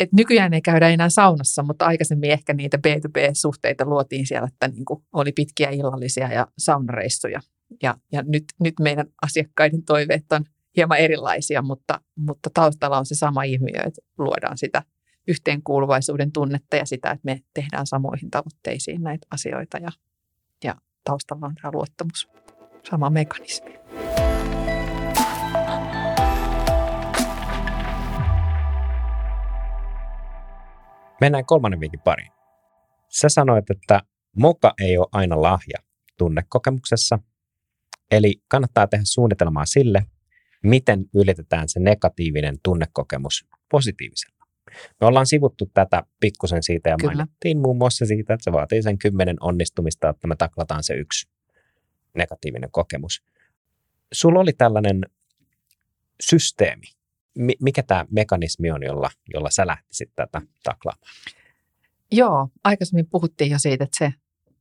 Et 0.00 0.12
nykyään 0.12 0.54
ei 0.54 0.60
käydä 0.60 0.88
enää 0.88 1.08
saunassa, 1.08 1.62
mutta 1.62 1.86
aikaisemmin 1.86 2.30
ehkä 2.30 2.52
niitä 2.52 2.76
B2B-suhteita 2.76 3.84
luotiin 3.84 4.26
siellä, 4.26 4.48
että 4.52 4.68
niin 4.68 4.84
kuin 4.84 5.04
oli 5.12 5.32
pitkiä 5.32 5.70
illallisia 5.70 6.32
ja 6.32 6.46
saunareissuja. 6.58 7.40
Ja, 7.82 7.94
ja 8.12 8.22
nyt, 8.22 8.44
nyt 8.60 8.74
meidän 8.80 9.06
asiakkaiden 9.22 9.84
toiveet 9.84 10.32
on 10.32 10.44
hieman 10.76 10.98
erilaisia, 10.98 11.62
mutta, 11.62 12.00
mutta 12.16 12.50
taustalla 12.54 12.98
on 12.98 13.06
se 13.06 13.14
sama 13.14 13.42
ilmiö, 13.42 13.82
että 13.86 14.00
luodaan 14.18 14.58
sitä 14.58 14.82
yhteenkuuluvaisuuden 15.28 16.32
tunnetta 16.32 16.76
ja 16.76 16.86
sitä, 16.86 17.10
että 17.10 17.24
me 17.24 17.40
tehdään 17.54 17.86
samoihin 17.86 18.30
tavoitteisiin 18.30 19.02
näitä 19.02 19.26
asioita 19.30 19.78
ja, 19.78 19.88
taustalla 21.04 21.46
on 21.46 21.54
tämä 21.54 21.72
luottamus, 21.72 22.28
sama 22.90 23.10
mekanismi. 23.10 23.78
Mennään 31.20 31.46
kolmannen 31.46 31.80
vinkin 31.80 32.00
pariin. 32.00 32.32
Sä 33.08 33.28
sanoit, 33.28 33.70
että 33.70 34.00
moka 34.36 34.74
ei 34.80 34.98
ole 34.98 35.06
aina 35.12 35.42
lahja 35.42 35.78
tunnekokemuksessa, 36.18 37.18
eli 38.10 38.42
kannattaa 38.48 38.86
tehdä 38.86 39.04
suunnitelmaa 39.06 39.66
sille, 39.66 40.06
miten 40.62 41.04
ylitetään 41.14 41.68
se 41.68 41.80
negatiivinen 41.80 42.56
tunnekokemus 42.62 43.46
positiivisella. 43.70 44.41
Me 45.00 45.06
ollaan 45.06 45.26
sivuttu 45.26 45.70
tätä 45.74 46.02
pikkusen 46.20 46.62
siitä 46.62 46.90
ja 46.90 46.96
Kyllä. 47.00 47.14
mainittiin 47.14 47.58
muun 47.58 47.76
muassa 47.76 48.06
siitä, 48.06 48.34
että 48.34 48.44
se 48.44 48.52
vaatii 48.52 48.82
sen 48.82 48.98
kymmenen 48.98 49.36
onnistumista, 49.40 50.08
että 50.08 50.28
me 50.28 50.36
taklataan 50.36 50.82
se 50.82 50.94
yksi 50.94 51.28
negatiivinen 52.14 52.70
kokemus. 52.72 53.22
Sulla 54.12 54.40
oli 54.40 54.52
tällainen 54.52 55.06
systeemi, 56.22 56.86
mikä 57.60 57.82
tämä 57.82 58.06
mekanismi 58.10 58.70
on, 58.70 58.82
jolla, 58.82 59.10
jolla 59.34 59.50
sä 59.50 59.66
lähtisit 59.66 60.10
tätä 60.16 60.40
taklaamaan? 60.62 61.10
Joo, 62.12 62.48
aikaisemmin 62.64 63.06
puhuttiin 63.10 63.50
jo 63.50 63.58
siitä, 63.58 63.84
että 63.84 63.98
se 63.98 64.12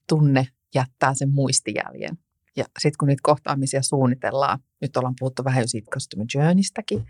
tunne 0.07 0.47
jättää 0.75 1.13
sen 1.13 1.29
muistijäljen. 1.29 2.17
Ja 2.55 2.65
sitten 2.79 2.97
kun 2.99 3.07
niitä 3.07 3.21
kohtaamisia 3.23 3.81
suunnitellaan, 3.81 4.59
nyt 4.81 4.97
ollaan 4.97 5.13
puhuttu 5.19 5.43
vähän 5.43 5.61
jo 5.61 5.67
siitä 5.67 5.91
customer 5.93 6.25
journeystäkin, 6.35 7.05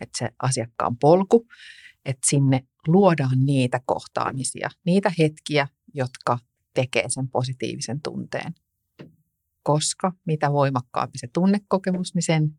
että 0.00 0.18
se 0.18 0.28
asiakkaan 0.42 0.96
polku, 0.96 1.46
että 2.06 2.28
sinne 2.28 2.66
luodaan 2.86 3.44
niitä 3.44 3.80
kohtaamisia, 3.86 4.68
niitä 4.84 5.12
hetkiä, 5.18 5.68
jotka 5.94 6.38
tekee 6.74 7.04
sen 7.08 7.28
positiivisen 7.28 8.00
tunteen. 8.02 8.54
Koska 9.62 10.12
mitä 10.26 10.52
voimakkaampi 10.52 11.18
se 11.18 11.28
tunnekokemus, 11.32 12.14
niin 12.14 12.22
sen 12.22 12.58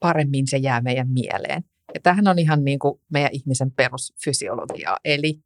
paremmin 0.00 0.46
se 0.46 0.56
jää 0.56 0.80
meidän 0.80 1.08
mieleen. 1.10 1.64
Ja 1.94 2.00
tämähän 2.02 2.28
on 2.28 2.38
ihan 2.38 2.64
niin 2.64 2.78
kuin 2.78 3.00
meidän 3.12 3.30
ihmisen 3.32 3.70
perusfysiologiaa. 3.70 4.96
Eli 5.04 5.40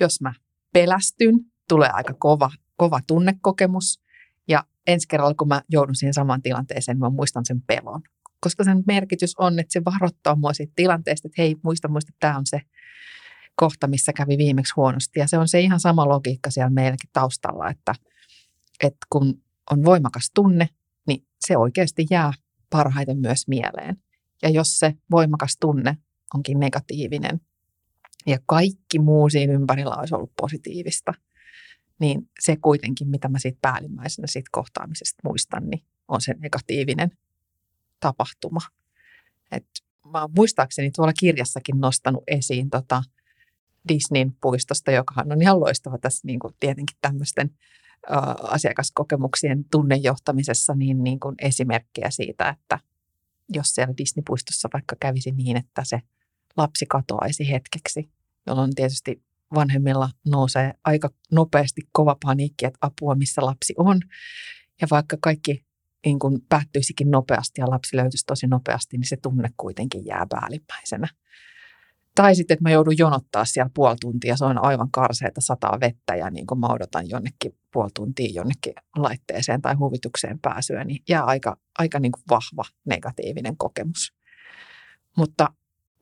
jos 0.00 0.20
mä 0.20 0.32
pelästyn, 0.72 1.34
tulee 1.68 1.90
aika 1.92 2.14
kova, 2.14 2.50
kova 2.76 3.00
tunnekokemus. 3.06 4.00
Ja 4.48 4.64
ensi 4.86 5.08
kerralla, 5.08 5.34
kun 5.34 5.48
mä 5.48 5.62
joudun 5.68 5.94
siihen 5.94 6.14
samaan 6.14 6.42
tilanteeseen, 6.42 6.96
niin 6.96 7.00
mä 7.00 7.10
muistan 7.10 7.44
sen 7.44 7.62
pelon. 7.62 8.02
Koska 8.40 8.64
sen 8.64 8.82
merkitys 8.86 9.34
on, 9.38 9.58
että 9.58 9.72
se 9.72 9.82
varoittaa 9.84 10.36
mua 10.36 10.52
siitä 10.52 10.72
tilanteesta, 10.76 11.28
että 11.28 11.42
hei, 11.42 11.56
muista, 11.62 11.88
muista, 11.88 12.12
tämä 12.20 12.38
on 12.38 12.46
se 12.46 12.60
kohta, 13.54 13.86
missä 13.86 14.12
kävi 14.12 14.38
viimeksi 14.38 14.72
huonosti. 14.76 15.20
Ja 15.20 15.28
se 15.28 15.38
on 15.38 15.48
se 15.48 15.60
ihan 15.60 15.80
sama 15.80 16.08
logiikka 16.08 16.50
siellä 16.50 16.70
meilläkin 16.70 17.10
taustalla, 17.12 17.70
että, 17.70 17.94
että 18.82 19.06
kun 19.10 19.42
on 19.70 19.84
voimakas 19.84 20.30
tunne, 20.34 20.68
niin 21.06 21.26
se 21.40 21.56
oikeasti 21.56 22.06
jää 22.10 22.32
parhaiten 22.70 23.18
myös 23.18 23.48
mieleen. 23.48 23.96
Ja 24.42 24.48
jos 24.48 24.78
se 24.78 24.94
voimakas 25.10 25.56
tunne 25.60 25.96
onkin 26.34 26.60
negatiivinen 26.60 27.40
ja 28.26 28.38
kaikki 28.46 28.98
muu 28.98 29.30
siinä 29.30 29.52
ympärillä 29.52 29.96
olisi 29.96 30.14
ollut 30.14 30.32
positiivista, 30.40 31.14
niin 32.00 32.30
se 32.40 32.56
kuitenkin, 32.56 33.08
mitä 33.08 33.28
mä 33.28 33.38
siitä 33.38 33.58
päällimmäisenä 33.62 34.26
siitä 34.26 34.48
kohtaamisesta 34.52 35.20
muistan, 35.24 35.70
niin 35.70 35.84
on 36.08 36.20
se 36.20 36.34
negatiivinen 36.38 37.10
tapahtuma. 38.00 38.60
Et 39.52 39.66
mä 40.12 40.20
oon 40.20 40.30
muistaakseni 40.36 40.90
tuolla 40.90 41.12
kirjassakin 41.12 41.80
nostanut 41.80 42.24
esiin 42.26 42.70
tota 42.70 43.02
Disneyn 43.88 44.36
puistosta, 44.40 44.90
joka 44.90 45.14
on 45.30 45.42
ihan 45.42 45.60
loistava 45.60 45.98
tässä 45.98 46.26
niin 46.26 46.38
kuin 46.38 46.54
tietenkin 46.60 46.96
tämmöisten 47.00 47.50
asiakaskokemuksien 48.42 49.64
tunnejohtamisessa 49.70 50.74
niin, 50.74 51.04
niin 51.04 51.20
kuin 51.20 51.34
esimerkkejä 51.38 52.10
siitä, 52.10 52.48
että 52.48 52.78
jos 53.48 53.68
siellä 53.68 53.94
Disney-puistossa 53.96 54.68
vaikka 54.72 54.96
kävisi 55.00 55.30
niin, 55.30 55.56
että 55.56 55.84
se 55.84 56.00
lapsi 56.56 56.86
katoaisi 56.86 57.50
hetkeksi, 57.50 58.10
jolloin 58.46 58.74
tietysti 58.74 59.22
vanhemmilla 59.54 60.10
nousee 60.26 60.72
aika 60.84 61.10
nopeasti 61.32 61.82
kova 61.92 62.16
paniikki, 62.24 62.66
että 62.66 62.78
apua, 62.80 63.14
missä 63.14 63.42
lapsi 63.46 63.74
on. 63.76 64.00
Ja 64.80 64.86
vaikka 64.90 65.16
kaikki 65.20 65.64
niin 66.04 66.18
kuin 66.18 66.38
päättyisikin 66.48 67.10
nopeasti 67.10 67.60
ja 67.60 67.70
lapsi 67.70 67.96
löytyisi 67.96 68.26
tosi 68.26 68.46
nopeasti, 68.46 68.96
niin 68.96 69.08
se 69.08 69.16
tunne 69.16 69.48
kuitenkin 69.56 70.06
jää 70.06 70.26
päällimmäisenä. 70.30 71.08
Tai 72.14 72.34
sitten, 72.34 72.54
että 72.54 72.62
mä 72.62 72.70
joudun 72.70 72.98
jonottaa 72.98 73.44
siellä 73.44 73.70
puoli 73.74 73.96
tuntia, 74.00 74.36
se 74.36 74.44
on 74.44 74.64
aivan 74.64 74.90
karseita 74.90 75.40
sataa 75.40 75.78
vettä 75.80 76.14
ja 76.16 76.30
niin 76.30 76.46
kuin 76.46 76.60
mä 76.60 76.66
odotan 76.66 77.08
jonnekin 77.08 77.58
puoli 77.72 77.90
tuntia 77.94 78.30
jonnekin 78.34 78.74
laitteeseen 78.96 79.62
tai 79.62 79.74
huvitukseen 79.74 80.38
pääsyä, 80.38 80.84
niin 80.84 81.02
jää 81.08 81.24
aika, 81.24 81.56
aika 81.78 82.00
niin 82.00 82.12
kuin 82.12 82.22
vahva 82.30 82.64
negatiivinen 82.84 83.56
kokemus. 83.56 84.14
Mutta 85.16 85.48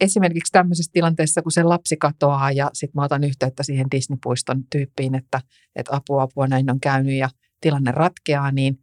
esimerkiksi 0.01 0.53
tämmöisessä 0.53 0.93
tilanteessa, 0.93 1.43
kun 1.43 1.53
se 1.53 1.63
lapsi 1.63 1.97
katoaa 1.97 2.53
ja 2.53 2.71
sitten 2.73 2.93
mä 3.01 3.05
otan 3.05 3.25
yhteyttä 3.25 3.63
siihen 3.63 3.87
Disney-puiston 3.91 4.65
tyyppiin, 4.71 5.15
että, 5.15 5.41
että 5.77 5.97
apua, 5.97 6.23
apua 6.23 6.47
näin 6.47 6.71
on 6.71 6.81
käynyt 6.81 7.15
ja 7.15 7.29
tilanne 7.61 7.91
ratkeaa, 7.91 8.51
niin, 8.51 8.79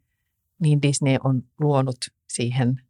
niin 0.60 0.82
Disney 0.82 1.18
on 1.24 1.44
luonut 1.60 1.98
siihen 2.30 2.82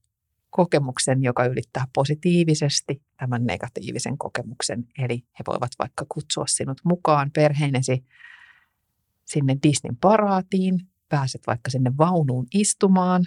kokemuksen, 0.50 1.24
joka 1.24 1.46
ylittää 1.46 1.88
positiivisesti 1.94 3.02
tämän 3.18 3.46
negatiivisen 3.46 4.18
kokemuksen. 4.18 4.88
Eli 4.98 5.16
he 5.16 5.44
voivat 5.48 5.72
vaikka 5.80 6.06
kutsua 6.10 6.48
sinut 6.48 6.82
mukaan 6.84 7.32
perheenesi 7.32 8.06
sinne 9.26 9.58
Disneyn 9.64 9.98
paraatiin, 9.98 10.80
pääset 11.10 11.42
vaikka 11.48 11.70
sinne 11.70 11.92
vaunuun 11.98 12.46
istumaan 12.54 13.26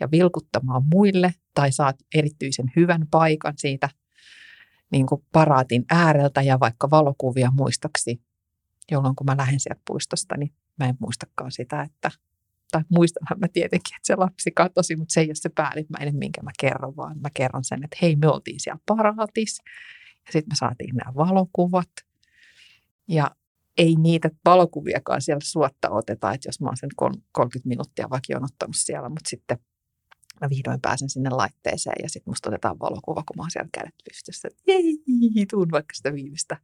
ja 0.00 0.10
vilkuttamaan 0.10 0.82
muille 0.94 1.34
tai 1.54 1.72
saat 1.72 1.96
erityisen 2.14 2.72
hyvän 2.76 3.06
paikan 3.10 3.54
siitä 3.56 3.88
niin 4.90 5.06
kuin 5.06 5.24
paraatin 5.32 5.84
ääreltä 5.90 6.42
ja 6.42 6.60
vaikka 6.60 6.90
valokuvia 6.90 7.50
muistoksi, 7.50 8.22
jolloin 8.90 9.16
kun 9.16 9.24
mä 9.24 9.36
lähden 9.36 9.60
sieltä 9.60 9.80
puistosta, 9.86 10.36
niin 10.36 10.52
mä 10.78 10.88
en 10.88 10.96
muistakaan 10.98 11.52
sitä, 11.52 11.82
että 11.82 12.10
tai 12.70 12.82
muistanhan 12.88 13.38
mä 13.38 13.48
tietenkin, 13.48 13.96
että 13.96 14.06
se 14.06 14.16
lapsi 14.16 14.50
katosi, 14.50 14.96
mutta 14.96 15.12
se 15.12 15.20
ei 15.20 15.28
ole 15.28 15.34
se 15.34 15.48
päällimmäinen, 15.48 16.16
minkä 16.16 16.42
mä 16.42 16.50
kerron, 16.60 16.96
vaan 16.96 17.20
mä 17.20 17.28
kerron 17.34 17.64
sen, 17.64 17.84
että 17.84 17.96
hei, 18.02 18.16
me 18.16 18.28
oltiin 18.28 18.60
siellä 18.60 18.80
paraatis 18.86 19.62
ja 20.26 20.32
sitten 20.32 20.50
me 20.50 20.56
saatiin 20.56 20.96
nämä 20.96 21.14
valokuvat. 21.14 21.90
Ja 23.08 23.30
ei 23.78 23.94
niitä 23.96 24.30
valokuviakaan 24.44 25.22
siellä 25.22 25.40
suotta 25.44 25.90
oteta, 25.90 26.32
että 26.32 26.48
jos 26.48 26.60
mä 26.60 26.68
oon 26.68 26.76
sen 26.76 26.90
30 27.32 27.68
minuuttia 27.68 28.10
vaikka 28.10 28.40
ottanut 28.44 28.76
siellä, 28.76 29.08
mutta 29.08 29.28
sitten 29.28 29.58
mä 30.40 30.50
vihdoin 30.50 30.80
pääsen 30.80 31.10
sinne 31.10 31.30
laitteeseen 31.30 31.96
ja 32.02 32.08
sitten 32.08 32.30
musta 32.30 32.50
otetaan 32.50 32.78
valokuva, 32.78 33.22
kun 33.26 33.36
mä 33.36 33.42
oon 33.42 33.50
siellä 33.50 33.68
kädet 33.72 33.94
pystyssä. 34.08 34.48
Jei, 34.66 34.98
tuun 35.50 35.70
vaikka 35.70 35.94
sitä 35.94 36.12
viimeistä 36.12 36.56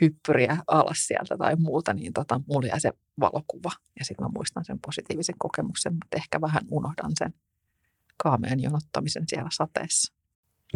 hyppyriä 0.00 0.58
alas 0.66 1.06
sieltä 1.06 1.36
tai 1.36 1.56
muuta, 1.56 1.94
niin 1.94 2.12
tota, 2.12 2.40
mulla 2.46 2.66
jää 2.66 2.78
se 2.78 2.92
valokuva. 3.20 3.70
Ja 3.98 4.04
sitten 4.04 4.24
mä 4.24 4.30
muistan 4.34 4.64
sen 4.64 4.78
positiivisen 4.86 5.34
kokemuksen, 5.38 5.92
mutta 5.92 6.16
ehkä 6.16 6.40
vähän 6.40 6.62
unohdan 6.70 7.12
sen 7.18 7.34
kaamean 8.16 8.60
jonottamisen 8.60 9.24
siellä 9.26 9.48
sateessa. 9.52 10.14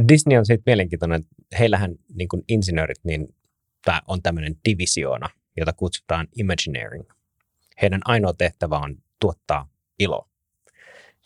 Disney 0.08 0.38
on 0.38 0.46
siitä 0.46 0.62
mielenkiintoinen, 0.66 1.20
että 1.20 1.56
heillähän 1.58 1.94
niin 2.14 2.28
kuin 2.28 2.42
insinöörit, 2.48 3.04
niin 3.04 3.34
tämä 3.84 4.02
on 4.08 4.22
tämmöinen 4.22 4.56
divisioona, 4.68 5.28
jota 5.56 5.72
kutsutaan 5.72 6.28
Imagineering. 6.36 7.04
Heidän 7.82 8.00
ainoa 8.04 8.32
tehtävä 8.32 8.78
on 8.78 8.96
tuottaa 9.20 9.68
iloa. 9.98 10.31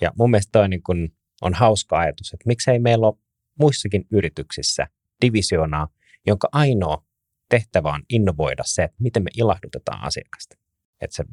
Ja 0.01 0.13
mun 0.19 0.31
mielestä 0.31 0.53
toi 0.53 0.69
niin 0.69 0.83
kun 0.83 1.13
on 1.43 1.55
hauska 1.55 1.99
ajatus, 1.99 2.33
että 2.33 2.47
miksei 2.47 2.79
meillä 2.79 3.07
ole 3.07 3.19
muissakin 3.61 4.07
yrityksissä 4.11 4.87
divisioonaa, 5.21 5.89
jonka 6.27 6.49
ainoa 6.53 7.05
tehtävä 7.49 7.93
on 7.93 8.03
innovoida 8.09 8.63
se, 8.67 8.83
että 8.85 8.97
miten 8.99 9.23
me 9.23 9.31
ilahdutetaan 9.37 10.05
asiakasta. 10.05 10.57
Että 11.01 11.17
se, 11.17 11.25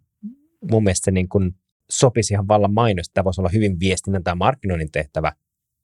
mun 0.72 0.84
mielestä 0.84 1.05
se 1.05 1.11
niin 1.11 1.30
kun 1.30 1.55
sopisi 1.89 2.34
ihan 2.34 2.47
vallan 2.47 2.74
mainos, 2.74 3.09
tämä 3.09 3.24
voisi 3.24 3.41
olla 3.41 3.49
hyvin 3.49 3.80
viestinnän 3.80 4.24
tai 4.24 4.36
markkinoinnin 4.36 4.91
tehtävä, 4.91 5.32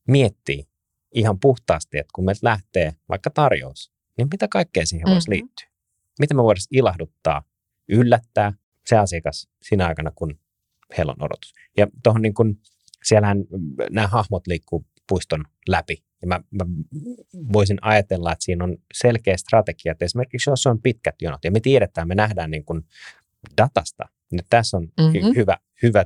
miettii 0.08 0.68
ihan 1.14 1.40
puhtaasti, 1.40 1.98
että 1.98 2.12
kun 2.16 2.26
meiltä 2.26 2.40
lähtee 2.44 2.94
vaikka 3.10 3.30
tarjous, 3.30 3.92
niin 4.18 4.28
mitä 4.32 4.48
kaikkea 4.48 4.86
siihen 4.86 5.06
mm-hmm. 5.06 5.14
voisi 5.14 5.30
liittyä? 5.30 5.70
Miten 6.20 6.38
me 6.38 6.44
voitaisiin 6.44 6.80
ilahduttaa, 6.80 7.44
yllättää 7.88 8.54
se 8.86 8.98
asiakas 8.98 9.50
siinä 9.62 9.88
aikana, 9.88 10.12
kun 10.16 10.40
heillä 10.98 11.12
on 11.12 11.26
odotus. 11.26 11.54
Ja 11.78 11.88
tuohon 12.04 12.22
niin 12.22 12.34
kun, 12.34 12.58
siellähän 13.04 13.38
nämä 13.92 14.08
hahmot 14.08 14.48
liikkuu 14.48 14.86
puiston 15.10 15.46
läpi. 15.68 16.04
Ja 16.22 16.28
mä, 16.28 16.40
mä 16.52 16.66
voisin 17.54 17.78
ajatella, 17.82 18.32
että 18.32 18.46
siinä 18.46 18.64
on 18.64 18.78
selkeä 18.94 19.38
strategia, 19.38 19.92
että 19.92 20.06
esimerkiksi 20.06 20.50
jos 20.50 20.68
on 20.68 20.82
pitkät 20.82 21.16
jonot, 21.22 21.44
ja 21.44 21.52
me 21.52 21.60
tiedetään, 21.60 22.08
me 22.08 22.16
nähdään 22.16 22.52
niin 22.52 22.66
kuin 22.66 22.82
datasta, 23.58 24.06
niin 24.32 24.42
tässä 24.50 24.78
on 24.78 24.84
mm-hmm. 24.84 25.36
hyvä, 25.36 25.58
hyvä 25.84 26.06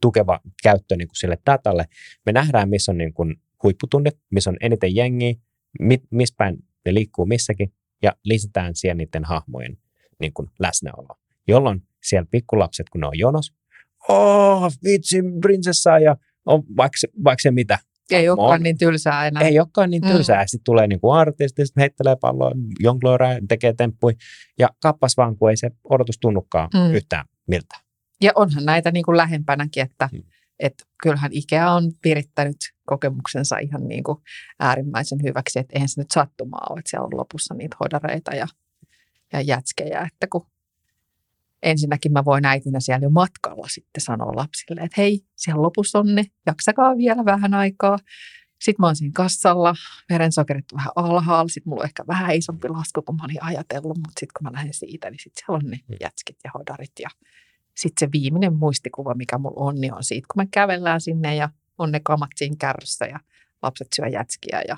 tukeva 0.00 0.40
käyttö 0.62 0.96
niin 0.96 1.08
kuin 1.08 1.16
sille 1.16 1.38
datalle. 1.46 1.84
Me 2.26 2.32
nähdään, 2.32 2.68
missä 2.68 2.92
on 2.92 2.98
niin 2.98 3.14
kuin 3.14 3.36
huipputunnit, 3.62 4.18
missä 4.30 4.50
on 4.50 4.56
eniten 4.60 4.94
jengiä, 4.94 5.34
mi, 5.80 5.98
missä 6.10 6.34
päin 6.38 6.56
ne 6.86 6.94
liikkuu 6.94 7.26
missäkin, 7.26 7.72
ja 8.02 8.12
lisätään 8.24 8.74
siellä 8.74 8.94
niiden 8.94 9.24
hahmojen 9.24 9.78
niin 10.20 10.32
kuin 10.32 10.50
läsnäoloa. 10.58 11.18
Jolloin 11.48 11.82
siellä 12.02 12.26
pikkulapset, 12.30 12.88
kun 12.90 13.00
ne 13.00 13.06
on 13.06 13.18
jonos, 13.18 13.54
oh, 14.08 14.72
vitsi, 14.84 15.16
prinsessa 15.40 15.98
ja 15.98 16.16
on 16.46 16.62
vaikka, 16.76 16.96
vaikka 17.24 17.42
se 17.42 17.50
mitä. 17.50 17.78
Ei 18.10 18.28
olekaan 18.28 18.62
niin 18.62 18.78
tylsää 18.78 19.26
enää. 19.26 19.42
Ei 19.42 19.58
olekaan 19.58 19.90
niin 19.90 20.02
mm. 20.02 20.10
tylsää. 20.10 20.42
Mm. 20.42 20.46
Sitten 20.46 20.64
tulee 20.64 20.86
niinku 20.86 21.10
artisti, 21.10 21.66
sitten 21.66 21.80
heittelee 21.80 22.16
palloa, 22.20 22.52
jongloiraa, 22.80 23.34
tekee 23.48 23.72
temppui. 23.72 24.14
Ja 24.58 24.68
kappas 24.82 25.16
vaan, 25.16 25.36
kun 25.36 25.50
ei 25.50 25.56
se 25.56 25.70
odotus 25.84 26.18
tunnukaan 26.20 26.68
mm. 26.74 26.94
yhtään 26.94 27.24
miltä. 27.46 27.76
Ja 28.22 28.32
onhan 28.34 28.64
näitä 28.64 28.90
niin 28.90 29.04
kuin 29.04 29.16
lähempänäkin, 29.16 29.82
että 29.82 30.08
mm. 30.12 30.22
et 30.58 30.74
kyllähän 31.02 31.30
Ikea 31.32 31.70
on 31.70 31.92
pirittänyt 32.02 32.56
kokemuksensa 32.86 33.58
ihan 33.58 33.88
niin 33.88 34.04
kuin 34.04 34.18
äärimmäisen 34.60 35.18
hyväksi, 35.22 35.58
että 35.58 35.72
eihän 35.74 35.88
se 35.88 36.00
nyt 36.00 36.10
sattumaa 36.10 36.66
ole, 36.70 36.78
että 36.78 36.90
siellä 36.90 37.04
on 37.04 37.16
lopussa 37.16 37.54
niitä 37.54 37.76
hodareita 37.80 38.34
ja, 38.34 38.46
ja 39.32 39.40
jätskejä, 39.40 40.08
että 40.12 40.26
kun 40.26 40.46
ensinnäkin 41.64 42.12
mä 42.12 42.24
voin 42.24 42.44
äitinä 42.44 42.80
siellä 42.80 43.04
jo 43.04 43.10
matkalla 43.10 43.68
sitten 43.68 44.00
sanoa 44.00 44.36
lapsille, 44.36 44.80
että 44.80 45.00
hei, 45.00 45.20
siellä 45.36 45.62
lopussa 45.62 45.98
on 45.98 46.14
ne, 46.14 46.24
jaksakaa 46.46 46.96
vielä 46.96 47.24
vähän 47.24 47.54
aikaa. 47.54 47.98
Sitten 48.60 48.82
mä 48.82 48.86
oon 48.86 48.96
siinä 48.96 49.12
kassalla, 49.14 49.74
verensokerit 50.10 50.64
vähän 50.76 50.92
alhaalla, 50.96 51.48
sitten 51.48 51.70
mulla 51.70 51.80
on 51.80 51.86
ehkä 51.86 52.04
vähän 52.06 52.34
isompi 52.34 52.68
lasku 52.68 53.02
kuin 53.02 53.16
mä 53.16 53.24
olin 53.24 53.42
ajatellut, 53.42 53.98
mutta 53.98 54.20
sitten 54.20 54.32
kun 54.38 54.44
mä 54.44 54.52
lähden 54.52 54.74
siitä, 54.74 55.10
niin 55.10 55.18
sitten 55.22 55.44
siellä 55.46 55.56
on 55.56 55.70
ne 55.70 55.80
mm. 55.88 55.96
jätskit 56.00 56.36
ja 56.44 56.50
hodarit. 56.54 56.92
Ja 57.00 57.08
sitten 57.76 58.08
se 58.08 58.12
viimeinen 58.12 58.56
muistikuva, 58.56 59.14
mikä 59.14 59.38
mulla 59.38 59.66
on, 59.66 59.80
niin 59.80 59.94
on 59.94 60.04
siitä, 60.04 60.26
kun 60.34 60.42
me 60.42 60.48
kävellään 60.50 61.00
sinne 61.00 61.34
ja 61.34 61.48
on 61.78 61.92
ne 61.92 62.00
kamat 62.04 62.30
siinä 62.36 62.56
kärryssä 62.58 63.04
ja 63.04 63.20
lapset 63.62 63.88
syö 63.96 64.06
jätskiä 64.06 64.62
ja 64.68 64.76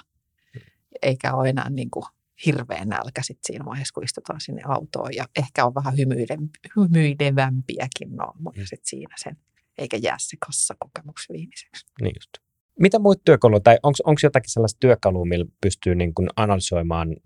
mm. 0.55 0.61
eikä 1.03 1.35
ole 1.35 1.49
enää 1.49 1.71
niin 1.71 1.91
kuin 1.91 2.05
hirveä 2.47 2.85
nälkä 2.85 3.23
sit 3.23 3.39
siinä 3.47 3.65
vaiheessa, 3.65 3.93
kun 3.95 4.05
istutaan 4.05 4.41
sinne 4.41 4.63
autoon. 4.65 5.15
Ja 5.15 5.25
ehkä 5.37 5.67
on 5.67 5.75
vähän 5.75 5.95
hymyilevämpiäkin 6.77 8.17
naamoja 8.17 8.61
mm. 8.61 8.67
sit 8.67 8.85
siinä 8.85 9.15
sen, 9.19 9.37
eikä 9.79 9.97
jää 9.97 10.17
se 10.19 10.37
kassakokemus 10.47 11.27
viimeiseksi. 11.33 11.87
Niin 12.01 12.13
just. 12.17 12.47
Mitä 12.81 12.99
muita 12.99 13.23
työkaluja, 13.25 13.61
tai 13.61 13.79
onko 13.83 14.19
jotakin 14.23 14.51
sellaista 14.51 14.79
työkalua, 14.81 15.25
millä 15.25 15.47
pystyy 15.61 15.95
niin 15.95 16.15
kuin 16.15 16.29
analysoimaan 16.37 17.17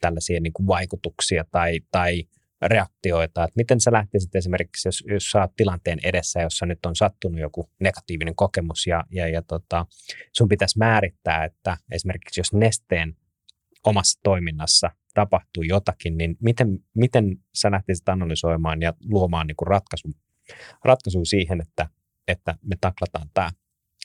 tällaisia 0.00 0.40
niin 0.40 0.52
vaikutuksia 0.66 1.44
tai, 1.50 1.80
tai 1.90 2.24
reaktioita, 2.62 3.44
että 3.44 3.56
miten 3.56 3.80
sä 3.80 3.92
lähtisit 3.92 4.34
esimerkiksi, 4.34 4.88
jos, 4.88 5.04
jos 5.06 5.30
sä 5.30 5.40
oot 5.40 5.56
tilanteen 5.56 5.98
edessä, 6.02 6.40
jossa 6.40 6.66
nyt 6.66 6.86
on 6.86 6.96
sattunut 6.96 7.40
joku 7.40 7.70
negatiivinen 7.80 8.34
kokemus 8.34 8.86
ja, 8.86 9.04
ja, 9.10 9.28
ja 9.28 9.42
tota, 9.42 9.86
sun 10.32 10.48
pitäisi 10.48 10.78
määrittää, 10.78 11.44
että 11.44 11.76
esimerkiksi 11.92 12.40
jos 12.40 12.52
nesteen 12.52 13.16
omassa 13.86 14.20
toiminnassa 14.22 14.90
tapahtuu 15.14 15.62
jotakin, 15.62 16.18
niin 16.18 16.36
miten, 16.40 16.84
miten 16.94 17.36
sä 17.54 17.70
lähtisit 17.70 18.08
analysoimaan 18.08 18.82
ja 18.82 18.92
luomaan 19.04 19.46
niin 19.46 19.56
ratkaisun, 19.66 20.14
ratkaisun 20.84 21.26
siihen, 21.26 21.60
että, 21.60 21.88
että 22.28 22.54
me 22.62 22.76
taklataan 22.80 23.30
tämä 23.34 23.50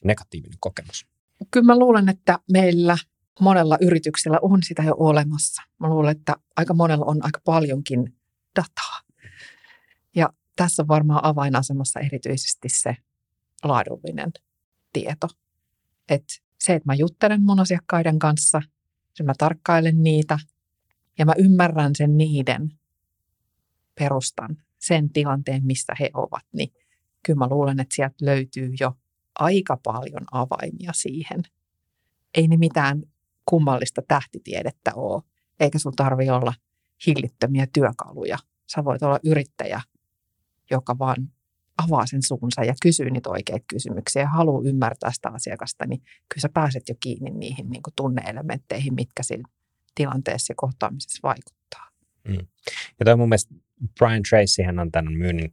negatiivinen 0.03 0.57
kokemus? 0.59 1.07
Kyllä 1.51 1.65
mä 1.65 1.79
luulen, 1.79 2.09
että 2.09 2.39
meillä 2.51 2.97
monella 3.39 3.77
yrityksellä 3.81 4.39
on 4.41 4.63
sitä 4.63 4.83
jo 4.83 4.95
olemassa. 4.97 5.61
Mä 5.79 5.89
luulen, 5.89 6.17
että 6.17 6.35
aika 6.55 6.73
monella 6.73 7.05
on 7.05 7.25
aika 7.25 7.39
paljonkin 7.45 8.15
dataa. 8.55 8.99
Ja 10.15 10.29
tässä 10.55 10.83
on 10.83 10.87
varmaan 10.87 11.25
avainasemassa 11.25 11.99
erityisesti 11.99 12.69
se 12.69 12.97
laadullinen 13.63 14.31
tieto. 14.93 15.27
Että 16.09 16.33
se, 16.59 16.73
että 16.73 16.87
mä 16.87 16.93
juttelen 16.93 17.43
mun 17.43 17.59
asiakkaiden 17.59 18.19
kanssa– 18.19 18.61
sitten 19.11 19.25
mä 19.25 19.33
tarkkailen 19.37 20.03
niitä 20.03 20.39
ja 21.17 21.25
mä 21.25 21.33
ymmärrän 21.37 21.95
sen 21.95 22.17
niiden 22.17 22.73
perustan, 23.95 24.57
sen 24.79 25.09
tilanteen, 25.09 25.65
missä 25.65 25.93
he 25.99 26.09
ovat, 26.13 26.45
niin 26.53 26.73
kyllä 27.25 27.37
mä 27.37 27.47
luulen, 27.47 27.79
että 27.79 27.95
sieltä 27.95 28.15
löytyy 28.21 28.73
jo 28.79 28.93
aika 29.39 29.77
paljon 29.83 30.25
avaimia 30.31 30.93
siihen. 30.93 31.43
Ei 32.33 32.47
ne 32.47 32.57
mitään 32.57 33.03
kummallista 33.45 34.01
tähtitiedettä 34.07 34.91
ole, 34.95 35.23
eikä 35.59 35.79
sun 35.79 35.95
tarvi 35.95 36.29
olla 36.29 36.53
hillittömiä 37.07 37.67
työkaluja. 37.73 38.37
Sä 38.67 38.83
voit 38.83 39.03
olla 39.03 39.19
yrittäjä, 39.23 39.81
joka 40.71 40.99
vaan 40.99 41.31
avaa 41.83 42.05
sen 42.05 42.21
suunsa 42.23 42.63
ja 42.63 42.73
kysyy 42.81 43.09
niitä 43.09 43.29
oikeita 43.29 43.65
kysymyksiä 43.67 44.21
ja 44.21 44.29
haluaa 44.29 44.63
ymmärtää 44.65 45.11
sitä 45.11 45.29
asiakasta, 45.29 45.85
niin 45.85 45.99
kyllä 45.99 46.41
sä 46.41 46.49
pääset 46.53 46.89
jo 46.89 46.95
kiinni 46.99 47.29
niihin 47.31 47.69
niin 47.69 47.83
kuin 47.83 47.93
tunneelementteihin, 47.95 48.93
mitkä 48.93 49.23
siinä 49.23 49.43
tilanteessa 49.95 50.51
ja 50.51 50.55
kohtaamisessa 50.57 51.19
vaikuttaa. 51.23 51.89
Mm. 52.27 52.47
Ja 52.99 53.05
toi 53.05 53.15
mun 53.15 53.29
mielestä 53.29 53.55
Brian 53.99 54.23
Tracy, 54.29 54.63
hän 54.63 54.79
on 54.79 54.91
tämän 54.91 55.13
myynnin, 55.13 55.49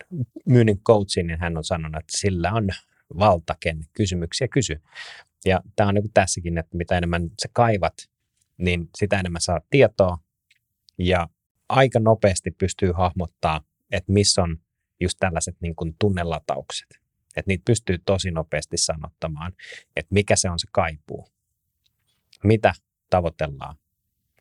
myynnin 0.47 0.81
coachin, 0.81 1.27
niin 1.27 1.41
hän 1.41 1.57
on 1.57 1.65
sanonut, 1.65 2.01
että 2.01 2.19
sillä 2.19 2.53
on 2.53 2.69
valta, 3.19 3.57
ken 3.61 3.85
kysymyksiä 3.93 4.49
kysy. 4.49 4.83
Ja 5.45 5.61
tämä 5.77 5.89
on 5.89 5.95
niin 5.95 6.13
tässäkin, 6.15 6.59
että 6.59 6.77
mitä 6.77 6.99
enemmän 6.99 7.31
sä 7.43 7.49
kaivat, 7.53 7.95
niin 8.59 8.89
sitä 8.99 9.21
enemmän 9.21 9.41
saa 9.41 9.61
tietoa 9.71 10.19
ja 10.99 11.29
aika 11.69 12.01
nopeasti 12.01 12.51
pystyy 12.51 12.93
hahmottaa, 12.93 13.61
että 13.93 14.13
missä 14.13 14.43
on 14.43 14.59
just 15.01 15.17
tällaiset 15.21 15.57
niin 15.61 15.77
kuin 15.77 15.97
tunnelataukset. 15.99 16.89
Että 17.37 17.49
niitä 17.49 17.63
pystyy 17.65 17.99
tosi 17.99 18.31
nopeasti 18.31 18.77
sanottamaan, 18.77 19.53
että 19.97 20.15
mikä 20.15 20.37
se 20.37 20.51
on 20.51 20.59
se 20.59 20.69
kaipuu, 20.73 21.29
mitä 22.45 22.73
tavoitellaan 23.11 23.77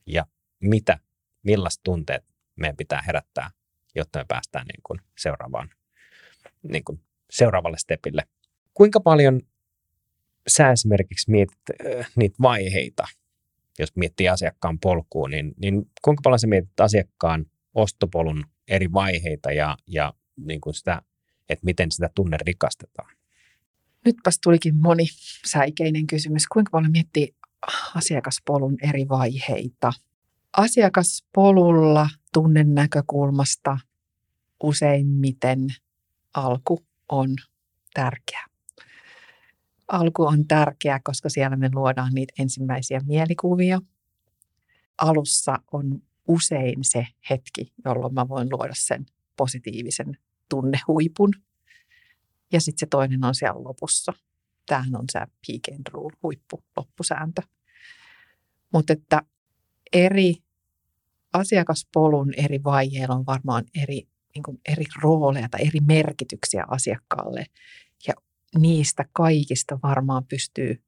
ja 0.05 0.25
mitä, 0.59 0.99
millaiset 1.43 1.81
tunteet 1.83 2.25
meidän 2.55 2.77
pitää 2.77 3.01
herättää, 3.01 3.51
jotta 3.95 4.19
me 4.19 4.25
päästään 4.27 4.65
niin 4.65 4.81
kuin 4.83 4.99
seuraavaan, 5.17 5.69
niin 6.63 6.83
kuin 6.83 7.01
seuraavalle 7.29 7.77
stepille. 7.77 8.23
Kuinka 8.73 8.99
paljon 8.99 9.41
sä 10.47 10.71
esimerkiksi 10.71 11.31
mietit 11.31 11.59
äh, 11.97 12.11
niitä 12.15 12.35
vaiheita, 12.41 13.07
jos 13.79 13.95
miettii 13.95 14.29
asiakkaan 14.29 14.79
polkuun, 14.79 15.31
niin, 15.31 15.53
niin 15.61 15.91
kuinka 16.01 16.21
paljon 16.23 16.39
sä 16.39 16.47
mietit 16.47 16.79
asiakkaan 16.79 17.45
ostopolun 17.73 18.43
eri 18.67 18.93
vaiheita 18.93 19.51
ja, 19.51 19.77
ja 19.87 20.13
niin 20.37 20.61
kuin 20.61 20.73
sitä, 20.73 21.01
että 21.49 21.65
miten 21.65 21.91
sitä 21.91 22.09
tunne 22.15 22.37
rikastetaan. 22.45 23.15
Nytpäs 24.05 24.39
tulikin 24.43 24.75
moni 24.75 25.05
säikeinen 25.45 26.07
kysymys. 26.07 26.47
Kuinka 26.47 26.69
paljon 26.69 26.91
miettii 26.91 27.35
asiakaspolun 27.95 28.77
eri 28.81 29.09
vaiheita? 29.09 29.93
Asiakaspolulla 30.57 32.09
tunnen 32.33 32.75
näkökulmasta 32.75 33.77
useimmiten 34.63 35.67
alku 36.33 36.85
on 37.09 37.35
tärkeä. 37.93 38.45
Alku 39.87 40.23
on 40.23 40.47
tärkeä, 40.47 40.99
koska 41.03 41.29
siellä 41.29 41.57
me 41.57 41.69
luodaan 41.73 42.13
niitä 42.13 42.33
ensimmäisiä 42.39 43.01
mielikuvia. 43.05 43.81
Alussa 44.97 45.59
on 45.71 46.01
usein 46.27 46.79
se 46.81 47.07
hetki, 47.29 47.73
jolloin 47.85 48.13
mä 48.13 48.27
voin 48.27 48.47
luoda 48.51 48.73
sen 48.75 49.05
positiivisen 49.37 50.17
tunnehuipun. 50.49 51.33
Ja 52.51 52.61
sitten 52.61 52.79
se 52.79 52.85
toinen 52.89 53.25
on 53.25 53.35
siellä 53.35 53.63
lopussa. 53.63 54.13
Tämähän 54.65 54.95
on 54.95 55.05
se 55.11 55.19
peak 55.19 55.77
and 55.77 55.87
rule, 55.93 56.17
huippu, 56.23 56.63
loppusääntö. 56.77 57.41
Mutta 58.73 58.93
että 58.93 59.21
eri 59.93 60.35
asiakaspolun 61.33 62.33
eri 62.37 62.63
vaiheilla 62.63 63.15
on 63.15 63.25
varmaan 63.25 63.63
eri, 63.81 64.07
niin 64.35 64.61
eri 64.65 64.85
rooleja 65.01 65.49
tai 65.49 65.67
eri 65.67 65.79
merkityksiä 65.79 66.65
asiakkaalle. 66.67 67.45
Ja 68.07 68.13
niistä 68.57 69.05
kaikista 69.13 69.79
varmaan 69.83 70.25
pystyy 70.25 70.83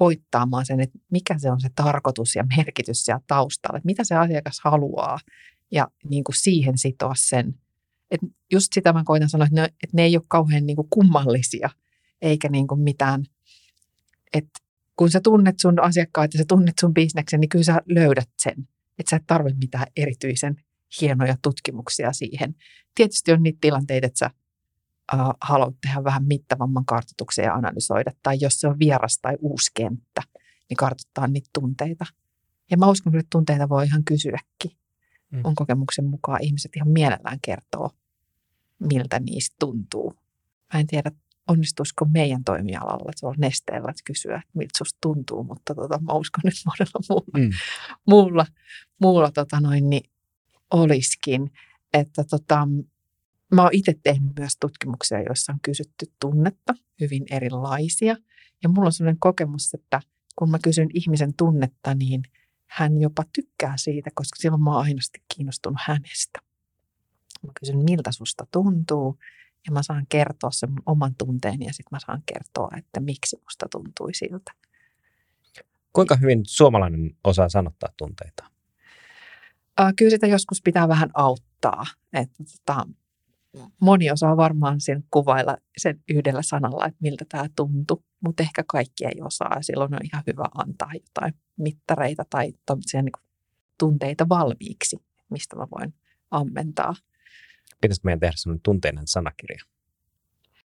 voittaamaan 0.00 0.66
sen, 0.66 0.80
että 0.80 0.98
mikä 1.10 1.38
se 1.38 1.50
on 1.50 1.60
se 1.60 1.68
tarkoitus 1.74 2.36
ja 2.36 2.46
merkitys 2.56 3.04
siellä 3.04 3.22
taustalla, 3.26 3.76
että 3.76 3.86
mitä 3.86 4.04
se 4.04 4.14
asiakas 4.14 4.60
haluaa 4.64 5.18
ja 5.70 5.88
niin 6.08 6.24
kuin 6.24 6.36
siihen 6.36 6.78
sitoa 6.78 7.14
sen. 7.16 7.54
Et 8.10 8.20
just 8.52 8.72
sitä 8.72 8.92
mä 8.92 9.02
koitan 9.04 9.28
sanoa, 9.28 9.46
että 9.46 9.60
ne, 9.60 9.64
että 9.64 9.96
ne 9.96 10.02
ei 10.02 10.16
ole 10.16 10.24
kauhean 10.28 10.66
niin 10.66 10.76
kuin 10.76 10.88
kummallisia 10.90 11.70
eikä 12.22 12.48
niin 12.48 12.66
kuin 12.66 12.80
mitään, 12.80 13.24
että 14.32 14.60
kun 14.96 15.10
sä 15.10 15.20
tunnet 15.20 15.58
sun 15.58 15.80
asiakkaat 15.80 16.34
ja 16.34 16.38
sä 16.38 16.44
tunnet 16.48 16.74
sun 16.80 16.94
bisneksen, 16.94 17.40
niin 17.40 17.48
kyllä 17.48 17.64
sä 17.64 17.80
löydät 17.86 18.30
sen, 18.38 18.68
että 18.98 19.10
sä 19.10 19.16
et 19.16 19.26
tarvitse 19.26 19.58
mitään 19.58 19.86
erityisen 19.96 20.56
hienoja 21.00 21.36
tutkimuksia 21.42 22.12
siihen. 22.12 22.54
Tietysti 22.94 23.32
on 23.32 23.42
niitä 23.42 23.58
tilanteita, 23.60 24.06
että 24.06 24.18
sä 24.18 24.30
äh, 25.14 25.20
haluat 25.40 25.74
tehdä 25.80 26.04
vähän 26.04 26.24
mittavamman 26.24 26.84
kartoituksen 26.84 27.44
ja 27.44 27.54
analysoida, 27.54 28.12
tai 28.22 28.38
jos 28.40 28.60
se 28.60 28.68
on 28.68 28.78
vieras 28.78 29.18
tai 29.22 29.36
uusi 29.40 29.70
kenttä, 29.74 30.22
niin 30.68 30.76
kartoittaa 30.76 31.26
niitä 31.26 31.50
tunteita. 31.52 32.04
Ja 32.70 32.76
mä 32.76 32.90
uskon, 32.90 33.16
että 33.16 33.28
tunteita 33.30 33.68
voi 33.68 33.86
ihan 33.86 34.04
kysyäkin. 34.04 34.70
Mm. 35.30 35.40
On 35.44 35.54
kokemuksen 35.54 36.04
mukaan 36.04 36.42
ihmiset 36.42 36.76
ihan 36.76 36.88
mielellään 36.88 37.38
kertoo, 37.42 37.90
miltä 38.78 39.20
niistä 39.20 39.56
tuntuu. 39.58 40.14
Mä 40.74 40.80
en 40.80 40.86
tiedä, 40.86 41.10
onnistuisiko 41.48 42.04
meidän 42.04 42.44
toimialalla 42.44 43.12
tuolla 43.20 43.36
nesteellä 43.38 43.90
että 43.90 44.02
kysyä, 44.04 44.36
että 44.36 44.58
miltä 44.58 44.78
susta 44.78 44.98
tuntuu, 45.00 45.44
mutta 45.44 45.74
tota, 45.74 45.98
mä 45.98 46.12
uskon, 46.12 46.42
että 46.44 46.60
monella 46.66 47.00
muulla, 47.08 47.38
mm. 47.38 47.50
muulla, 48.06 48.46
muulla 49.00 49.30
tota 49.30 49.60
noin, 49.60 49.90
niin 49.90 50.10
olisikin. 50.70 51.52
Että 51.94 52.24
tota, 52.24 52.68
Mä 53.54 53.62
oon 53.62 53.70
itse 53.72 53.94
tehnyt 54.02 54.32
myös 54.38 54.52
tutkimuksia, 54.60 55.22
joissa 55.22 55.52
on 55.52 55.58
kysytty 55.62 56.06
tunnetta, 56.20 56.74
hyvin 57.00 57.24
erilaisia. 57.30 58.16
Ja 58.62 58.68
mulla 58.68 58.86
on 58.86 58.92
sellainen 58.92 59.20
kokemus, 59.20 59.74
että 59.74 60.00
kun 60.36 60.50
mä 60.50 60.58
kysyn 60.62 60.88
ihmisen 60.94 61.34
tunnetta, 61.34 61.94
niin 61.94 62.22
hän 62.68 63.00
jopa 63.00 63.24
tykkää 63.32 63.74
siitä, 63.76 64.10
koska 64.14 64.36
silloin 64.36 64.62
mä 64.62 64.70
oon 64.70 64.84
ainosti 64.84 65.22
kiinnostunut 65.34 65.78
hänestä. 65.86 66.38
Mä 67.46 67.52
kysyn, 67.60 67.78
miltä 67.84 68.12
susta 68.12 68.46
tuntuu, 68.50 69.18
ja 69.66 69.72
mä 69.72 69.82
saan 69.82 70.06
kertoa 70.08 70.50
sen 70.50 70.70
oman 70.86 71.14
tunteeni, 71.14 71.66
ja 71.66 71.72
sitten 71.72 71.96
mä 71.96 71.98
saan 72.06 72.22
kertoa, 72.26 72.68
että 72.78 73.00
miksi 73.00 73.40
musta 73.42 73.66
tuntui 73.70 74.14
siltä. 74.14 74.52
Kuinka 75.92 76.16
hyvin 76.16 76.40
suomalainen 76.46 77.16
osaa 77.24 77.48
sanottaa 77.48 77.88
tunteita? 77.96 78.44
Kyllä 79.96 80.10
sitä 80.10 80.26
joskus 80.26 80.62
pitää 80.62 80.88
vähän 80.88 81.10
auttaa. 81.14 81.84
Että 82.12 82.44
tota, 82.44 82.86
moni 83.80 84.10
osaa 84.10 84.36
varmaan 84.36 84.80
sen 84.80 85.04
kuvailla 85.10 85.56
sen 85.78 86.00
yhdellä 86.08 86.42
sanalla, 86.42 86.86
että 86.86 86.98
miltä 87.00 87.24
tämä 87.28 87.48
tuntui, 87.56 88.02
mutta 88.20 88.42
ehkä 88.42 88.64
kaikki 88.66 89.04
ei 89.04 89.20
osaa. 89.22 89.54
Ja 89.56 89.62
silloin 89.62 89.94
on 89.94 90.00
ihan 90.04 90.22
hyvä 90.26 90.44
antaa 90.54 90.90
jotain 90.94 91.34
mittareita 91.56 92.24
tai 92.30 92.52
niin 92.92 93.12
tunteita 93.78 94.28
valmiiksi, 94.28 94.96
mistä 95.30 95.56
mä 95.56 95.66
voin 95.78 95.94
ammentaa. 96.30 96.94
Pitäisikö 97.80 98.04
meidän 98.04 98.20
tehdä 98.20 98.32
sellainen 98.36 98.62
tunteinen 98.62 99.06
sanakirja? 99.06 99.64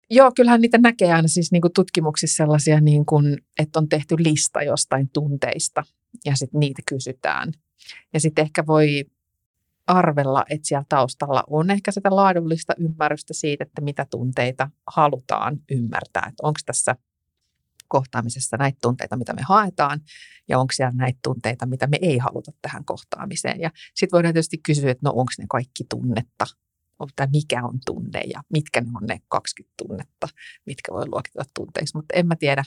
Joo, 0.09 0.31
kyllähän 0.35 0.61
niitä 0.61 0.77
näkee 0.77 1.13
aina 1.13 1.27
siis 1.27 1.51
niin 1.51 1.61
kuin 1.61 1.73
tutkimuksissa 1.73 2.35
sellaisia, 2.35 2.81
niin 2.81 3.05
kuin, 3.05 3.37
että 3.59 3.79
on 3.79 3.89
tehty 3.89 4.15
lista 4.19 4.63
jostain 4.63 5.09
tunteista 5.09 5.83
ja 6.25 6.35
sitten 6.35 6.59
niitä 6.59 6.81
kysytään. 6.85 7.51
Ja 8.13 8.19
sitten 8.19 8.43
ehkä 8.43 8.67
voi 8.67 9.05
arvella, 9.91 10.43
että 10.49 10.67
siellä 10.67 10.85
taustalla 10.89 11.43
on 11.47 11.71
ehkä 11.71 11.91
sitä 11.91 12.15
laadullista 12.15 12.73
ymmärrystä 12.77 13.33
siitä, 13.33 13.63
että 13.63 13.81
mitä 13.81 14.05
tunteita 14.09 14.69
halutaan 14.87 15.57
ymmärtää. 15.71 16.25
Että 16.27 16.47
onko 16.47 16.59
tässä 16.65 16.95
kohtaamisessa 17.87 18.57
näitä 18.57 18.77
tunteita, 18.81 19.17
mitä 19.17 19.33
me 19.33 19.41
haetaan, 19.41 19.99
ja 20.49 20.59
onko 20.59 20.73
siellä 20.73 20.93
näitä 20.95 21.19
tunteita, 21.23 21.65
mitä 21.65 21.87
me 21.87 21.97
ei 22.01 22.17
haluta 22.17 22.51
tähän 22.61 22.85
kohtaamiseen. 22.85 23.59
Ja 23.59 23.71
sitten 23.95 24.17
voidaan 24.17 24.33
tietysti 24.33 24.57
kysyä, 24.57 24.91
että 24.91 25.09
no 25.09 25.11
onko 25.11 25.31
ne 25.37 25.45
kaikki 25.49 25.83
tunnetta, 25.89 26.45
tai 27.15 27.27
mikä 27.33 27.63
on 27.63 27.79
tunne 27.85 28.21
ja 28.33 28.41
mitkä 28.53 28.81
ne 28.81 28.87
on 29.01 29.07
ne 29.07 29.19
20 29.27 29.73
tunnetta, 29.77 30.27
mitkä 30.65 30.91
voi 30.91 31.07
luokitella 31.07 31.45
tunteiksi. 31.55 31.97
Mutta 31.97 32.15
en 32.15 32.27
mä 32.27 32.35
tiedä. 32.35 32.63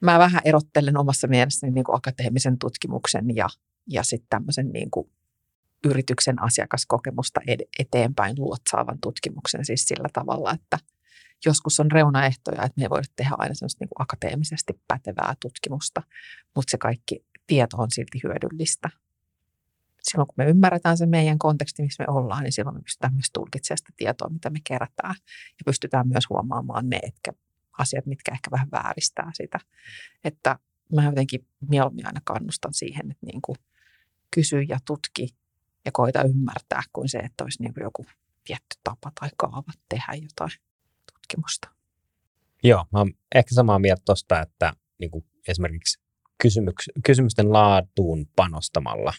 Mä 0.00 0.18
vähän 0.18 0.42
erottelen 0.44 0.96
omassa 0.96 1.28
mielessäni 1.28 1.72
niin 1.72 1.84
kuin 1.84 1.96
akateemisen 1.96 2.58
tutkimuksen 2.58 3.36
ja, 3.36 3.48
ja 3.86 4.02
sitten 4.02 4.26
tämmöisen 4.30 4.68
niin 4.72 4.90
kuin 4.90 5.10
yrityksen 5.84 6.42
asiakaskokemusta 6.42 7.40
eteenpäin 7.78 8.34
luotsaavan 8.38 8.98
tutkimuksen 9.00 9.64
siis 9.64 9.84
sillä 9.84 10.08
tavalla, 10.12 10.52
että 10.52 10.78
joskus 11.44 11.80
on 11.80 11.90
reunaehtoja, 11.90 12.62
että 12.62 12.72
me 12.76 12.82
ei 12.82 12.90
voida 12.90 13.08
tehdä 13.16 13.30
aina 13.38 13.54
sellaista 13.54 13.84
niin 13.84 13.88
kuin 13.88 14.02
akateemisesti 14.02 14.80
pätevää 14.88 15.34
tutkimusta, 15.40 16.02
mutta 16.54 16.70
se 16.70 16.78
kaikki 16.78 17.24
tieto 17.46 17.76
on 17.76 17.90
silti 17.90 18.20
hyödyllistä. 18.24 18.90
Silloin 20.02 20.26
kun 20.26 20.34
me 20.36 20.50
ymmärretään 20.50 20.98
se 20.98 21.06
meidän 21.06 21.38
konteksti, 21.38 21.82
missä 21.82 22.04
me 22.04 22.14
ollaan, 22.14 22.42
niin 22.42 22.52
silloin 22.52 22.76
me 22.76 22.82
pystytään 22.82 23.14
myös 23.14 23.30
tulkitsemaan 23.32 23.78
sitä 23.78 23.92
tietoa, 23.96 24.28
mitä 24.28 24.50
me 24.50 24.58
kerätään. 24.64 25.14
Ja 25.28 25.62
pystytään 25.64 26.08
myös 26.08 26.24
huomaamaan 26.30 26.88
ne 26.88 27.00
etkä, 27.02 27.32
asiat, 27.78 28.06
mitkä 28.06 28.32
ehkä 28.32 28.50
vähän 28.50 28.68
vääristää 28.72 29.30
sitä. 29.34 29.60
Että 30.24 30.58
mä 30.94 31.04
jotenkin 31.04 31.46
mieluummin 31.68 32.06
aina 32.06 32.20
kannustan 32.24 32.74
siihen, 32.74 33.10
että 33.10 33.26
niin 33.26 33.42
kuin 33.42 33.56
kysy 34.34 34.62
ja 34.62 34.78
tutki 34.84 35.28
ja 35.86 35.92
koita 35.92 36.22
ymmärtää 36.22 36.82
kuin 36.92 37.08
se, 37.08 37.18
että 37.18 37.44
olisi 37.44 37.62
niin 37.62 37.74
kuin 37.74 37.84
joku 37.84 38.06
tietty 38.44 38.76
tapa 38.84 39.12
tai 39.20 39.28
kaava 39.36 39.72
tehdä 39.88 40.12
jotain 40.22 40.50
tutkimusta. 41.12 41.68
Joo, 42.62 42.84
mä 42.92 42.98
oon 42.98 43.12
ehkä 43.34 43.54
samaa 43.54 43.78
mieltä 43.78 44.02
tuosta, 44.04 44.40
että 44.40 44.72
niin 44.98 45.10
kuin 45.10 45.24
esimerkiksi 45.48 46.00
kysymyks, 46.42 46.90
kysymysten 47.04 47.52
laatuun 47.52 48.26
panostamalla 48.36 49.12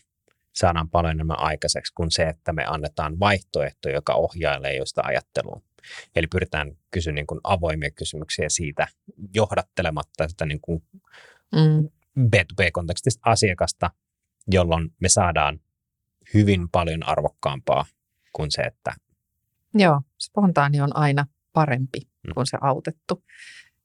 saadaan 0.56 0.90
paljon 0.90 1.12
enemmän 1.12 1.40
aikaiseksi 1.40 1.94
kuin 1.94 2.12
se, 2.12 2.24
että 2.24 2.54
me 2.54 2.66
annetaan 2.66 3.20
vaihtoehto, 3.20 3.90
joka 3.90 4.14
ohjailee 4.14 4.76
josta 4.76 5.02
ajattelua. 5.06 5.62
Eli 6.16 6.28
pyritään 6.28 6.78
kysyä 6.92 7.14
niin 7.14 7.28
kuin 7.28 7.40
avoimia 7.44 7.92
kysymyksiä 7.92 8.50
siitä 8.50 8.88
johdattelematta 9.34 10.28
sitä 10.28 10.46
niin 10.46 10.62
kuin 10.62 10.84
mm. 11.56 11.90
B2B-kontekstista 12.20 13.22
asiakasta, 13.26 13.92
jolloin 14.48 14.90
me 15.00 15.10
saadaan 15.10 15.60
hyvin 16.34 16.70
paljon 16.70 17.08
arvokkaampaa 17.08 17.86
kuin 18.34 18.52
se, 18.52 18.62
että... 18.62 18.94
Joo, 19.74 20.02
spontaani 20.20 20.82
on 20.82 20.96
aina 20.96 21.26
parempi 21.54 22.00
mm. 22.02 22.34
kuin 22.34 22.48
se 22.48 22.58
autettu. 22.62 23.24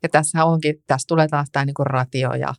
Ja 0.03 0.09
tässä 0.09 0.45
onkin, 0.45 0.75
tässä 0.87 1.07
tulee 1.09 1.29
taas 1.29 1.49
tämä 1.53 1.65
niin 1.65 1.75
kuin 1.75 1.87
ratio 1.87 2.35
ja, 2.35 2.55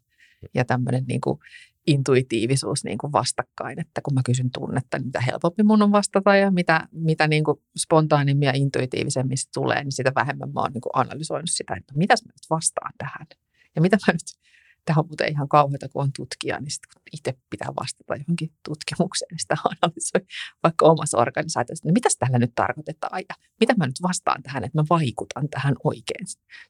ja 0.54 0.66
tämmöinen 0.66 1.04
niin 1.08 1.22
kuin 1.22 1.40
intuitiivisuus 1.88 2.84
niin 2.84 2.98
kuin 2.98 3.12
vastakkain, 3.12 3.80
että 3.80 4.02
kun 4.02 4.14
mä 4.14 4.22
kysyn 4.26 4.52
tunnetta, 4.52 4.98
niin 4.98 5.06
mitä 5.06 5.22
helpompi 5.22 5.64
mun 5.64 5.82
on 5.82 5.92
vastata 5.92 6.36
ja 6.36 6.52
mitä, 6.52 6.88
mitä 6.92 7.28
niin 7.28 7.44
kuin 7.44 7.58
spontaanimmin 7.78 8.46
ja 8.46 8.52
intuitiivisemmin 8.56 9.38
se 9.38 9.50
tulee, 9.54 9.84
niin 9.84 9.92
sitä 9.92 10.12
vähemmän 10.16 10.54
mä 10.54 10.60
oon 10.62 10.72
niin 10.74 10.82
kuin 10.82 10.92
analysoinut 10.94 11.50
sitä, 11.50 11.76
että 11.76 11.94
mitä 11.98 12.14
mä 12.14 12.32
nyt 12.34 12.50
vastaan 12.50 12.94
tähän. 12.98 13.28
Ja 13.76 13.82
mitä 13.82 13.98
mä 14.08 14.14
nyt 14.14 14.44
Tämä 14.86 15.00
on 15.00 15.08
muuten 15.08 15.32
ihan 15.32 15.50
kauheata, 15.50 15.90
kun 15.90 16.04
on 16.04 16.12
tutkija, 16.16 16.60
niin 16.60 16.72
sitten 16.72 17.02
itse 17.14 17.34
pitää 17.50 17.70
vastata 17.82 18.16
johonkin 18.16 18.52
tutkimukseen, 18.66 19.28
niin 19.32 19.40
sitä 19.40 19.56
analysoi 19.66 20.22
vaikka 20.64 20.86
omassa 20.86 21.18
organisaatiossa. 21.18 21.88
No 21.88 21.94
mitä 21.94 22.10
tällä 22.20 22.40
nyt 22.40 22.52
tarkoitetaan 22.56 23.22
ja 23.30 23.36
mitä 23.60 23.74
mä 23.78 23.86
nyt 23.86 24.02
vastaan 24.02 24.44
tähän, 24.44 24.64
että 24.64 24.78
mä 24.78 24.84
vaikutan 24.90 25.50
tähän 25.50 25.76
oikein, 25.84 26.26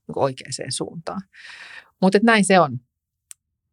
niin 0.08 0.16
oikeaan 0.16 0.72
suuntaan. 0.72 1.22
Mutta 2.02 2.20
näin 2.24 2.46
se 2.46 2.60
on. 2.60 2.80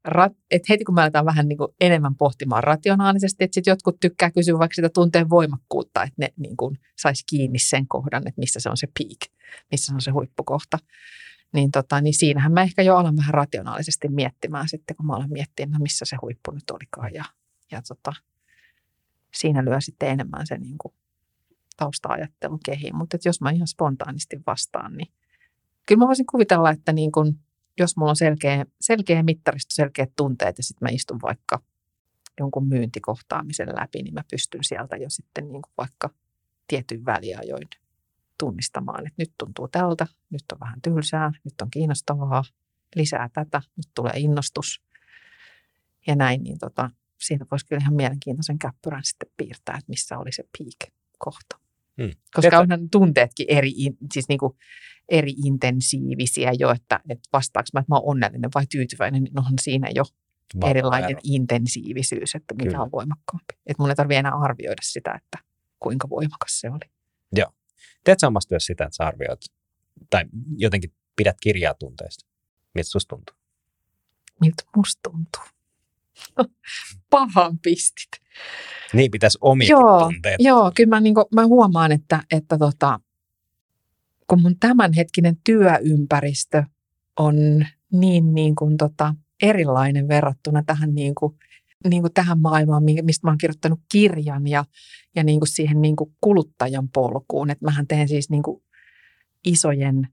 Rat, 0.04 0.32
et 0.50 0.68
heti 0.68 0.84
kun 0.84 0.94
me 0.94 1.02
aletaan 1.02 1.24
vähän 1.24 1.48
niin 1.48 1.58
kuin 1.58 1.74
enemmän 1.80 2.14
pohtimaan 2.14 2.64
rationaalisesti, 2.64 3.44
että 3.44 3.54
sitten 3.54 3.72
jotkut 3.72 4.00
tykkää 4.00 4.30
kysyä 4.30 4.58
vaikka 4.58 4.74
sitä 4.74 4.88
tunteen 4.94 5.30
voimakkuutta, 5.30 6.02
että 6.02 6.14
ne 6.16 6.28
niin 6.36 6.56
kuin 6.56 6.78
saisi 6.98 7.24
kiinni 7.26 7.58
sen 7.58 7.88
kohdan, 7.88 8.28
että 8.28 8.40
missä 8.40 8.60
se 8.60 8.70
on 8.70 8.76
se 8.76 8.88
peak, 8.98 9.32
missä 9.70 9.86
se 9.86 9.94
on 9.94 10.00
se 10.00 10.10
huippukohta 10.10 10.78
niin, 11.52 11.70
tota, 11.70 12.00
niin 12.00 12.14
siinähän 12.14 12.52
mä 12.52 12.62
ehkä 12.62 12.82
jo 12.82 12.96
alan 12.96 13.16
vähän 13.16 13.34
rationaalisesti 13.34 14.08
miettimään 14.08 14.68
sitten, 14.68 14.96
kun 14.96 15.06
mä 15.06 15.14
alan 15.14 15.32
miettimään, 15.32 15.72
no 15.72 15.82
missä 15.82 16.04
se 16.04 16.16
huippu 16.22 16.50
nyt 16.50 16.70
olikaan. 16.70 17.14
Ja, 17.14 17.24
ja 17.70 17.82
tota, 17.88 18.12
siinä 19.34 19.64
lyö 19.64 19.80
sitten 19.80 20.08
enemmän 20.08 20.46
se 20.46 20.58
niin 20.58 20.78
kuin 20.78 20.94
tausta-ajattelun 21.76 22.60
kehiin. 22.64 22.96
Mutta 22.96 23.18
jos 23.24 23.40
mä 23.40 23.50
ihan 23.50 23.68
spontaanisti 23.68 24.40
vastaan, 24.46 24.96
niin 24.96 25.12
kyllä 25.86 25.98
mä 25.98 26.06
voisin 26.06 26.26
kuvitella, 26.26 26.70
että 26.70 26.92
niin 26.92 27.12
kuin 27.12 27.38
jos 27.78 27.96
mulla 27.96 28.10
on 28.10 28.16
selkeä, 28.16 28.66
selkeä 28.80 29.22
mittaristo, 29.22 29.74
selkeät 29.74 30.10
tunteet 30.16 30.58
ja 30.58 30.64
sitten 30.64 30.86
mä 30.86 30.94
istun 30.94 31.18
vaikka 31.22 31.62
jonkun 32.40 32.68
myyntikohtaamisen 32.68 33.68
läpi, 33.68 34.02
niin 34.02 34.14
mä 34.14 34.24
pystyn 34.30 34.60
sieltä 34.64 34.96
jo 34.96 35.10
sitten 35.10 35.44
niin 35.44 35.62
kuin 35.62 35.72
vaikka 35.78 36.10
tietyn 36.66 37.04
väliajoin 37.04 37.68
tunnistamaan, 38.40 39.06
että 39.06 39.14
nyt 39.22 39.32
tuntuu 39.38 39.68
tältä, 39.68 40.06
nyt 40.30 40.44
on 40.52 40.60
vähän 40.60 40.80
tylsää, 40.82 41.32
nyt 41.44 41.60
on 41.62 41.70
kiinnostavaa, 41.70 42.44
lisää 42.96 43.28
tätä, 43.32 43.62
nyt 43.76 43.88
tulee 43.94 44.12
innostus 44.16 44.82
ja 46.06 46.16
näin, 46.16 46.42
niin 46.42 46.58
tota, 46.58 46.90
siitä 47.18 47.46
voisi 47.50 47.66
kyllä 47.66 47.80
ihan 47.80 47.94
mielenkiintoisen 47.94 48.58
käppyrän 48.58 49.04
sitten 49.04 49.30
piirtää, 49.36 49.74
että 49.74 49.88
missä 49.88 50.18
oli 50.18 50.32
se 50.32 50.44
peak-kohta. 50.58 51.58
Hmm. 52.02 52.10
Koska 52.34 52.58
onhan 52.58 52.90
tunteetkin 52.90 53.46
eri, 53.48 53.72
siis 54.12 54.28
niin 54.28 54.38
kuin 54.38 54.52
eri 55.08 55.34
intensiivisiä 55.44 56.52
jo, 56.58 56.70
että, 56.70 57.00
että 57.08 57.28
vastaako 57.32 57.68
mä, 57.74 57.80
että 57.80 57.92
mä 57.92 57.96
oon 57.96 58.08
onnellinen 58.10 58.50
vai 58.54 58.66
tyytyväinen, 58.66 59.22
niin 59.22 59.38
onhan 59.38 59.58
siinä 59.60 59.88
jo 59.94 60.04
Valta 60.54 60.70
erilainen 60.70 61.10
ero. 61.10 61.20
intensiivisyys, 61.22 62.34
että 62.34 62.54
mikä 62.54 62.70
Kyllä. 62.70 62.82
on 62.82 62.92
voimakkaampi. 62.92 63.54
Että 63.66 63.82
mun 63.82 63.90
ei 63.90 63.96
tarvitse 63.96 64.18
enää 64.18 64.32
arvioida 64.44 64.82
sitä, 64.82 65.14
että 65.14 65.38
kuinka 65.80 66.08
voimakas 66.08 66.60
se 66.60 66.70
oli. 66.70 66.90
Joo. 67.36 67.52
Teet 68.04 68.20
samassa 68.20 68.48
työssä 68.48 68.66
sitä, 68.66 68.84
että 68.84 68.96
sä 68.96 69.04
arvioit 69.06 69.40
tai 70.10 70.24
jotenkin 70.56 70.92
pidät 71.16 71.36
kirjaa 71.42 71.74
tunteista. 71.74 72.26
Miltä 72.74 72.90
susta 72.90 73.16
tuntuu? 73.16 73.36
Miltä 74.40 74.62
musta 74.76 75.10
tuntuu? 75.10 75.42
Pahan 77.10 77.58
pistit. 77.58 78.10
Niin 78.92 79.10
pitäisi 79.10 79.38
omia 79.40 79.68
joo, 79.68 80.00
tunteet. 80.00 80.36
Joo, 80.38 80.72
kyllä 80.76 80.88
mä, 80.88 81.00
niin 81.00 81.14
kuin, 81.14 81.24
mä 81.34 81.46
huomaan, 81.46 81.92
että, 81.92 82.22
että 82.30 82.58
tota, 82.58 83.00
kun 84.26 84.42
mun 84.42 84.58
tämänhetkinen 84.60 85.36
työympäristö 85.44 86.62
on 87.18 87.66
niin, 87.92 88.34
niin 88.34 88.54
kuin 88.54 88.76
tota, 88.76 89.14
erilainen 89.42 90.08
verrattuna 90.08 90.62
tähän, 90.66 90.94
niin 90.94 91.14
kuin, 91.14 91.34
niin 91.88 92.02
kuin 92.02 92.12
tähän 92.12 92.40
maailmaan, 92.40 92.84
mistä 93.02 93.26
mä 93.26 93.30
oon 93.30 93.38
kirjoittanut 93.38 93.80
kirjan 93.92 94.46
ja, 94.46 94.64
ja 95.16 95.24
niin 95.24 95.40
kuin 95.40 95.48
siihen 95.48 95.82
niin 95.82 95.96
kuin 95.96 96.16
kuluttajan 96.20 96.88
polkuun. 96.88 97.50
Että 97.50 97.64
mähän 97.64 97.86
teen 97.86 98.08
siis 98.08 98.30
niin 98.30 98.42
kuin 98.42 98.62
isojen 99.44 100.08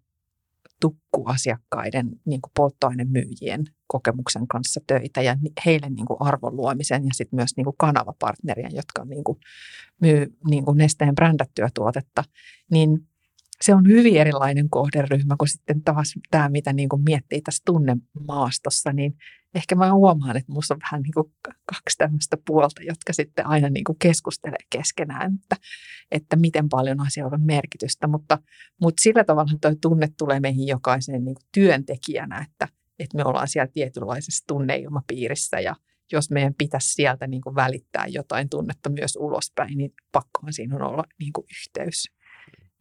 tukkuasiakkaiden 0.81 2.09
niin 2.25 2.41
kuin 2.41 2.51
polttoainemyyjien 2.55 3.63
kokemuksen 3.87 4.47
kanssa 4.47 4.81
töitä 4.87 5.21
ja 5.21 5.37
heille 5.65 5.89
niin 5.89 6.05
kuin 6.05 6.17
arvon 6.19 6.55
luomisen 6.55 7.05
ja 7.05 7.13
sitten 7.13 7.37
myös 7.37 7.51
niin 7.57 7.65
kuin 7.65 7.75
kanavapartnerien, 7.77 8.75
jotka 8.75 9.05
niin 9.05 9.23
kuin 9.23 9.37
myy 10.01 10.37
niin 10.49 10.65
kuin 10.65 10.77
nesteen 10.77 11.15
brändättyä 11.15 11.69
tuotetta, 11.73 12.23
niin 12.71 13.07
se 13.61 13.75
on 13.75 13.87
hyvin 13.87 14.17
erilainen 14.17 14.69
kohderyhmä 14.69 15.35
kuin 15.39 15.49
sitten 15.49 15.83
taas 15.83 16.13
tämä, 16.31 16.49
mitä 16.49 16.73
niin 16.73 16.89
kuin 16.89 17.03
miettii 17.03 17.41
tässä 17.41 17.63
tunnemaastossa, 17.65 18.93
niin 18.93 19.17
ehkä 19.55 19.75
mä 19.75 19.93
huomaan, 19.93 20.37
että 20.37 20.51
minussa 20.51 20.73
on 20.73 20.79
vähän 20.79 21.01
niin 21.01 21.13
kuin 21.13 21.33
kaksi 21.65 21.97
tämmöistä 21.97 22.37
puolta, 22.47 22.83
jotka 22.83 23.13
sitten 23.13 23.47
aina 23.47 23.69
niin 23.69 23.83
kuin 23.83 23.99
keskustelee 23.99 24.65
keskenään, 24.69 25.33
että, 25.43 25.55
että 26.11 26.35
miten 26.35 26.69
paljon 26.69 26.99
asioilla 26.99 27.35
on 27.35 27.45
merkitystä, 27.45 28.07
mutta, 28.07 28.37
mutta 28.81 29.01
sillä 29.01 29.23
tavalla 29.23 29.51
tuo 29.61 29.71
tunne 29.81 30.07
tulee 30.17 30.39
meihin 30.39 30.67
jokaiseen 30.67 31.25
niin 31.25 31.35
kuin 31.35 31.47
työntekijänä, 31.53 32.45
että, 32.49 32.67
että 32.99 33.17
me 33.17 33.23
ollaan 33.25 33.47
siellä 33.47 33.71
tietynlaisessa 33.73 34.47
tunneilmapiirissä. 34.47 35.59
Ja 35.59 35.75
jos 36.11 36.31
meidän 36.31 36.53
pitäisi 36.57 36.93
sieltä 36.93 37.27
niin 37.27 37.41
kuin 37.41 37.55
välittää 37.55 38.07
jotain 38.07 38.49
tunnetta 38.49 38.89
myös 38.89 39.15
ulospäin, 39.15 39.77
niin 39.77 39.93
pakkohan 40.11 40.53
siinä 40.53 40.75
on 40.75 40.81
olla 40.81 41.03
niin 41.19 41.33
kuin 41.33 41.45
yhteys. 41.45 42.03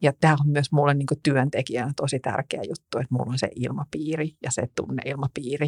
Ja 0.01 0.13
tämä 0.13 0.33
on 0.33 0.49
myös 0.49 0.71
mulle 0.71 0.93
niin 0.93 1.05
kuin 1.05 1.21
työntekijänä 1.23 1.91
tosi 1.95 2.19
tärkeä 2.19 2.61
juttu, 2.67 2.97
että 2.97 3.07
mulla 3.09 3.31
on 3.31 3.39
se 3.39 3.49
ilmapiiri 3.55 4.31
ja 4.43 4.51
se 4.51 4.63
tunneilmapiiri, 4.75 5.67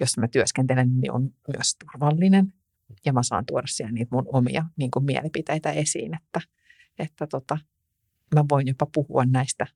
jossa 0.00 0.20
mä 0.20 0.28
työskentelen, 0.28 1.00
niin 1.00 1.12
on 1.12 1.30
myös 1.56 1.76
turvallinen. 1.76 2.52
Ja 3.04 3.12
mä 3.12 3.22
saan 3.22 3.46
tuoda 3.46 3.66
siellä 3.66 3.92
niitä 3.92 4.16
mun 4.16 4.26
omia 4.32 4.64
niin 4.76 4.90
kuin 4.90 5.04
mielipiteitä 5.04 5.72
esiin, 5.72 6.14
että, 6.14 6.40
että 6.98 7.26
tota, 7.26 7.58
mä 8.34 8.44
voin 8.50 8.66
jopa 8.68 8.86
puhua 8.94 9.24
näistä 9.24 9.66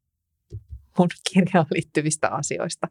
mun 0.98 1.08
kirjaan 1.32 1.66
liittyvistä 1.70 2.28
asioista. 2.28 2.88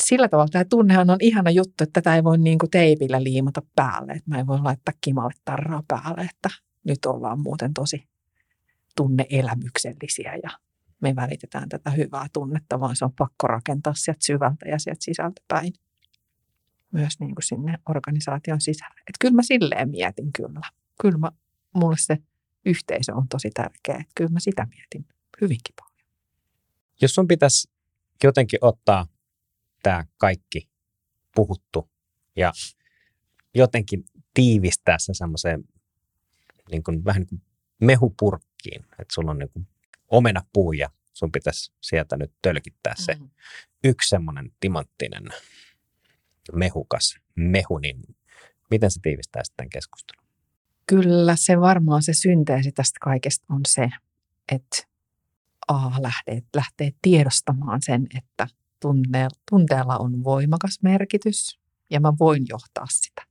Sillä 0.00 0.28
tavalla 0.28 0.48
tämä 0.48 0.64
tunnehan 0.64 1.10
on 1.10 1.18
ihana 1.20 1.50
juttu, 1.50 1.84
että 1.84 2.00
tätä 2.00 2.16
ei 2.16 2.24
voi 2.24 2.38
niin 2.38 2.58
kuin 2.58 2.70
teipillä 2.70 3.22
liimata 3.22 3.62
päälle. 3.76 4.12
Että 4.12 4.30
mä 4.30 4.38
en 4.38 4.46
voi 4.46 4.60
laittaa 4.60 4.94
kimalle 5.00 5.34
tarraa 5.44 5.82
päälle, 5.88 6.20
että 6.20 6.48
nyt 6.84 7.06
ollaan 7.06 7.40
muuten 7.40 7.74
tosi 7.74 8.08
tunneelämyksellisiä 8.96 10.34
ja 10.42 10.50
me 11.00 11.16
välitetään 11.16 11.68
tätä 11.68 11.90
hyvää 11.90 12.26
tunnetta, 12.32 12.80
vaan 12.80 12.96
se 12.96 13.04
on 13.04 13.12
pakko 13.18 13.46
rakentaa 13.46 13.94
sieltä 13.94 14.24
syvältä 14.24 14.68
ja 14.68 14.78
sieltä 14.78 15.04
sisältä 15.04 15.42
päin 15.48 15.72
myös 16.92 17.20
niin 17.20 17.34
kuin 17.34 17.42
sinne 17.44 17.78
organisaation 17.88 18.60
sisälle. 18.60 19.00
Että 19.00 19.18
kyllä 19.20 19.34
mä 19.34 19.42
silleen 19.42 19.90
mietin 19.90 20.32
kyllä. 20.32 20.60
Kyllä 21.02 21.18
mä, 21.18 21.30
mulle 21.74 21.96
se 21.98 22.18
yhteisö 22.66 23.14
on 23.14 23.28
tosi 23.28 23.50
tärkeä. 23.54 23.94
Että 23.94 24.12
kyllä 24.14 24.30
mä 24.30 24.40
sitä 24.40 24.66
mietin 24.70 25.06
hyvinkin 25.40 25.74
paljon. 25.80 26.08
Jos 27.00 27.14
sun 27.14 27.28
pitäisi 27.28 27.70
jotenkin 28.24 28.58
ottaa 28.62 29.06
tämä 29.82 30.04
kaikki 30.18 30.68
puhuttu 31.34 31.90
ja 32.36 32.52
jotenkin 33.54 34.04
tiivistää 34.34 34.96
se 34.98 35.14
semmoiseen 35.14 35.64
niin 36.70 36.82
kuin, 36.82 37.04
vähän 37.04 37.20
niin 37.20 37.28
kuin 37.28 37.42
mehupurkkiin, 37.80 38.82
että 38.82 39.14
sulla 39.14 39.30
on 39.30 39.38
niin 39.38 39.50
kuin 39.50 39.68
omenapuu 40.08 40.72
ja 40.72 40.90
sun 41.12 41.32
pitäisi 41.32 41.72
sieltä 41.80 42.16
nyt 42.16 42.32
tölkittää 42.42 42.94
se 42.96 43.14
mm-hmm. 43.14 43.30
yksi 43.84 44.08
semmoinen 44.08 44.52
timanttinen 44.60 45.24
mehukas 46.52 47.18
mehu, 47.34 47.78
niin 47.78 47.96
miten 48.70 48.90
se 48.90 49.00
tiivistää 49.00 49.44
sitten 49.44 49.70
keskustelun? 49.70 50.24
Kyllä 50.86 51.36
se 51.36 51.60
varmaan 51.60 52.02
se 52.02 52.12
synteesi 52.14 52.72
tästä 52.72 52.98
kaikesta 53.00 53.44
on 53.50 53.60
se, 53.68 53.90
että 54.52 54.76
A 55.68 56.02
lähtee, 56.02 56.42
lähtee 56.56 56.90
tiedostamaan 57.02 57.82
sen, 57.82 58.06
että 58.18 58.48
tunne, 58.80 59.28
tunteella 59.50 59.98
on 59.98 60.24
voimakas 60.24 60.78
merkitys 60.82 61.58
ja 61.90 62.00
mä 62.00 62.12
voin 62.18 62.44
johtaa 62.48 62.86
sitä. 62.90 63.22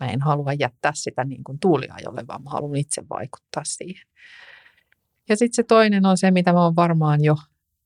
Mä 0.00 0.06
en 0.06 0.22
halua 0.22 0.52
jättää 0.52 0.92
sitä 0.94 1.24
niin 1.24 1.44
kuin 1.44 1.58
tuuliajolle, 1.58 2.26
vaan 2.26 2.42
mä 2.42 2.50
haluan 2.50 2.76
itse 2.76 3.02
vaikuttaa 3.10 3.64
siihen. 3.64 4.06
Ja 5.28 5.36
sitten 5.36 5.54
se 5.54 5.62
toinen 5.62 6.06
on 6.06 6.18
se, 6.18 6.30
mitä 6.30 6.52
mä 6.52 6.64
oon 6.64 6.76
varmaan 6.76 7.24
jo 7.24 7.36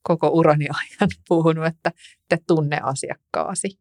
koko 0.01 0.27
urani 0.27 0.65
ajan 0.79 1.09
puhunut, 1.27 1.65
että, 1.65 1.91
että 2.31 2.43
tunne 2.47 2.79
asiakkaasi. 2.83 3.79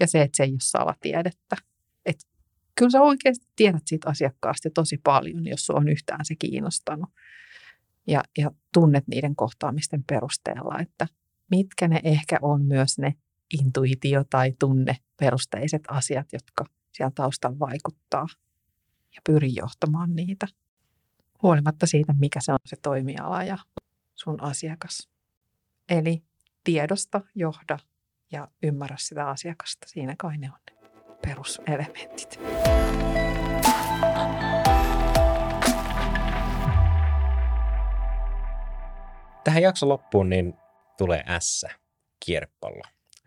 Ja 0.00 0.06
se, 0.06 0.22
että 0.22 0.36
se 0.36 0.42
ei 0.42 0.50
ole 0.50 0.58
salatiedettä. 0.62 1.56
Että 2.06 2.26
kyllä 2.74 2.90
sä 2.90 3.00
oikeasti 3.00 3.46
tiedät 3.56 3.82
siitä 3.86 4.10
asiakkaasta 4.10 4.70
tosi 4.74 4.98
paljon, 5.04 5.46
jos 5.46 5.66
sua 5.66 5.76
on 5.76 5.88
yhtään 5.88 6.24
se 6.24 6.34
kiinnostanut. 6.38 7.10
Ja, 8.06 8.22
ja 8.38 8.50
tunnet 8.74 9.08
niiden 9.08 9.36
kohtaamisten 9.36 10.04
perusteella, 10.04 10.78
että 10.80 11.06
mitkä 11.50 11.88
ne 11.88 12.00
ehkä 12.04 12.38
on 12.42 12.64
myös 12.64 12.98
ne 12.98 13.14
intuitio- 13.58 14.24
tai 14.30 14.52
tunneperusteiset 14.58 15.82
asiat, 15.88 16.26
jotka 16.32 16.64
siellä 16.92 17.12
taustalla 17.14 17.58
vaikuttaa 17.58 18.26
ja 19.16 19.20
pyri 19.26 19.54
johtamaan 19.54 20.16
niitä. 20.16 20.46
Huolimatta 21.42 21.86
siitä, 21.86 22.14
mikä 22.18 22.40
se 22.42 22.52
on 22.52 22.58
se 22.66 22.76
toimiala 22.82 23.44
ja 23.44 23.58
sun 24.14 24.42
asiakas. 24.42 25.08
Eli 25.88 26.22
tiedosta, 26.64 27.20
johda 27.34 27.78
ja 28.32 28.48
ymmärrä 28.62 28.96
sitä 28.98 29.28
asiakasta. 29.28 29.88
Siinä 29.88 30.14
kai 30.18 30.38
ne 30.38 30.50
on 30.50 30.58
ne 30.70 30.88
peruselementit. 31.26 32.40
Tähän 39.44 39.62
jakson 39.62 39.88
loppuun 39.88 40.28
niin 40.28 40.54
tulee 40.98 41.24
S, 41.40 41.66
kierrepallo. 42.24 42.82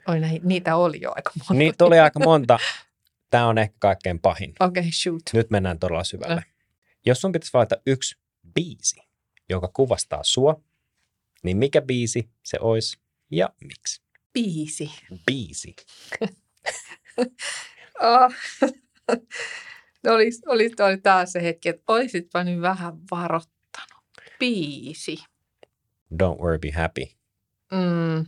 Oi 0.08 0.20
näin, 0.20 0.42
niitä 0.44 0.76
oli 0.76 1.02
jo 1.02 1.14
aika 1.16 1.32
monta. 1.38 1.54
Niitä 1.54 1.86
oli 1.86 2.00
aika 2.00 2.20
monta. 2.20 2.60
Tämä 3.30 3.48
on 3.48 3.58
ehkä 3.58 3.76
kaikkein 3.80 4.20
pahin. 4.20 4.54
Okei, 4.60 4.82
okay, 4.82 4.92
shoot. 4.92 5.22
Nyt 5.34 5.50
mennään 5.50 5.80
todella 5.80 6.04
syvälle. 6.04 6.36
No. 6.36 6.42
Jos 7.06 7.22
sun 7.22 7.32
pitäisi 7.32 7.54
valita 7.54 7.76
yksi 7.86 8.18
biisi, 8.54 9.02
joka 9.50 9.70
kuvastaa 9.74 10.24
sua, 10.24 10.62
niin 11.44 11.58
mikä 11.58 11.82
biisi 11.82 12.30
se 12.44 12.58
olisi 12.62 13.00
ja 13.32 13.50
miksi? 13.62 14.01
Biisi. 14.34 14.92
Biisi. 15.26 15.76
oh. 18.02 18.34
olisi, 20.08 20.42
olisi, 20.48 20.84
oli 20.84 20.98
taas 20.98 21.32
se 21.32 21.44
hetki, 21.44 21.70
että 21.70 21.84
olisitpa 21.88 22.44
nyt 22.44 22.62
vähän 22.62 22.94
varoittanut. 23.12 24.04
Biisi. 24.40 25.18
Don't 26.24 26.40
worry, 26.40 26.60
be 26.60 26.72
happy. 26.72 27.02
Mm. 27.72 28.26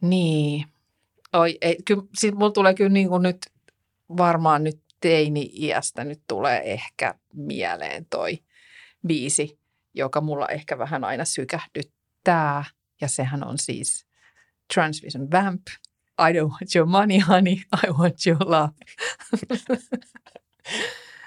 Niin. 0.00 0.64
Oi, 1.32 1.58
ei, 1.60 1.76
kyllä, 1.84 2.02
siis 2.18 2.34
mulla 2.34 2.52
tulee 2.52 2.74
kyllä 2.74 2.90
niin 2.90 3.08
kuin 3.08 3.22
nyt 3.22 3.38
varmaan 4.16 4.64
nyt 4.64 4.84
teini-iästä 5.00 6.04
nyt 6.04 6.20
tulee 6.28 6.72
ehkä 6.72 7.14
mieleen 7.34 8.06
toi 8.10 8.38
biisi, 9.06 9.58
joka 9.94 10.20
mulla 10.20 10.48
ehkä 10.48 10.78
vähän 10.78 11.04
aina 11.04 11.24
sykähdyttää. 11.24 12.64
Ja 13.00 13.08
sehän 13.08 13.44
on 13.44 13.58
siis 13.58 14.06
Transvision 14.74 15.30
Vamp, 15.30 15.62
I 16.18 16.32
don't 16.32 16.50
want 16.50 16.74
your 16.74 16.86
money, 16.86 17.18
honey, 17.18 17.52
I 17.86 17.90
want 17.90 18.26
your 18.26 18.38
love. 18.40 18.72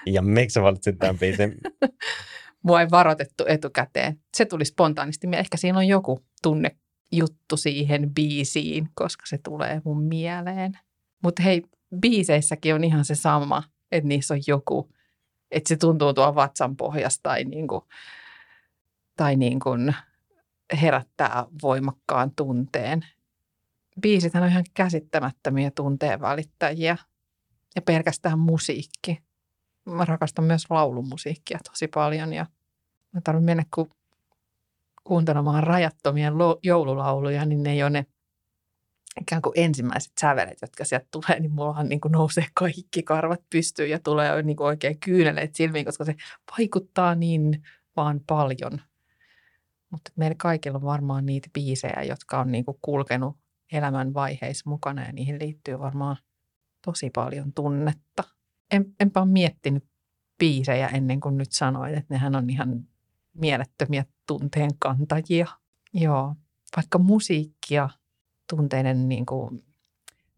ja 0.06 0.22
miksi 0.22 0.54
sä 0.54 0.62
valitsit 0.62 0.98
tämän 0.98 1.18
biisin? 1.18 1.54
Mua 2.62 2.80
ei 2.80 2.90
varoitettu 2.90 3.44
etukäteen. 3.48 4.20
Se 4.36 4.44
tuli 4.44 4.64
spontaanisti. 4.64 5.26
Ehkä 5.32 5.56
siinä 5.56 5.78
on 5.78 5.88
joku 5.88 6.24
tunnejuttu 6.42 7.56
siihen 7.56 8.14
biisiin, 8.14 8.88
koska 8.94 9.26
se 9.26 9.38
tulee 9.38 9.80
mun 9.84 10.02
mieleen. 10.02 10.78
Mutta 11.22 11.42
hei, 11.42 11.62
biiseissäkin 12.00 12.74
on 12.74 12.84
ihan 12.84 13.04
se 13.04 13.14
sama, 13.14 13.62
että 13.92 14.08
niissä 14.08 14.34
on 14.34 14.40
joku, 14.46 14.90
että 15.50 15.68
se 15.68 15.76
tuntuu 15.76 16.14
tuo 16.14 16.34
vatsan 16.34 16.76
pohjasta 16.76 17.22
tai, 17.22 17.44
niinku, 17.44 17.88
tai 19.16 19.36
niinku 19.36 19.70
herättää 20.82 21.46
voimakkaan 21.62 22.30
tunteen. 22.36 23.06
Biisithän 24.00 24.42
on 24.42 24.48
ihan 24.48 24.64
käsittämättömiä 24.74 25.70
tunteen 25.70 26.20
välittäjiä 26.20 26.96
ja 27.74 27.82
pelkästään 27.82 28.38
musiikki. 28.38 29.22
Mä 29.84 30.04
rakastan 30.04 30.44
myös 30.44 30.70
laulumusiikkia 30.70 31.58
tosi 31.70 31.88
paljon 31.88 32.32
ja 32.32 32.46
mä 33.12 33.20
tarvitsen 33.24 33.44
mennä 33.44 33.64
ku, 33.74 33.88
kuuntelemaan 35.04 35.62
rajattomia 35.62 36.32
joululauluja, 36.62 37.44
niin 37.44 37.62
ne 37.62 37.72
ei 37.72 37.82
ole 37.82 37.90
ne 37.90 38.06
ikään 39.20 39.42
kuin 39.42 39.52
ensimmäiset 39.56 40.12
sävelet, 40.20 40.58
jotka 40.62 40.84
sieltä 40.84 41.06
tulee, 41.10 41.40
niin 41.40 41.52
mullahan 41.52 41.88
niin 41.88 42.00
kuin 42.00 42.12
nousee 42.12 42.46
kaikki 42.54 43.02
karvat 43.02 43.40
pystyyn 43.50 43.90
ja 43.90 43.98
tulee 43.98 44.42
niin 44.42 44.56
kuin 44.56 44.66
oikein 44.66 45.00
kyyneleet 45.00 45.54
silmiin, 45.54 45.84
koska 45.84 46.04
se 46.04 46.14
vaikuttaa 46.58 47.14
niin 47.14 47.62
vaan 47.96 48.20
paljon. 48.26 48.80
Mutta 49.90 50.12
meillä 50.16 50.36
kaikilla 50.38 50.76
on 50.76 50.84
varmaan 50.84 51.26
niitä 51.26 51.48
biisejä, 51.52 52.02
jotka 52.08 52.40
on 52.40 52.52
niin 52.52 52.64
kuin 52.64 52.78
kulkenut 52.82 53.36
elämän 53.72 54.14
vaiheissa 54.14 54.70
mukana 54.70 55.06
ja 55.06 55.12
niihin 55.12 55.38
liittyy 55.38 55.78
varmaan 55.78 56.16
tosi 56.84 57.10
paljon 57.10 57.52
tunnetta. 57.52 58.24
En, 58.70 58.94
enpä 59.00 59.20
ole 59.20 59.28
miettinyt 59.28 59.84
biisejä 60.38 60.88
ennen 60.88 61.20
kuin 61.20 61.38
nyt 61.38 61.52
sanoin, 61.52 61.94
että 61.94 62.14
nehän 62.14 62.36
on 62.36 62.50
ihan 62.50 62.84
mielettömiä 63.34 64.04
tunteen 64.26 64.70
kantajia. 64.78 65.46
Joo, 65.92 66.34
vaikka 66.76 66.98
musiikkia 66.98 67.88
tunteiden 68.50 69.08
niin 69.08 69.26
kuin, 69.26 69.64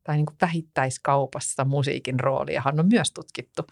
tai 0.05 0.17
niin 0.17 0.27
kuin 0.27 0.37
vähittäiskaupassa 0.41 1.65
musiikin 1.65 2.21
rooliahan 2.21 2.81
on 2.81 2.89
myös 2.89 3.13
tutkittu. 3.13 3.63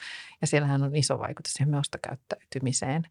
Ja 0.41 0.47
siellähän 0.47 0.83
on 0.83 0.97
iso 0.97 1.19
vaikutus 1.19 1.53
siihen 1.53 1.75
ostokäyttäytymiseen, 1.75 3.03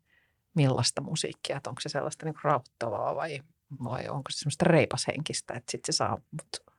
millaista 0.55 1.01
musiikkia, 1.01 1.57
että 1.57 1.69
onko 1.69 1.81
se 1.81 1.89
sellaista 1.89 2.25
niin 2.25 2.35
rauhoittavaa 2.43 3.15
vai, 3.15 3.41
vai 3.83 4.09
onko 4.09 4.31
se 4.31 4.39
semmoista 4.39 4.65
reipashenkistä, 4.65 5.53
että 5.53 5.71
sitten 5.71 5.93
se 5.93 5.97
saa 5.97 6.17
mut 6.31 6.75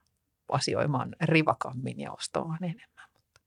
asioimaan 0.51 1.15
rivakammin 1.21 1.99
ja 1.99 2.11
ostamaan 2.11 2.63
enemmän. 2.63 3.09
Mutta 3.13 3.41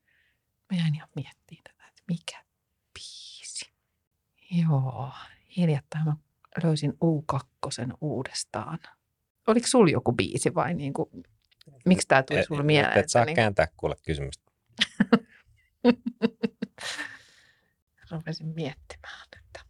mä 0.72 0.78
jäin 0.78 0.94
ihan 0.94 1.08
miettimään 1.16 1.62
tätä, 1.64 1.88
että 1.88 2.02
mikä 2.08 2.44
biisi. 2.94 3.72
Joo, 4.50 5.12
hiljattain 5.56 6.04
mä 6.04 6.16
löysin 6.64 6.92
U2 6.92 7.96
uudestaan– 8.00 8.78
oliko 9.46 9.66
sulla 9.66 9.90
joku 9.90 10.12
biisi 10.12 10.54
vai 10.54 10.74
niin 10.74 10.92
kuin, 10.92 11.08
miksi 11.84 12.08
tämä 12.08 12.22
tuli 12.22 12.44
sulle 12.44 12.62
mieleen? 12.62 12.98
Et, 12.98 13.04
et 13.04 13.08
saa 13.08 13.24
niin... 13.24 13.36
kääntää 13.36 13.68
kuule 13.76 13.96
kysymystä. 14.06 14.52
Rupesin 18.10 18.46
miettimään, 18.46 19.28
että 19.38 19.60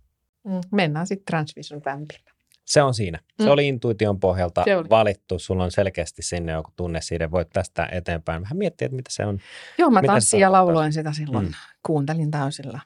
mm, 0.44 0.60
mennään 0.72 1.06
sitten 1.06 1.24
Transvision 1.24 1.82
Vampilla. 1.86 2.30
Se 2.64 2.82
on 2.82 2.94
siinä. 2.94 3.18
Se 3.38 3.44
mm. 3.44 3.50
oli 3.50 3.68
intuition 3.68 4.20
pohjalta 4.20 4.64
oli. 4.78 4.90
valittu. 4.90 5.38
Sulla 5.38 5.64
on 5.64 5.70
selkeästi 5.70 6.22
sinne 6.22 6.52
joku 6.52 6.70
tunne 6.76 7.00
siitä. 7.00 7.30
Voit 7.30 7.50
tästä 7.50 7.88
eteenpäin 7.92 8.42
vähän 8.42 8.58
miettiä, 8.58 8.86
että 8.86 8.96
mitä 8.96 9.10
se 9.12 9.26
on. 9.26 9.40
Joo, 9.78 9.90
mä 9.90 10.02
tanssin 10.06 10.40
ja 10.40 10.52
lauloin 10.52 10.92
sitä 10.92 11.12
silloin. 11.12 11.46
Mm. 11.46 11.52
Kuuntelin 11.86 12.30
täysillä 12.30 12.80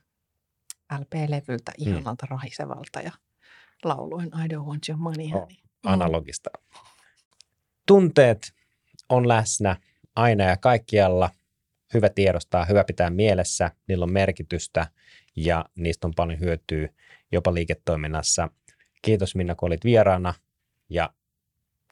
LP-levyltä 0.93 1.73
ihanalta 1.79 2.27
mm. 2.27 2.31
rahisevalta 2.31 3.01
ja 3.01 3.13
lauloin 3.85 4.27
I 4.27 4.55
don't 4.55 4.67
want 4.67 4.89
your 4.89 5.01
money. 5.01 5.27
Oh. 5.35 5.49
Mm. 5.49 5.57
analogista. 5.93 6.51
Tunteet 7.87 8.53
on 9.09 9.29
läsnä 9.29 9.77
aina 10.17 10.45
ja 10.45 10.57
kaikkialla. 10.57 11.31
Hyvä 11.95 12.09
tiedostaa, 12.09 12.65
hyvä 12.65 12.85
pitää 12.85 13.11
mielessä, 13.11 13.71
niillä 13.89 14.03
on 14.03 14.13
merkitystä 14.13 14.87
ja 15.37 15.65
niistä 15.75 16.07
on 16.07 16.13
paljon 16.17 16.41
hyötyä 16.41 16.89
jopa 17.33 17.55
liiketoiminnassa. 17.55 18.49
Kiitos 19.03 19.35
Minna, 19.35 19.55
kun 19.55 19.67
olit 19.67 19.85
vieraana 19.85 20.35
ja 20.89 21.11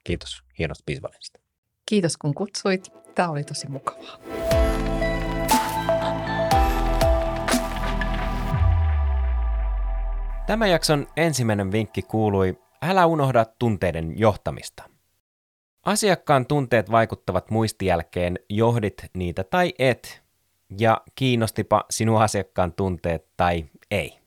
kiitos 0.05 0.43
hienosta 0.59 0.83
biisivalinnasta. 0.87 1.41
Kiitos 1.87 2.17
kun 2.17 2.35
kutsuit. 2.35 2.93
Tämä 3.15 3.29
oli 3.29 3.45
tosi 3.45 3.69
mukavaa. 3.69 4.19
Tämän 10.47 10.71
jakson 10.71 11.07
ensimmäinen 11.17 11.73
vinkki 11.73 12.03
kuului 12.03 12.59
Älä 12.83 13.07
unohda 13.07 13.45
tunteiden 13.45 14.19
johtamista. 14.19 14.83
Asiakkaan 15.83 16.47
tunteet 16.47 16.91
vaikuttavat 16.91 17.51
muistijälkeen, 17.51 18.39
johdit 18.49 19.05
niitä 19.15 19.45
tai 19.45 19.75
et, 19.79 20.23
ja 20.79 21.01
kiinnostipa 21.15 21.85
sinun 21.91 22.23
asiakkaan 22.23 22.73
tunteet 22.73 23.27
tai 23.37 23.65
ei. 23.91 24.24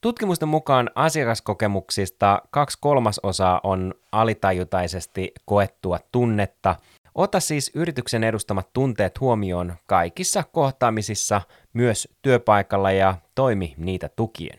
Tutkimusten 0.00 0.48
mukaan 0.48 0.90
asiakaskokemuksista 0.94 2.42
kaksi 2.50 2.78
kolmasosaa 2.80 3.60
on 3.62 3.94
alitajutaisesti 4.12 5.32
koettua 5.44 5.98
tunnetta. 6.12 6.76
Ota 7.14 7.40
siis 7.40 7.70
yrityksen 7.74 8.24
edustamat 8.24 8.72
tunteet 8.72 9.20
huomioon 9.20 9.74
kaikissa 9.86 10.44
kohtaamisissa, 10.52 11.42
myös 11.72 12.08
työpaikalla 12.22 12.90
ja 12.90 13.14
toimi 13.34 13.74
niitä 13.76 14.08
tukien. 14.16 14.58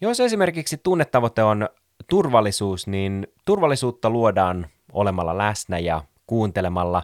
Jos 0.00 0.20
esimerkiksi 0.20 0.76
tunnetavoite 0.82 1.42
on 1.42 1.68
turvallisuus, 2.08 2.86
niin 2.86 3.26
turvallisuutta 3.44 4.10
luodaan 4.10 4.66
olemalla 4.92 5.38
läsnä 5.38 5.78
ja 5.78 6.02
kuuntelemalla. 6.26 7.02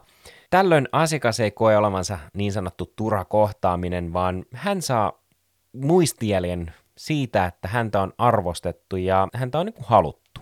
Tällöin 0.51 0.89
asiakas 0.93 1.41
ei 1.41 1.51
koe 1.51 1.77
olevansa 1.77 2.19
niin 2.35 2.53
sanottu 2.53 2.93
turha 2.97 3.25
kohtaaminen, 3.25 4.13
vaan 4.13 4.45
hän 4.55 4.83
saa 4.83 5.13
muistijäljen 5.73 6.73
siitä, 7.03 7.47
että 7.47 7.69
häntä 7.69 8.01
on 8.01 8.13
arvostettu 8.19 8.97
ja 8.97 9.29
häntä 9.35 9.59
on 9.59 9.67
niin 9.67 9.75
kuin 9.75 9.87
haluttu. 9.87 10.41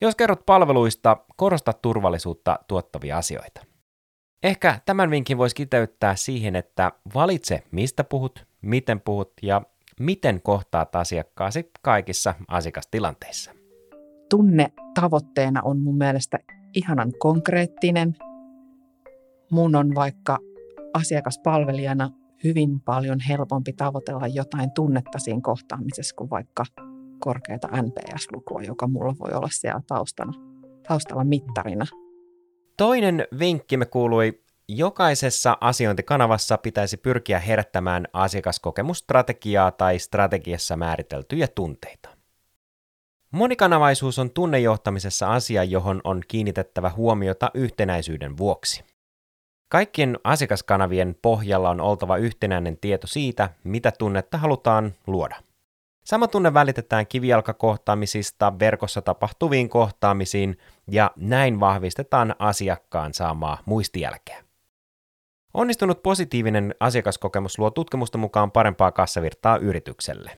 Jos 0.00 0.16
kerrot 0.16 0.46
palveluista, 0.46 1.16
korosta 1.36 1.72
turvallisuutta 1.72 2.58
tuottavia 2.68 3.18
asioita. 3.18 3.64
Ehkä 4.42 4.80
tämän 4.86 5.10
vinkin 5.10 5.38
voisi 5.38 5.56
kiteyttää 5.56 6.16
siihen, 6.16 6.56
että 6.56 6.92
valitse 7.14 7.62
mistä 7.70 8.04
puhut, 8.04 8.46
miten 8.62 9.00
puhut 9.00 9.32
ja 9.42 9.62
miten 10.00 10.42
kohtaat 10.42 10.96
asiakkaasi 10.96 11.70
kaikissa 11.82 12.34
asiakastilanteissa. 12.48 13.50
Tunne 14.30 14.72
tavoitteena 15.00 15.62
on 15.62 15.78
mun 15.78 15.98
mielestä 15.98 16.38
ihanan 16.74 17.12
konkreettinen. 17.18 18.16
Mun 19.50 19.76
on 19.76 19.94
vaikka 19.94 20.38
asiakaspalvelijana 20.94 22.10
hyvin 22.44 22.80
paljon 22.80 23.20
helpompi 23.28 23.72
tavoitella 23.72 24.26
jotain 24.26 24.70
tunnetta 24.70 25.18
siinä 25.18 25.40
kohtaamisessa 25.42 26.14
kuin 26.16 26.30
vaikka 26.30 26.64
korkeata 27.18 27.68
NPS-lukua, 27.68 28.62
joka 28.62 28.86
mulla 28.86 29.14
voi 29.18 29.30
olla 29.32 29.48
siellä 29.50 29.80
taustana, 29.86 30.32
taustalla 30.88 31.24
mittarina. 31.24 31.86
Toinen 32.76 33.26
vinkki 33.38 33.76
me 33.76 33.86
kuului 33.86 34.42
Jokaisessa 34.76 35.56
asiointikanavassa 35.60 36.58
pitäisi 36.58 36.96
pyrkiä 36.96 37.38
herättämään 37.38 38.08
asiakaskokemusstrategiaa 38.12 39.70
tai 39.70 39.98
strategiassa 39.98 40.76
määriteltyjä 40.76 41.48
tunteita. 41.48 42.08
Monikanavaisuus 43.30 44.18
on 44.18 44.30
tunnejohtamisessa 44.30 45.32
asia, 45.32 45.64
johon 45.64 46.00
on 46.04 46.22
kiinnitettävä 46.28 46.90
huomiota 46.96 47.50
yhtenäisyyden 47.54 48.36
vuoksi. 48.36 48.84
Kaikkien 49.70 50.18
asiakaskanavien 50.24 51.16
pohjalla 51.22 51.70
on 51.70 51.80
oltava 51.80 52.16
yhtenäinen 52.16 52.78
tieto 52.78 53.06
siitä, 53.06 53.50
mitä 53.64 53.92
tunnetta 53.98 54.38
halutaan 54.38 54.94
luoda. 55.06 55.36
Sama 56.04 56.28
tunne 56.28 56.54
välitetään 56.54 57.06
kivijalkakohtaamisista 57.06 58.58
verkossa 58.58 59.02
tapahtuviin 59.02 59.68
kohtaamisiin 59.68 60.58
ja 60.90 61.10
näin 61.16 61.60
vahvistetaan 61.60 62.34
asiakkaan 62.38 63.14
saamaa 63.14 63.58
muistijälkeä. 63.64 64.44
Onnistunut 65.54 66.02
positiivinen 66.02 66.74
asiakaskokemus 66.80 67.58
luo 67.58 67.70
tutkimusta 67.70 68.18
mukaan 68.18 68.50
parempaa 68.50 68.92
kassavirtaa 68.92 69.56
yritykselle. 69.56 70.36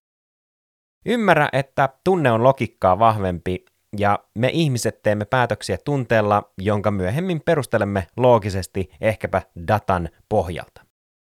Ymmärrä, 1.07 1.49
että 1.53 1.89
tunne 2.05 2.33
on 2.33 2.43
logiikkaa 2.43 2.99
vahvempi 2.99 3.65
ja 3.99 4.19
me 4.39 4.51
ihmiset 4.53 5.03
teemme 5.03 5.25
päätöksiä 5.25 5.79
tunteella, 5.85 6.53
jonka 6.59 6.91
myöhemmin 6.91 7.41
perustelemme 7.41 8.07
loogisesti 8.17 8.91
ehkäpä 9.01 9.43
datan 9.69 10.09
pohjalta. 10.29 10.83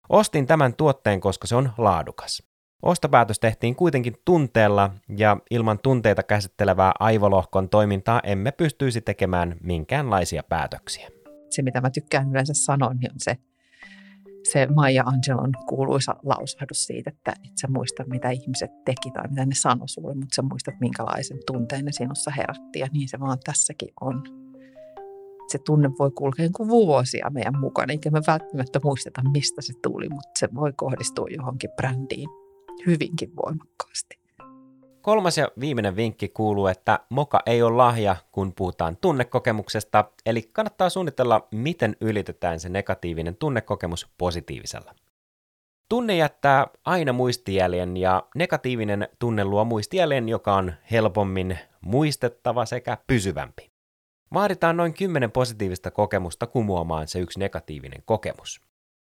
Ostin 0.10 0.48
tämän 0.48 0.74
tuotteen, 0.74 1.20
koska 1.20 1.48
se 1.48 1.56
on 1.56 1.72
laadukas. 1.78 2.44
Ostopäätös 2.82 3.40
tehtiin 3.40 3.76
kuitenkin 3.76 4.16
tunteella 4.26 4.90
ja 5.18 5.38
ilman 5.52 5.80
tunteita 5.80 6.24
käsittelevää 6.24 6.92
aivolohkon 7.00 7.70
toimintaa 7.70 8.22
emme 8.24 8.52
pystyisi 8.52 9.02
tekemään 9.02 9.56
minkäänlaisia 9.62 10.44
päätöksiä. 10.44 11.10
Se, 11.50 11.62
mitä 11.62 11.82
mä 11.82 11.90
tykkään 11.90 12.32
yleensä 12.32 12.54
sanoa, 12.54 12.94
niin 12.94 13.12
on 13.12 13.20
se, 13.20 13.38
se 14.44 14.68
Maija 14.76 15.04
Angelon 15.06 15.52
kuuluisa 15.68 16.16
lausahdus 16.24 16.86
siitä, 16.86 17.10
että 17.10 17.34
et 17.46 17.58
sä 17.62 17.68
muista, 17.68 18.04
mitä 18.08 18.30
ihmiset 18.30 18.72
teki 18.86 19.12
tai 19.12 19.28
mitä 19.30 19.46
ne 19.46 19.56
sanoi 19.56 19.90
sulle, 19.90 20.14
mutta 20.14 20.36
sä 20.36 20.42
muistat, 20.42 20.76
minkälaisen 20.80 21.38
tunteen 21.48 21.86
ne 21.86 21.92
sinussa 21.92 22.32
herätti 22.32 22.80
ja 22.80 22.88
niin 22.94 23.10
se 23.10 23.20
vaan 23.20 23.38
tässäkin 23.44 23.90
on. 24.02 24.24
Se 25.48 25.58
tunne 25.66 25.90
voi 26.00 26.12
kulkea 26.12 26.50
kuin 26.56 26.70
vuosia 26.70 27.30
meidän 27.30 27.60
mukana, 27.60 27.92
eikä 27.92 28.10
me 28.10 28.22
välttämättä 28.28 28.80
muisteta, 28.84 29.22
mistä 29.32 29.62
se 29.62 29.74
tuli, 29.82 30.10
mutta 30.10 30.40
se 30.40 30.50
voi 30.56 30.74
kohdistua 30.74 31.28
johonkin 31.38 31.70
brändiin 31.76 32.30
hyvinkin 32.86 33.36
voimakkaasti. 33.36 34.23
Kolmas 35.04 35.38
ja 35.38 35.52
viimeinen 35.60 35.96
vinkki 35.96 36.30
kuuluu, 36.30 36.68
että 36.68 37.00
moka 37.10 37.40
ei 37.46 37.64
ole 37.64 37.76
lahja, 37.76 38.16
kun 38.32 38.54
puhutaan 38.54 38.98
tunnekokemuksesta, 38.98 40.06
eli 40.26 40.42
kannattaa 40.42 40.90
suunnitella, 40.90 41.48
miten 41.52 41.96
ylitetään 42.02 42.60
se 42.60 42.70
negatiivinen 42.70 43.36
tunnekokemus 43.36 44.08
positiivisella. 44.18 44.96
Tunne 45.90 46.16
jättää 46.16 46.68
aina 46.86 47.14
muistijäljen 47.14 47.98
ja 47.98 48.24
negatiivinen 48.36 49.08
tunne 49.20 49.46
luo 49.46 49.66
muistijäljen, 49.66 50.30
joka 50.30 50.56
on 50.56 50.74
helpommin 50.92 51.60
muistettava 51.82 52.66
sekä 52.66 52.98
pysyvämpi. 53.08 53.72
Vaaditaan 54.34 54.78
noin 54.78 54.94
10 54.94 55.32
positiivista 55.32 55.92
kokemusta 55.92 56.48
kumoamaan 56.48 57.08
se 57.08 57.20
yksi 57.20 57.40
negatiivinen 57.40 58.04
kokemus. 58.06 58.62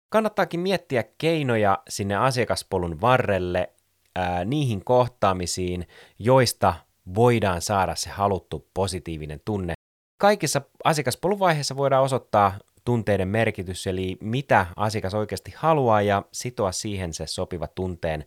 Kannattaakin 0.08 0.60
miettiä 0.60 1.04
keinoja 1.18 1.78
sinne 1.88 2.16
asiakaspolun 2.16 3.00
varrelle 3.00 3.72
ää, 4.16 4.44
niihin 4.44 4.84
kohtaamisiin, 4.84 5.86
joista 6.18 6.74
voidaan 7.14 7.62
saada 7.62 7.94
se 7.94 8.10
haluttu 8.10 8.68
positiivinen 8.74 9.40
tunne. 9.44 9.72
Kaikissa 10.20 10.62
asiakaspoluvaiheissa 10.84 11.76
voidaan 11.76 12.04
osoittaa 12.04 12.52
tunteiden 12.84 13.28
merkitys, 13.28 13.86
eli 13.86 14.16
mitä 14.20 14.66
asiakas 14.76 15.14
oikeasti 15.14 15.54
haluaa 15.56 16.02
ja 16.02 16.22
sitoa 16.32 16.72
siihen 16.72 17.12
se 17.12 17.26
sopiva 17.26 17.66
tunteen 17.66 18.24